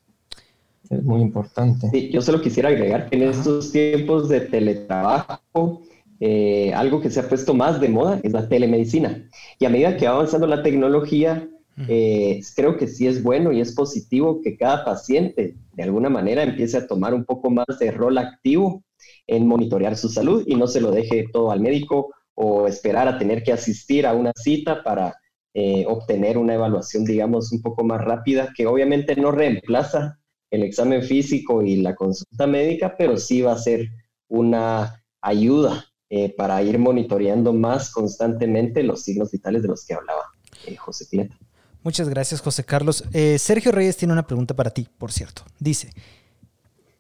Es 0.94 1.04
muy 1.04 1.22
importante. 1.22 1.90
Sí, 1.92 2.10
yo 2.10 2.22
solo 2.22 2.42
quisiera 2.42 2.70
agregar 2.70 3.10
que 3.10 3.18
en 3.18 3.24
estos 3.24 3.72
tiempos 3.72 4.30
de 4.30 4.42
teletrabajo, 4.42 5.82
eh, 6.20 6.74
algo 6.74 7.02
que 7.02 7.10
se 7.10 7.20
ha 7.20 7.28
puesto 7.28 7.54
más 7.54 7.82
de 7.82 7.90
moda 7.90 8.20
es 8.24 8.32
la 8.32 8.48
telemedicina. 8.48 9.30
Y 9.60 9.66
a 9.66 9.70
medida 9.70 9.98
que 9.98 10.08
va 10.08 10.16
avanzando 10.16 10.48
la 10.48 10.64
tecnología, 10.64 11.48
eh, 11.88 12.42
creo 12.56 12.78
que 12.78 12.88
sí 12.88 13.08
es 13.08 13.24
bueno 13.24 13.52
y 13.52 13.60
es 13.60 13.74
positivo 13.74 14.42
que 14.44 14.56
cada 14.56 14.86
paciente 14.86 15.56
de 15.74 15.84
alguna 15.84 16.10
manera 16.10 16.44
empiece 16.44 16.78
a 16.78 16.88
tomar 16.88 17.14
un 17.14 17.26
poco 17.26 17.50
más 17.50 17.66
de 17.80 17.92
rol 17.92 18.18
activo 18.20 18.84
en 19.28 19.48
monitorear 19.48 19.98
su 19.98 20.10
salud 20.10 20.44
y 20.46 20.56
no 20.56 20.68
se 20.68 20.82
lo 20.82 20.92
deje 20.92 21.26
todo 21.34 21.52
al 21.52 21.62
médico 21.62 22.14
o 22.36 22.68
esperar 22.68 23.08
a 23.08 23.18
tener 23.18 23.44
que 23.44 23.54
asistir 23.54 24.06
a 24.06 24.14
una 24.14 24.32
cita 24.36 24.84
para 24.84 25.16
eh, 25.56 25.86
obtener 25.88 26.38
una 26.38 26.56
evaluación, 26.56 27.06
digamos, 27.06 27.52
un 27.52 27.62
poco 27.62 27.84
más 27.84 28.04
rápida, 28.04 28.52
que 28.56 28.66
obviamente 28.66 29.16
no 29.16 29.32
reemplaza 29.32 30.20
el 30.54 30.62
examen 30.62 31.02
físico 31.02 31.64
y 31.64 31.78
la 31.78 31.96
consulta 31.96 32.46
médica, 32.46 32.96
pero 32.96 33.18
sí 33.18 33.42
va 33.42 33.54
a 33.54 33.58
ser 33.58 33.90
una 34.28 35.04
ayuda 35.20 35.88
eh, 36.10 36.32
para 36.38 36.62
ir 36.62 36.78
monitoreando 36.78 37.54
más 37.54 37.90
constantemente 37.90 38.84
los 38.84 39.02
signos 39.02 39.32
vitales 39.32 39.64
de 39.64 39.70
los 39.70 39.84
que 39.84 39.96
hablaba 39.96 40.26
eh, 40.68 40.76
José 40.76 41.08
Pieta. 41.10 41.36
Muchas 41.82 42.08
gracias, 42.08 42.40
José 42.40 42.64
Carlos. 42.64 43.04
Eh, 43.14 43.40
Sergio 43.40 43.72
Reyes 43.72 43.98
tiene 43.98 44.14
una 44.14 44.28
pregunta 44.28 44.54
para 44.54 44.70
ti, 44.70 44.88
por 45.00 45.12
cierto. 45.12 45.42
Dice, 45.58 45.90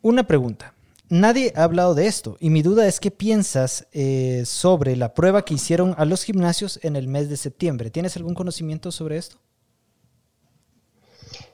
una 0.01 0.25
pregunta. 0.25 0.73
Nadie 1.09 1.53
ha 1.55 1.63
hablado 1.63 1.93
de 1.93 2.07
esto 2.07 2.37
y 2.39 2.49
mi 2.49 2.63
duda 2.63 2.87
es 2.87 2.99
qué 2.99 3.11
piensas 3.11 3.85
sobre 4.45 4.95
la 4.95 5.13
prueba 5.13 5.45
que 5.45 5.53
hicieron 5.53 5.93
a 5.99 6.05
los 6.05 6.23
gimnasios 6.23 6.79
en 6.81 6.95
el 6.95 7.07
mes 7.07 7.29
de 7.29 7.37
septiembre. 7.37 7.91
¿Tienes 7.91 8.17
algún 8.17 8.33
conocimiento 8.33 8.91
sobre 8.91 9.17
esto? 9.17 9.37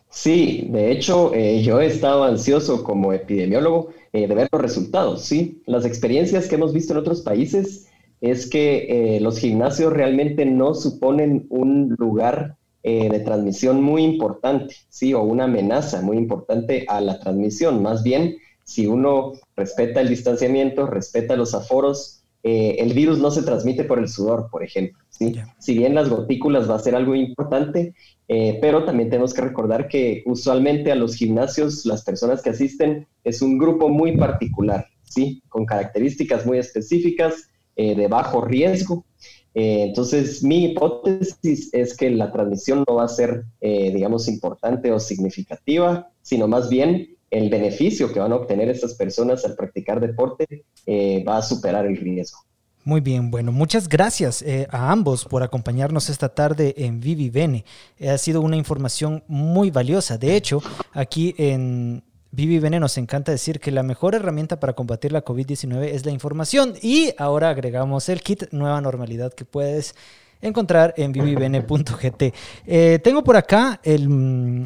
Sí, 0.10 0.68
de 0.72 0.92
hecho, 0.92 1.34
eh, 1.36 1.62
yo 1.62 1.80
he 1.80 1.86
estado 1.86 2.24
ansioso 2.24 2.84
como 2.84 3.14
epidemiólogo 3.14 3.90
eh, 4.12 4.28
de 4.28 4.36
ver 4.36 4.50
los 4.52 4.62
resultados, 4.62 5.24
sí. 5.24 5.62
Las 5.68 5.86
experiencias 5.86 6.48
que 6.48 6.56
hemos 6.56 6.74
visto 6.74 6.94
en 6.94 7.00
otros 7.00 7.22
países 7.22 7.88
es 8.20 8.50
que 8.50 9.18
eh, 9.18 9.20
los 9.22 9.38
gimnasios 9.38 9.94
realmente 9.94 10.46
no 10.46 10.74
suponen 10.74 11.46
un 11.50 11.96
lugar 11.98 12.56
de 12.82 13.20
transmisión 13.20 13.84
muy 13.84 14.04
importante, 14.04 14.74
sí, 14.88 15.14
o 15.14 15.22
una 15.22 15.44
amenaza 15.44 16.02
muy 16.02 16.18
importante 16.18 16.86
a 16.88 17.02
la 17.02 17.20
transmisión. 17.20 17.84
Más 17.84 18.04
bien, 18.04 18.38
si 18.64 18.88
uno 18.88 19.34
respeta 19.56 20.02
el 20.02 20.08
distanciamiento, 20.08 20.88
respeta 20.88 21.36
los 21.36 21.54
aforos, 21.54 22.24
el 22.42 22.94
virus 22.94 23.20
no 23.20 23.32
se 23.32 23.44
transmite 23.44 23.84
por 23.84 24.00
el 24.00 24.08
sudor, 24.08 24.48
por 24.50 24.64
ejemplo. 24.64 24.98
¿sí? 25.10 25.36
Si 25.60 25.78
bien 25.78 25.94
las 25.94 26.10
gotículas 26.10 26.70
va 26.70 26.76
a 26.76 26.80
ser 26.80 26.96
algo 26.96 27.14
importante, 27.14 27.94
eh, 28.32 28.60
pero 28.62 28.86
también 28.86 29.10
tenemos 29.10 29.34
que 29.34 29.42
recordar 29.42 29.88
que 29.88 30.22
usualmente 30.28 30.92
a 30.92 30.96
los 30.96 31.16
gimnasios 31.16 31.84
las 31.88 32.04
personas 32.04 32.44
que 32.44 32.52
asisten 32.52 33.08
es 33.24 33.42
un 33.42 33.58
grupo 33.58 33.90
muy 33.90 34.18
particular, 34.18 34.86
¿sí? 35.04 35.42
Con 35.50 35.66
características 35.66 36.46
muy 36.46 36.60
específicas, 36.60 37.50
eh, 37.76 37.96
de 37.96 38.08
bajo 38.08 38.42
riesgo. 38.42 39.04
Eh, 39.56 39.86
entonces, 39.88 40.44
mi 40.44 40.66
hipótesis 40.66 41.74
es 41.74 41.98
que 41.98 42.12
la 42.12 42.32
transmisión 42.32 42.84
no 42.88 42.96
va 42.96 43.06
a 43.06 43.08
ser, 43.08 43.46
digamos, 43.60 44.28
importante 44.28 44.92
o 44.92 45.00
significativa, 45.00 46.12
sino 46.22 46.48
más 46.48 46.70
bien 46.70 47.18
el 47.32 47.50
beneficio 47.50 48.14
que 48.14 48.20
van 48.20 48.32
a 48.32 48.36
obtener 48.36 48.70
estas 48.70 48.94
personas 48.94 49.44
al 49.44 49.56
practicar 49.56 50.00
deporte 50.00 50.66
va 51.28 51.38
a 51.38 51.42
superar 51.42 51.88
el 51.88 51.98
riesgo. 51.98 52.49
Muy 52.90 53.02
bien, 53.02 53.30
bueno, 53.30 53.52
muchas 53.52 53.88
gracias 53.88 54.42
eh, 54.42 54.66
a 54.72 54.92
ambos 54.92 55.26
por 55.26 55.44
acompañarnos 55.44 56.10
esta 56.10 56.30
tarde 56.30 56.74
en 56.76 57.00
Vivi 57.00 57.30
Bene. 57.30 57.64
ha 58.04 58.18
sido 58.18 58.42
una 58.42 58.56
información 58.56 59.24
muy 59.28 59.70
valiosa. 59.70 60.18
De 60.18 60.36
hecho, 60.36 60.60
aquí 60.94 61.36
en 61.38 62.02
Vivi 62.32 62.58
Bene 62.58 62.80
nos 62.80 62.98
encanta 62.98 63.32
decir 63.32 63.60
que 63.60 63.70
la 63.70 63.84
mejor 63.84 64.16
herramienta 64.16 64.60
para 64.60 64.74
combatir 64.74 65.12
la 65.12 65.24
COVID-19 65.24 65.84
es 65.84 66.04
la 66.04 66.12
información 66.12 66.74
y 66.82 67.14
ahora 67.20 67.52
agregamos 67.52 68.10
el 68.10 68.24
kit 68.24 68.46
Nueva 68.52 68.82
Normalidad 68.82 69.34
que 69.34 69.46
puedes 69.46 69.94
encontrar 70.42 70.96
en 70.98 71.12
vivibene.gt. 71.12 72.34
Eh, 72.66 73.00
tengo 73.04 73.24
por 73.24 73.38
acá 73.38 73.80
el, 73.84 74.64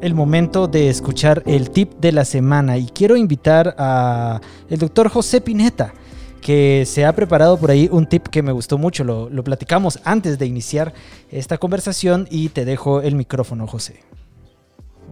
el 0.00 0.14
momento 0.14 0.66
de 0.66 0.88
escuchar 0.88 1.42
el 1.44 1.68
tip 1.68 1.92
de 2.00 2.12
la 2.12 2.24
semana 2.24 2.78
y 2.78 2.86
quiero 2.86 3.18
invitar 3.18 3.74
a 3.76 4.40
el 4.70 4.78
doctor 4.78 5.10
José 5.10 5.42
Pineta 5.42 5.92
que 6.40 6.84
se 6.86 7.04
ha 7.04 7.14
preparado 7.14 7.58
por 7.58 7.70
ahí 7.70 7.88
un 7.90 8.06
tip 8.06 8.26
que 8.28 8.42
me 8.42 8.52
gustó 8.52 8.78
mucho. 8.78 9.04
Lo, 9.04 9.30
lo 9.30 9.44
platicamos 9.44 10.00
antes 10.04 10.38
de 10.38 10.46
iniciar 10.46 10.92
esta 11.30 11.58
conversación 11.58 12.26
y 12.30 12.48
te 12.50 12.64
dejo 12.64 13.02
el 13.02 13.14
micrófono, 13.14 13.66
José. 13.66 14.00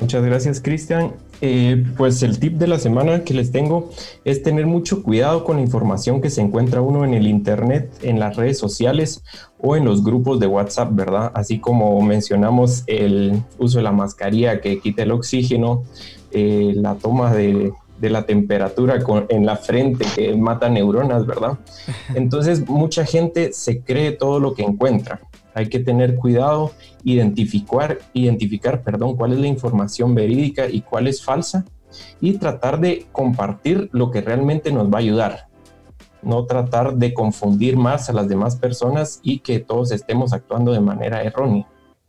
Muchas 0.01 0.25
gracias, 0.25 0.61
Cristian. 0.61 1.15
Eh, 1.41 1.85
pues 1.97 2.23
el 2.23 2.39
tip 2.39 2.55
de 2.55 2.69
la 2.69 2.79
semana 2.79 3.25
que 3.25 3.35
les 3.35 3.51
tengo 3.51 3.91
es 4.25 4.43
tener 4.43 4.67
mucho 4.67 5.03
cuidado 5.03 5.43
con 5.43 5.57
la 5.57 5.63
información 5.63 6.21
que 6.21 6.31
se 6.31 6.41
encuentra 6.41 6.81
uno 6.81 7.05
en 7.05 7.15
el 7.15 7.27
Internet, 7.27 7.91
en 8.03 8.21
las 8.21 8.37
redes 8.37 8.59
sociales 8.59 9.25
o 9.59 9.77
en 9.77 9.85
los 9.85 10.05
grupos 10.05 10.39
de 10.39 10.47
WhatsApp, 10.47 10.91
¿verdad? 10.93 11.33
Así 11.35 11.59
como 11.59 12.01
mencionamos 12.01 12.85
el 12.87 13.43
uso 13.59 13.79
de 13.79 13.85
la 13.85 13.93
mascarilla 13.93 14.61
que 14.61 14.79
quita 14.79 15.03
el 15.03 15.11
oxígeno, 15.11 15.83
eh, 16.31 16.73
la 16.77 16.95
toma 16.95 17.35
de, 17.35 17.73
de 18.01 18.11
la 18.11 18.25
temperatura 18.25 18.99
en 19.29 19.47
la 19.47 19.57
frente 19.57 20.05
que 20.15 20.37
mata 20.37 20.69
neuronas, 20.69 21.27
¿verdad? 21.27 21.59
Entonces 22.15 22.69
mucha 22.69 23.05
gente 23.05 23.53
se 23.53 23.83
cree 23.83 24.13
todo 24.13 24.41
lo 24.41 24.55
que 24.55 24.63
encuentra. 24.63 25.21
Hay 25.55 25.69
que 25.69 25.81
tener 25.81 26.15
cuidado, 26.15 26.73
identificar, 27.03 27.99
identificar, 28.13 28.83
perdón, 28.83 29.17
cuál 29.17 29.33
es 29.33 29.41
la 29.41 29.49
información 29.49 30.15
verídica 30.15 30.69
y 30.69 30.83
cuál 30.83 31.09
es 31.09 31.25
falsa 31.25 31.65
y 32.21 32.35
tratar 32.35 32.81
de 32.81 33.07
compartir 33.13 33.89
lo 33.93 34.11
que 34.11 34.21
realmente 34.21 34.71
nos 34.73 34.89
va 34.93 34.99
a 34.99 35.01
ayudar. 35.01 35.49
No 36.23 36.45
tratar 36.47 36.95
de 36.97 37.15
confundir 37.15 37.77
más 37.77 38.09
a 38.11 38.13
las 38.13 38.29
demás 38.29 38.57
personas 38.57 39.21
y 39.23 39.41
que 39.41 39.61
todos 39.61 39.93
estemos 39.93 40.33
actuando 40.33 40.73
de 40.73 40.81
manera 40.81 41.23
errónea. 41.23 41.67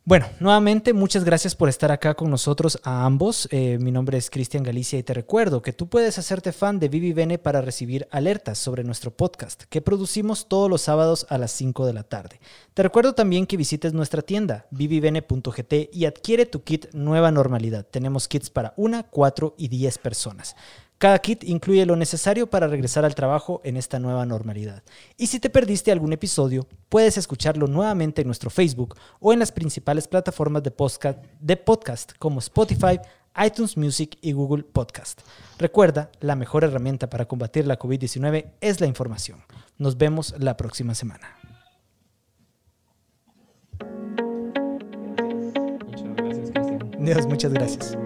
Bueno, 0.09 0.25
nuevamente 0.39 0.93
muchas 0.93 1.23
gracias 1.23 1.53
por 1.53 1.69
estar 1.69 1.91
acá 1.91 2.15
con 2.15 2.31
nosotros 2.31 2.79
a 2.81 3.05
ambos. 3.05 3.47
Eh, 3.51 3.77
mi 3.79 3.91
nombre 3.91 4.17
es 4.17 4.31
Cristian 4.31 4.63
Galicia 4.63 4.97
y 4.97 5.03
te 5.03 5.13
recuerdo 5.13 5.61
que 5.61 5.71
tú 5.71 5.87
puedes 5.87 6.17
hacerte 6.17 6.51
fan 6.51 6.79
de 6.79 6.89
Vivi 6.89 7.13
Bene 7.13 7.37
para 7.37 7.61
recibir 7.61 8.07
alertas 8.09 8.57
sobre 8.57 8.83
nuestro 8.83 9.11
podcast 9.11 9.65
que 9.69 9.83
producimos 9.83 10.47
todos 10.47 10.67
los 10.67 10.81
sábados 10.81 11.27
a 11.29 11.37
las 11.37 11.51
5 11.51 11.85
de 11.85 11.93
la 11.93 12.01
tarde. 12.01 12.39
Te 12.73 12.81
recuerdo 12.81 13.13
también 13.13 13.45
que 13.45 13.55
visites 13.55 13.93
nuestra 13.93 14.23
tienda 14.23 14.65
vivibene.gt 14.71 15.73
y 15.93 16.05
adquiere 16.05 16.47
tu 16.47 16.63
kit 16.63 16.87
Nueva 16.91 17.29
Normalidad. 17.29 17.85
Tenemos 17.85 18.27
kits 18.27 18.49
para 18.49 18.73
una, 18.77 19.03
cuatro 19.03 19.53
y 19.59 19.67
10 19.67 19.99
personas. 19.99 20.55
Cada 20.99 21.17
kit 21.19 21.45
incluye 21.45 21.85
lo 21.85 21.95
necesario 21.95 22.49
para 22.49 22.67
regresar 22.67 23.05
al 23.05 23.15
trabajo 23.15 23.61
en 23.63 23.77
esta 23.77 23.99
nueva 23.99 24.25
normalidad. 24.25 24.83
Y 25.15 25.27
si 25.27 25.39
te 25.39 25.49
perdiste 25.49 25.93
algún 25.93 26.11
episodio, 26.11 26.67
puedes 26.89 27.17
escucharlo 27.17 27.67
nuevamente 27.67 28.21
en 28.21 28.27
nuestro 28.27 28.49
Facebook 28.49 28.97
o 29.21 29.31
en 29.31 29.39
las 29.39 29.53
principales 29.53 30.09
plataformas 30.09 30.61
de 30.61 30.71
podcast, 30.71 31.23
de 31.39 31.55
podcast 31.55 32.11
como 32.19 32.39
Spotify, 32.39 32.99
iTunes 33.41 33.77
Music 33.77 34.17
y 34.21 34.33
Google 34.33 34.63
Podcast. 34.63 35.21
Recuerda, 35.57 36.11
la 36.19 36.35
mejor 36.35 36.65
herramienta 36.65 37.09
para 37.09 37.29
combatir 37.29 37.65
la 37.65 37.79
COVID-19 37.79 38.51
es 38.59 38.81
la 38.81 38.87
información. 38.87 39.41
Nos 39.77 39.97
vemos 39.97 40.35
la 40.37 40.57
próxima 40.57 40.95
semana. 40.95 41.37
Muchas 45.85 46.15
gracias, 46.17 46.51
Cristian. 46.51 47.05
Dios, 47.05 47.25
muchas 47.25 47.53
gracias. 47.53 47.97